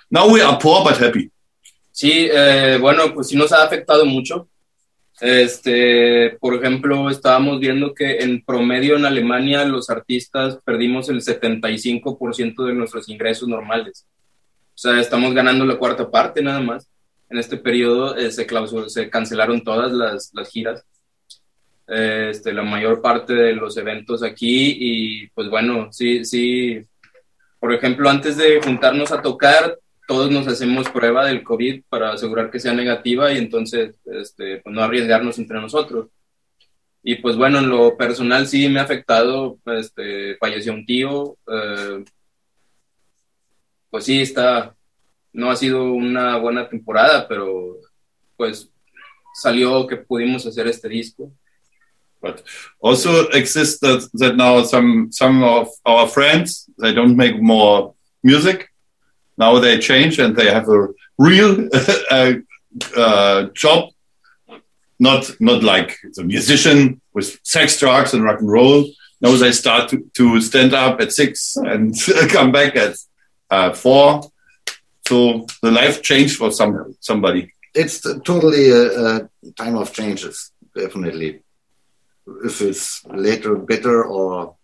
now 0.09 0.29
we 0.31 0.41
are 0.41 0.57
poor 0.59 0.83
but 0.83 0.97
happy. 0.97 1.31
Sí, 1.91 2.29
eh, 2.31 2.77
bueno, 2.79 3.13
pues 3.13 3.27
sí 3.27 3.35
nos 3.35 3.51
ha 3.51 3.63
afectado 3.63 4.05
mucho. 4.05 4.47
Este, 5.19 6.37
por 6.39 6.53
ejemplo, 6.53 7.09
estábamos 7.09 7.59
viendo 7.59 7.93
que 7.95 8.19
en 8.19 8.43
promedio 8.43 8.97
en 8.97 9.05
Alemania 9.05 9.65
los 9.65 9.89
artistas 9.89 10.59
perdimos 10.63 11.09
el 11.09 11.21
75% 11.21 12.65
de 12.65 12.73
nuestros 12.73 13.09
ingresos 13.09 13.47
normales. 13.49 14.05
O 14.77 14.79
sea, 14.79 14.99
estamos 14.99 15.33
ganando 15.33 15.65
la 15.65 15.77
cuarta 15.77 16.07
parte 16.11 16.39
nada 16.43 16.59
más. 16.59 16.87
En 17.31 17.39
este 17.39 17.57
periodo 17.57 18.15
eh, 18.15 18.31
se, 18.31 18.45
clausuró- 18.45 18.89
se 18.89 19.09
cancelaron 19.09 19.63
todas 19.63 19.91
las, 19.91 20.29
las 20.35 20.49
giras. 20.49 20.85
Este, 21.87 22.53
la 22.53 22.61
mayor 22.61 23.01
parte 23.01 23.33
de 23.33 23.53
los 23.53 23.75
eventos 23.77 24.21
aquí 24.21 24.77
y 24.79 25.27
pues 25.29 25.49
bueno, 25.49 25.91
sí, 25.91 26.23
sí. 26.25 26.79
Por 27.59 27.73
ejemplo, 27.73 28.07
antes 28.07 28.37
de 28.37 28.61
juntarnos 28.61 29.11
a 29.11 29.21
tocar, 29.21 29.79
todos 30.07 30.29
nos 30.29 30.47
hacemos 30.47 30.87
prueba 30.89 31.25
del 31.25 31.43
COVID 31.43 31.81
para 31.89 32.11
asegurar 32.11 32.51
que 32.51 32.59
sea 32.59 32.73
negativa 32.73 33.33
y 33.33 33.39
entonces 33.39 33.95
este, 34.05 34.57
pues 34.57 34.75
no 34.75 34.83
arriesgarnos 34.83 35.39
entre 35.39 35.59
nosotros. 35.59 36.09
Y 37.01 37.15
pues 37.15 37.35
bueno, 37.35 37.59
en 37.59 37.69
lo 37.69 37.97
personal 37.97 38.45
sí 38.47 38.69
me 38.69 38.79
ha 38.79 38.83
afectado, 38.83 39.57
este, 39.65 40.35
falleció 40.37 40.73
un 40.73 40.85
tío, 40.85 41.37
eh, 41.47 42.03
pues 43.97 44.05
sí, 44.05 44.21
está, 44.21 44.75
no 45.33 45.49
ha 45.49 45.55
sido 45.55 45.91
una 45.91 46.37
buena 46.37 46.69
temporada, 46.69 47.27
pero 47.27 47.77
pues 48.35 48.69
salió 49.33 49.87
que 49.87 49.97
pudimos 49.97 50.45
hacer 50.45 50.67
este 50.67 50.87
disco. 50.87 51.31
But 52.21 52.43
also 52.79 53.27
exists 53.31 53.79
that, 53.79 54.07
that 54.19 54.35
now 54.35 54.61
some 54.61 55.11
some 55.11 55.43
of 55.43 55.69
our 55.83 56.07
friends 56.07 56.69
they 56.79 56.93
don't 56.93 57.15
make 57.15 57.41
more 57.41 57.95
music. 58.21 58.69
Now 59.35 59.59
they 59.59 59.79
change 59.79 60.19
and 60.19 60.35
they 60.35 60.51
have 60.51 60.69
a 60.69 60.89
real 61.17 61.67
uh, 62.11 62.33
uh, 62.95 63.47
job, 63.55 63.89
not 64.99 65.31
not 65.39 65.63
like 65.63 65.97
the 66.13 66.23
musician 66.23 67.01
with 67.15 67.39
sex, 67.41 67.79
drugs, 67.79 68.13
and 68.13 68.23
rock 68.23 68.41
and 68.41 68.51
roll. 68.51 68.85
Now 69.21 69.35
they 69.37 69.53
start 69.53 69.89
to, 69.89 70.05
to 70.17 70.39
stand 70.41 70.75
up 70.75 71.01
at 71.01 71.11
six 71.13 71.55
and 71.55 71.95
come 72.29 72.51
back 72.51 72.75
at 72.75 72.95
uh, 73.49 73.73
four. 73.73 74.21
So 75.07 75.45
the 75.61 75.71
life 75.71 76.01
changed 76.01 76.37
for 76.37 76.51
some 76.51 76.95
somebody. 76.99 77.53
It's 77.73 78.01
totally 78.01 78.69
a, 78.71 79.15
a 79.15 79.29
time 79.55 79.75
of 79.75 79.93
changes, 79.93 80.51
definitely. 80.75 81.41
If 82.43 82.61
it's 82.61 83.05
later 83.05 83.55
better 83.55 84.03
or 84.03 84.55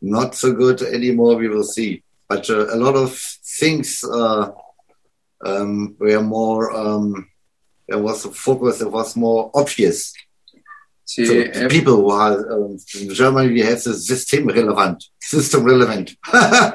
not 0.00 0.34
so 0.34 0.52
good 0.52 0.82
anymore, 0.82 1.36
we 1.36 1.48
will 1.48 1.64
see. 1.64 2.02
But 2.28 2.48
uh, 2.50 2.66
a 2.72 2.76
lot 2.76 2.94
of 2.94 3.18
things 3.58 4.04
uh, 4.04 4.52
um, 5.44 5.96
were 5.98 6.22
more, 6.22 6.76
um, 6.76 7.28
there 7.88 7.98
was 7.98 8.24
a 8.24 8.30
focus 8.30 8.80
It 8.80 8.92
was 8.92 9.16
more 9.16 9.50
obvious. 9.54 10.12
So 11.08 11.68
people 11.68 11.96
who 11.96 12.10
are, 12.10 12.52
um, 12.52 12.76
in 13.00 13.14
Germany, 13.14 13.52
we 13.52 13.60
have 13.62 13.82
the 13.82 13.94
system 13.94 14.46
relevant, 14.46 15.04
system 15.20 15.64
relevant. 15.64 16.14
uh, 16.32 16.72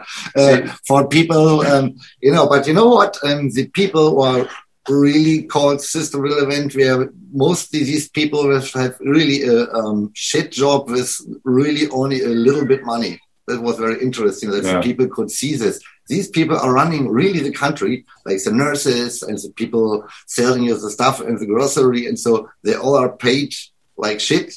For 0.88 1.08
people, 1.08 1.62
um, 1.62 1.96
you 2.20 2.32
know, 2.32 2.48
but 2.50 2.66
you 2.68 2.74
know 2.74 2.88
what? 2.88 3.16
Um, 3.24 3.52
the 3.52 3.68
people 3.68 4.10
who 4.12 4.22
are 4.22 4.50
really 4.90 5.44
called 5.44 5.82
system 5.82 6.22
relevant, 6.22 6.76
where 6.76 7.10
mostly 7.32 7.84
these 7.84 8.10
people 8.10 8.52
have 8.54 8.70
have 8.72 8.96
really 9.02 9.44
a 9.44 9.72
um, 9.72 10.12
shit 10.16 10.52
job 10.52 10.90
with 10.90 11.12
really 11.44 11.88
only 11.90 12.22
a 12.24 12.30
little 12.30 12.66
bit 12.66 12.84
money. 12.84 13.20
That 13.48 13.62
was 13.62 13.78
very 13.78 14.02
interesting 14.02 14.50
that 14.52 14.64
Yeah. 14.64 14.82
people 14.82 15.08
could 15.08 15.30
see 15.30 15.56
this. 15.56 15.80
These 16.08 16.30
people 16.30 16.58
are 16.58 16.74
running 16.74 17.10
really 17.10 17.40
the 17.40 17.52
country, 17.52 18.06
like 18.26 18.42
the 18.44 18.52
nurses 18.52 19.22
and 19.22 19.38
the 19.38 19.52
people 19.56 20.06
selling 20.28 20.64
you 20.64 20.76
the 20.78 20.90
stuff 20.90 21.22
in 21.22 21.36
the 21.38 21.46
grocery. 21.46 22.08
And 22.08 22.18
so 22.20 22.50
they 22.64 22.76
all 22.76 22.96
are 22.96 23.16
paid 23.28 23.54
like 23.98 24.20
shit. 24.20 24.54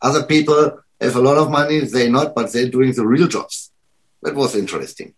Other 0.00 0.24
people 0.24 0.78
have 1.00 1.16
a 1.16 1.20
lot 1.20 1.38
of 1.38 1.50
money, 1.50 1.80
they 1.80 2.08
not, 2.10 2.34
but 2.34 2.52
they're 2.52 2.70
doing 2.70 2.92
the 2.94 3.06
real 3.06 3.28
jobs. 3.28 3.72
That 4.22 4.34
was 4.34 4.54
interesting. 4.54 5.14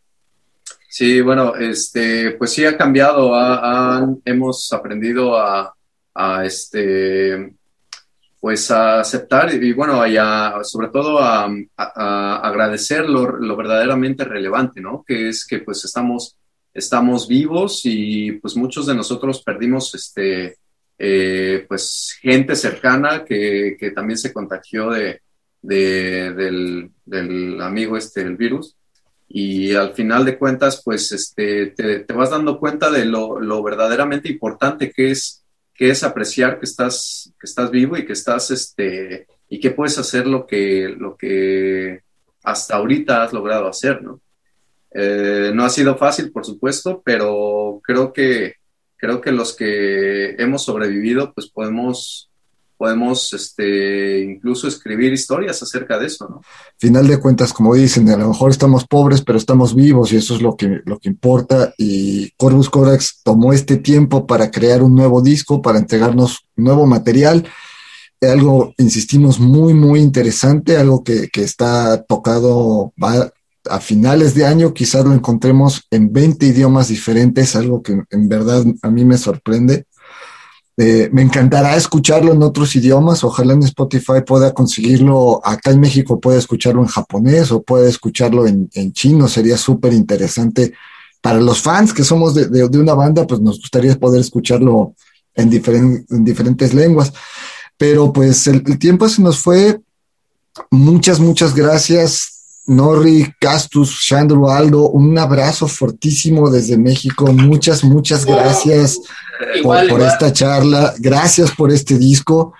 Sí, 0.88 1.20
bueno, 1.20 1.54
este, 1.54 2.32
pues 2.32 2.52
sí 2.52 2.64
ha 2.64 2.76
cambiado, 2.76 3.32
hemos 4.24 4.72
aprendido 4.72 5.36
a, 5.38 5.72
este, 6.44 7.54
pues 8.40 8.70
a 8.70 9.00
aceptar 9.00 9.54
y 9.54 9.72
bueno, 9.72 10.04
y 10.06 10.16
sobre 10.64 10.88
todo 10.88 11.18
a- 11.20 11.48
a 11.76 12.36
agradecer 12.42 13.08
lo, 13.08 13.36
lo 13.38 13.56
verdaderamente 13.56 14.24
relevante, 14.24 14.80
¿no? 14.80 15.04
Que 15.06 15.28
es 15.28 15.46
que 15.46 15.60
pues 15.60 15.84
estamos, 15.84 16.36
estamos 16.74 17.28
vivos 17.28 17.82
y 17.84 18.32
pues 18.32 18.56
muchos 18.56 18.86
de 18.86 18.94
nosotros 18.94 19.42
perdimos, 19.42 19.94
este, 19.94 20.56
eh, 21.00 21.64
pues 21.68 22.18
gente 22.20 22.54
cercana 22.56 23.24
que, 23.24 23.76
que 23.80 23.90
también 23.92 24.18
se 24.18 24.32
contagió 24.34 24.90
de, 24.90 25.22
de- 25.62 26.32
del, 26.34 26.90
del 27.06 27.60
amigo 27.62 27.96
este, 27.96 28.22
el 28.22 28.36
virus 28.36 28.76
y 29.28 29.74
al 29.74 29.94
final 29.94 30.24
de 30.24 30.36
cuentas, 30.38 30.82
pues 30.84 31.12
este, 31.12 31.68
te, 31.68 32.00
te 32.00 32.12
vas 32.14 32.30
dando 32.30 32.58
cuenta 32.58 32.90
de 32.90 33.04
lo, 33.06 33.40
lo 33.40 33.62
verdaderamente 33.62 34.28
importante 34.30 34.90
que 34.92 35.12
es, 35.12 35.44
que 35.74 35.90
es 35.90 36.02
apreciar 36.04 36.58
que 36.58 36.66
estás, 36.66 37.32
que 37.40 37.46
estás 37.46 37.70
vivo 37.70 37.96
y 37.96 38.04
que 38.04 38.12
estás, 38.14 38.50
este, 38.50 39.26
y 39.48 39.60
que 39.60 39.70
puedes 39.70 39.98
hacer 39.98 40.26
lo 40.26 40.46
que, 40.46 40.94
lo 40.98 41.16
que 41.16 42.00
hasta 42.42 42.76
ahorita 42.76 43.22
has 43.22 43.32
logrado 43.32 43.68
hacer, 43.68 44.02
¿no? 44.02 44.20
Eh, 44.92 45.52
no 45.54 45.64
ha 45.64 45.70
sido 45.70 45.96
fácil, 45.96 46.32
por 46.32 46.44
supuesto, 46.44 47.00
pero 47.04 47.80
creo 47.84 48.12
que, 48.12 48.54
creo 49.00 49.20
que 49.20 49.32
los 49.32 49.56
que 49.56 50.34
hemos 50.38 50.62
sobrevivido, 50.62 51.32
pues 51.32 51.48
podemos, 51.48 52.30
podemos, 52.76 53.32
este, 53.32 54.20
incluso 54.20 54.68
escribir 54.68 55.12
historias 55.12 55.62
acerca 55.62 55.98
de 55.98 56.06
eso, 56.06 56.28
¿no? 56.28 56.42
final 56.76 57.06
de 57.08 57.18
cuentas, 57.18 57.52
como 57.52 57.74
dicen, 57.74 58.08
a 58.10 58.16
lo 58.16 58.28
mejor 58.28 58.50
estamos 58.50 58.86
pobres, 58.86 59.22
pero 59.22 59.38
estamos 59.38 59.74
vivos 59.74 60.12
y 60.12 60.16
eso 60.16 60.34
es 60.34 60.42
lo 60.42 60.54
que, 60.56 60.82
lo 60.84 60.98
que 60.98 61.08
importa. 61.08 61.72
Y 61.78 62.30
Corvus 62.36 62.68
Corax 62.68 63.20
tomó 63.24 63.52
este 63.52 63.78
tiempo 63.78 64.26
para 64.26 64.50
crear 64.50 64.82
un 64.82 64.94
nuevo 64.94 65.22
disco, 65.22 65.62
para 65.62 65.78
entregarnos 65.78 66.46
nuevo 66.56 66.86
material. 66.86 67.48
Algo, 68.20 68.74
insistimos, 68.76 69.40
muy, 69.40 69.72
muy 69.72 70.00
interesante, 70.00 70.76
algo 70.76 71.02
que, 71.02 71.28
que 71.28 71.42
está 71.42 72.02
tocado 72.02 72.92
va 73.02 73.32
a 73.68 73.80
finales 73.80 74.34
de 74.34 74.46
año, 74.46 74.72
quizás 74.72 75.04
lo 75.04 75.12
encontremos 75.12 75.82
en 75.90 76.12
20 76.12 76.46
idiomas 76.46 76.88
diferentes, 76.88 77.54
algo 77.56 77.82
que 77.82 78.00
en 78.10 78.28
verdad 78.28 78.64
a 78.82 78.90
mí 78.90 79.04
me 79.04 79.18
sorprende. 79.18 79.86
Eh, 80.76 81.10
me 81.12 81.20
encantará 81.20 81.76
escucharlo 81.76 82.32
en 82.32 82.42
otros 82.42 82.74
idiomas. 82.74 83.22
Ojalá 83.22 83.52
en 83.52 83.62
Spotify 83.64 84.22
pueda 84.26 84.54
conseguirlo. 84.54 85.40
Acá 85.44 85.72
en 85.72 85.80
México 85.80 86.18
pueda 86.18 86.38
escucharlo 86.38 86.80
en 86.80 86.86
japonés 86.88 87.52
o 87.52 87.62
pueda 87.62 87.86
escucharlo 87.88 88.46
en, 88.46 88.70
chino. 88.92 89.28
Sería 89.28 89.58
súper 89.58 89.92
interesante. 89.92 90.72
Para 91.20 91.38
los 91.38 91.60
fans 91.60 91.92
que 91.92 92.02
somos 92.02 92.34
de, 92.34 92.46
de- 92.48 92.78
una 92.78 92.94
banda, 92.94 93.26
pues 93.26 93.42
nos 93.42 93.58
gustaría 93.60 93.94
poder 93.98 94.22
escucharlo 94.22 94.94
en, 95.34 95.50
diferen- 95.50 96.06
en 96.08 96.24
diferentes 96.24 96.72
lenguas. 96.72 97.12
Pero 97.76 98.10
pues 98.10 98.46
el 98.46 98.78
tiempo 98.78 99.06
se 99.08 99.20
nos 99.20 99.38
fue. 99.38 99.80
Muchas, 100.70 101.20
muchas 101.20 101.54
gracias. 101.54 102.39
Norri, 102.70 103.34
Castus, 103.40 103.98
Shandro, 104.00 104.48
Aldo, 104.48 104.90
un 104.90 105.18
abrazo 105.18 105.66
fortísimo 105.66 106.48
desde 106.50 106.78
México. 106.78 107.32
Muchas, 107.32 107.82
muchas 107.82 108.24
gracias 108.24 109.00
por, 109.60 110.00
esta 110.00 110.32
charla. 110.32 110.94
Gracias 110.98 111.50
por 111.50 111.72
este 111.72 111.98
disco. 111.98 112.52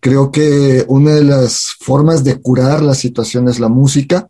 Creo 0.00 0.32
que 0.32 0.86
una 0.88 1.12
de 1.16 1.24
las 1.24 1.76
formas 1.80 2.24
de 2.24 2.40
curar 2.40 2.80
la 2.80 2.94
situación 2.94 3.46
es 3.46 3.60
la 3.60 3.68
música 3.68 4.26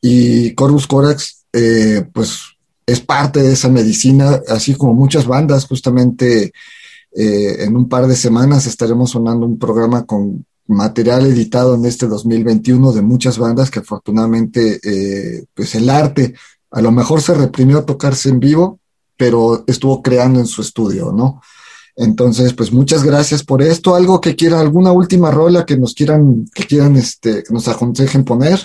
y 0.00 0.54
Corvus 0.54 0.86
Corax, 0.86 1.46
eh, 1.52 2.06
pues 2.12 2.42
es 2.86 3.00
parte 3.00 3.42
de 3.42 3.54
esa 3.54 3.68
medicina, 3.68 4.40
así 4.48 4.76
como 4.76 4.94
muchas 4.94 5.26
bandas. 5.26 5.66
Justamente 5.66 6.52
eh, 7.12 7.56
en 7.64 7.76
un 7.76 7.88
par 7.88 8.06
de 8.06 8.14
semanas 8.14 8.66
estaremos 8.66 9.10
sonando 9.10 9.46
un 9.46 9.58
programa 9.58 10.06
con 10.06 10.46
material 10.68 11.26
editado 11.26 11.74
en 11.74 11.84
este 11.86 12.06
2021 12.06 12.92
de 12.92 13.02
muchas 13.02 13.38
bandas 13.38 13.70
que 13.70 13.80
afortunadamente, 13.80 14.80
eh, 14.82 15.44
pues 15.54 15.74
el 15.74 15.88
arte 15.90 16.34
a 16.70 16.82
lo 16.82 16.92
mejor 16.92 17.22
se 17.22 17.34
reprimió 17.34 17.78
a 17.78 17.86
tocarse 17.86 18.28
en 18.28 18.40
vivo, 18.40 18.80
pero 19.16 19.64
estuvo 19.66 20.02
creando 20.02 20.40
en 20.40 20.46
su 20.46 20.62
estudio, 20.62 21.12
¿no? 21.12 21.40
Entonces, 21.96 22.52
pues 22.52 22.72
muchas 22.72 23.02
gracias 23.02 23.42
por 23.42 23.62
esto. 23.62 23.94
Algo 23.94 24.20
que 24.20 24.36
quieran, 24.36 24.60
alguna 24.60 24.92
última 24.92 25.30
rola 25.30 25.64
que 25.64 25.78
nos 25.78 25.94
quieran, 25.94 26.44
que 26.54 26.64
quieran, 26.64 26.96
este, 26.96 27.42
que 27.42 27.54
nos 27.54 27.66
aconsejen 27.68 28.24
poner. 28.24 28.60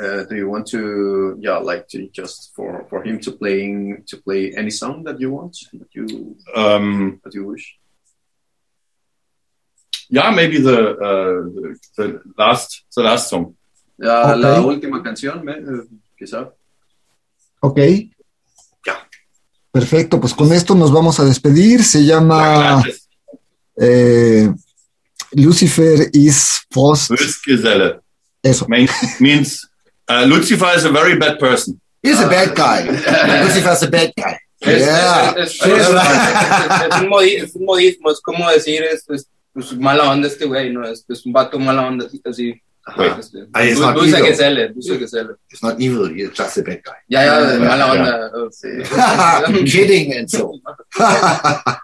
Uh, 0.00 0.24
do 0.28 0.36
you 0.36 0.46
want 0.48 0.64
to, 0.70 1.36
yeah, 1.40 1.58
like 1.58 1.86
to 1.88 2.08
just 2.12 2.54
for 2.54 2.86
for 2.88 3.04
him 3.04 3.18
to 3.18 3.32
playing 3.32 4.04
to 4.06 4.16
play 4.18 4.52
any 4.56 4.70
song 4.70 5.02
that 5.02 5.18
you 5.18 5.32
want, 5.32 5.56
that 5.72 5.88
you 5.92 6.36
Um, 6.54 7.18
that 7.24 7.34
you 7.34 7.46
wish? 7.46 7.77
Yeah, 10.10 10.30
maybe 10.30 10.58
the, 10.60 10.92
uh, 10.92 11.50
the 11.54 11.78
the 11.96 12.20
last 12.36 12.84
the 12.94 13.02
last 13.02 13.28
song. 13.30 13.54
La, 13.98 14.32
Ok. 14.34 14.38
la 14.40 14.60
última 14.60 15.02
canción, 15.02 15.48
eh, 15.48 15.84
quizá. 16.16 16.48
Ok. 17.60 17.78
Ya. 18.86 19.06
Perfecto, 19.72 20.20
pues 20.20 20.32
con 20.34 20.52
esto 20.52 20.74
nos 20.74 20.92
vamos 20.92 21.18
a 21.20 21.24
despedir. 21.24 21.82
Se 21.82 22.04
llama 22.04 22.82
eh, 23.76 24.50
Lucifer 25.32 26.08
is. 26.12 26.60
Bösgeselle 26.74 28.00
Eso. 28.42 28.66
Mean- 28.68 28.88
means 29.20 29.68
uh, 30.08 30.24
Lucifer 30.26 30.76
is 30.76 30.84
a 30.84 30.90
very 30.90 31.18
bad 31.18 31.38
person. 31.38 31.80
He's 32.02 32.20
a 32.20 32.28
bad 32.28 32.54
guy. 32.54 32.84
Lucifer's 33.44 33.82
a 33.82 33.90
bad 33.90 34.12
guy. 34.16 34.36
Es, 34.60 34.84
Yeah. 34.84 35.34
es- 35.36 35.54
es- 35.54 35.62
es- 35.62 35.88
es- 35.88 36.94
es 36.94 37.00
un 37.02 37.08
modi- 37.08 37.36
es 37.36 37.54
un 37.54 37.64
modismo, 37.64 38.10
es 38.10 38.20
como 38.20 38.48
decir, 38.50 38.82
es, 38.82 39.04
es, 39.58 39.72
es 39.72 39.78
mala 39.78 40.10
onda 40.10 40.28
este 40.28 40.46
güey, 40.46 40.72
¿no? 40.72 40.86
Es, 40.86 41.04
es 41.08 41.26
un 41.26 41.32
vato 41.32 41.58
mala 41.58 41.86
onda, 41.86 42.06
así, 42.06 42.20
así. 42.24 42.54
Wait. 42.96 43.18
Este, 43.18 43.38
du- 43.38 43.46
not 43.80 43.96
evil. 43.96 44.22
que 44.22 44.72
dulce 44.72 44.98
que 44.98 45.08
sele. 45.08 45.30
He's 45.50 45.62
not 45.62 45.78
evil, 45.78 46.10
he's 46.10 46.30
just 46.30 46.56
a 46.58 46.62
bad 46.62 46.80
guy. 46.82 46.94
Ya, 47.08 47.24
ya, 47.24 47.40
de 47.42 47.58
Ya, 47.58 47.64
mala 47.64 47.92
onda. 47.92 48.30
Sí. 48.50 48.68
Kidding 49.70 50.16
and 50.16 50.28
so. 50.28 50.52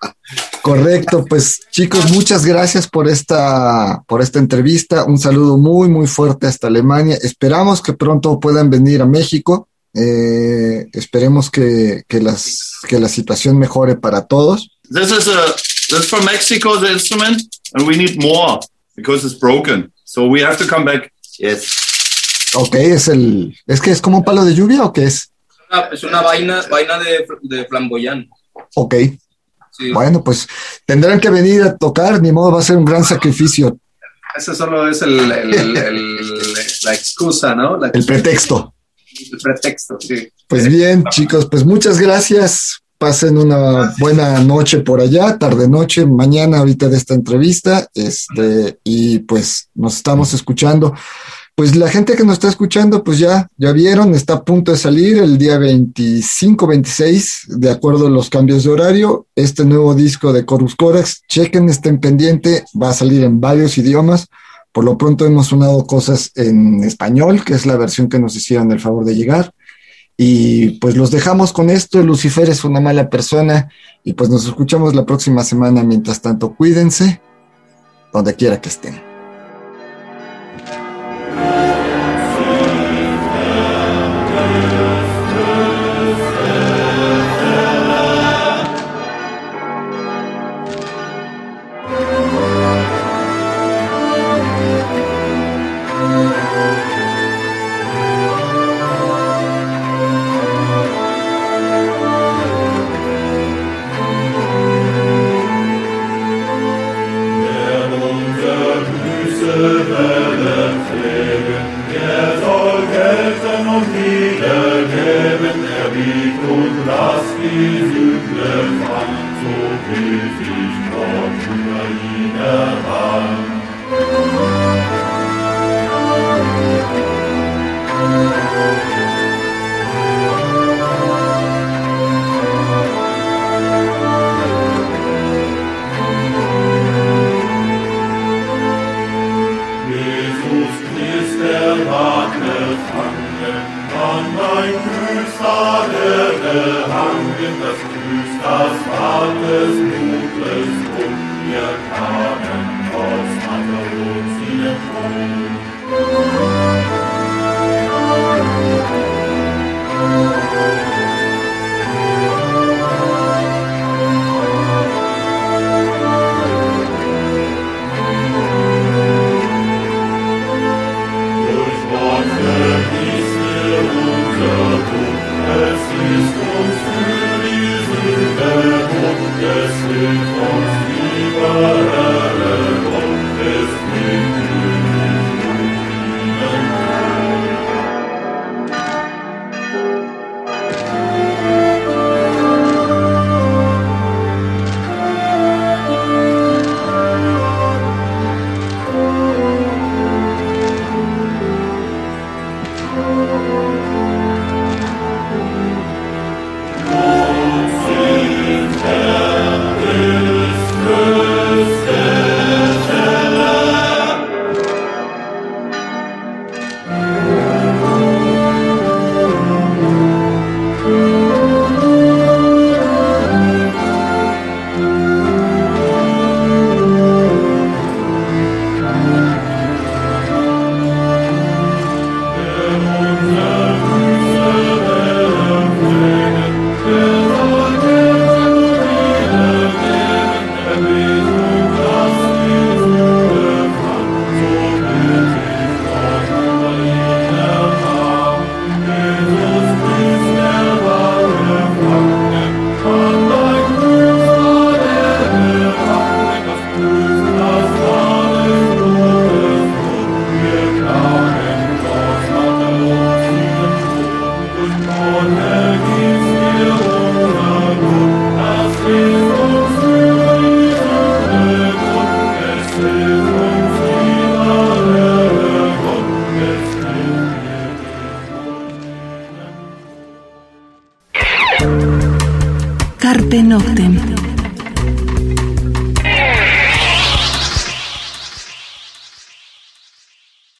Correcto, 0.62 1.24
pues 1.26 1.60
chicos, 1.70 2.10
muchas 2.10 2.46
gracias 2.46 2.88
por 2.88 3.06
esta, 3.06 4.02
por 4.06 4.22
esta 4.22 4.38
entrevista. 4.38 5.04
Un 5.04 5.18
saludo 5.18 5.58
muy, 5.58 5.88
muy 5.88 6.06
fuerte 6.06 6.46
hasta 6.46 6.68
Alemania. 6.68 7.18
Esperamos 7.22 7.82
que 7.82 7.92
pronto 7.92 8.40
puedan 8.40 8.70
venir 8.70 9.02
a 9.02 9.06
México. 9.06 9.68
Eh, 9.92 10.86
esperemos 10.94 11.50
que, 11.50 12.04
que, 12.08 12.20
las, 12.20 12.80
que 12.88 12.98
la 12.98 13.08
situación 13.08 13.58
mejore 13.58 13.96
para 13.96 14.26
todos. 14.26 14.70
This 14.90 15.10
is 15.12 15.28
a 15.28 15.54
this 15.88 16.00
is 16.00 16.06
from 16.08 16.24
Mexico 16.24 16.76
the 16.80 16.90
instrument, 16.92 17.42
and 17.74 17.86
we 17.86 17.96
need 17.96 18.20
more 18.22 18.60
because 18.96 19.24
it's 19.24 19.38
broken. 19.38 19.92
So 20.04 20.26
we 20.26 20.42
have 20.42 20.56
to 20.58 20.66
come 20.66 20.84
back. 20.84 21.12
Yes. 21.38 21.70
Ok, 22.54 22.74
es 22.76 23.08
el, 23.08 23.56
es 23.66 23.80
que 23.80 23.90
es 23.90 24.00
como 24.00 24.18
un 24.18 24.24
palo 24.24 24.44
de 24.44 24.54
lluvia 24.54 24.84
o 24.84 24.92
qué 24.92 25.04
es? 25.04 25.30
Es 25.92 26.04
una 26.04 26.22
vaina, 26.22 26.62
vaina 26.70 26.98
de, 27.00 27.26
de 27.42 27.64
flamboyán. 27.66 28.28
Ok, 28.76 28.94
Sí. 29.76 29.90
bueno, 29.90 30.22
pues 30.22 30.46
tendrán 30.86 31.18
que 31.18 31.30
venir 31.30 31.62
a 31.62 31.76
tocar, 31.76 32.22
ni 32.22 32.30
modo, 32.30 32.52
va 32.52 32.60
a 32.60 32.62
ser 32.62 32.76
un 32.76 32.84
gran 32.84 33.02
sacrificio, 33.02 33.76
Ese 34.36 34.54
solo 34.54 34.88
es 34.88 35.02
el, 35.02 35.18
el- 35.32 35.76
el- 35.76 36.54
la 36.84 36.94
excusa, 36.94 37.56
¿no? 37.56 37.76
La 37.76 37.88
el 37.88 38.04
pretexto. 38.06 38.72
el 39.32 39.38
pretexto, 39.40 39.96
sí. 40.00 40.28
Pues 40.46 40.68
bien, 40.68 41.02
chicos, 41.10 41.48
pues 41.50 41.64
muchas 41.64 41.98
gracias. 41.98 42.80
Pasen 43.04 43.36
una 43.36 43.92
buena 43.98 44.40
noche 44.40 44.78
por 44.80 44.98
allá, 44.98 45.36
tarde 45.36 45.68
noche, 45.68 46.06
mañana 46.06 46.60
ahorita 46.60 46.88
de 46.88 46.96
esta 46.96 47.12
entrevista, 47.12 47.86
este, 47.92 48.78
y 48.82 49.18
pues 49.18 49.68
nos 49.74 49.96
estamos 49.96 50.32
escuchando. 50.32 50.94
pues 51.54 51.76
la 51.76 51.90
gente 51.90 52.16
que 52.16 52.24
nos 52.24 52.32
está 52.32 52.48
escuchando, 52.48 53.04
pues 53.04 53.18
ya, 53.18 53.46
ya 53.58 53.72
vieron, 53.72 54.14
está 54.14 54.32
a 54.36 54.42
punto 54.42 54.72
de 54.72 54.78
salir 54.78 55.18
el 55.18 55.36
día 55.36 55.58
25, 55.58 56.66
26, 56.66 57.48
de 57.58 57.70
acuerdo 57.70 58.06
a 58.06 58.10
los 58.10 58.30
cambios 58.30 58.64
de 58.64 58.70
horario, 58.70 59.26
este 59.36 59.66
nuevo 59.66 59.94
disco 59.94 60.32
de 60.32 60.46
Corus 60.46 60.74
Corax, 60.74 61.24
chequen, 61.28 61.68
estén 61.68 62.00
pendiente, 62.00 62.64
va 62.80 62.88
a 62.88 62.94
salir 62.94 63.22
en 63.22 63.38
varios 63.38 63.76
idiomas, 63.76 64.28
por 64.72 64.82
lo 64.82 64.96
pronto 64.96 65.26
hemos 65.26 65.48
sonado 65.48 65.86
cosas 65.86 66.30
en 66.36 66.82
español, 66.82 67.44
que 67.44 67.52
es 67.52 67.66
la 67.66 67.76
versión 67.76 68.08
que 68.08 68.18
nos 68.18 68.34
hicieron 68.34 68.72
el 68.72 68.80
favor 68.80 69.04
de 69.04 69.14
llegar, 69.14 69.52
y 70.16 70.78
pues 70.78 70.96
los 70.96 71.10
dejamos 71.10 71.52
con 71.52 71.70
esto, 71.70 72.02
Lucifer 72.02 72.48
es 72.48 72.64
una 72.64 72.80
mala 72.80 73.10
persona, 73.10 73.70
y 74.02 74.12
pues 74.12 74.30
nos 74.30 74.46
escuchamos 74.46 74.94
la 74.94 75.04
próxima 75.04 75.44
semana, 75.44 75.82
mientras 75.82 76.20
tanto, 76.20 76.54
cuídense, 76.54 77.20
donde 78.12 78.34
quiera 78.34 78.60
que 78.60 78.68
estén. 78.68 79.03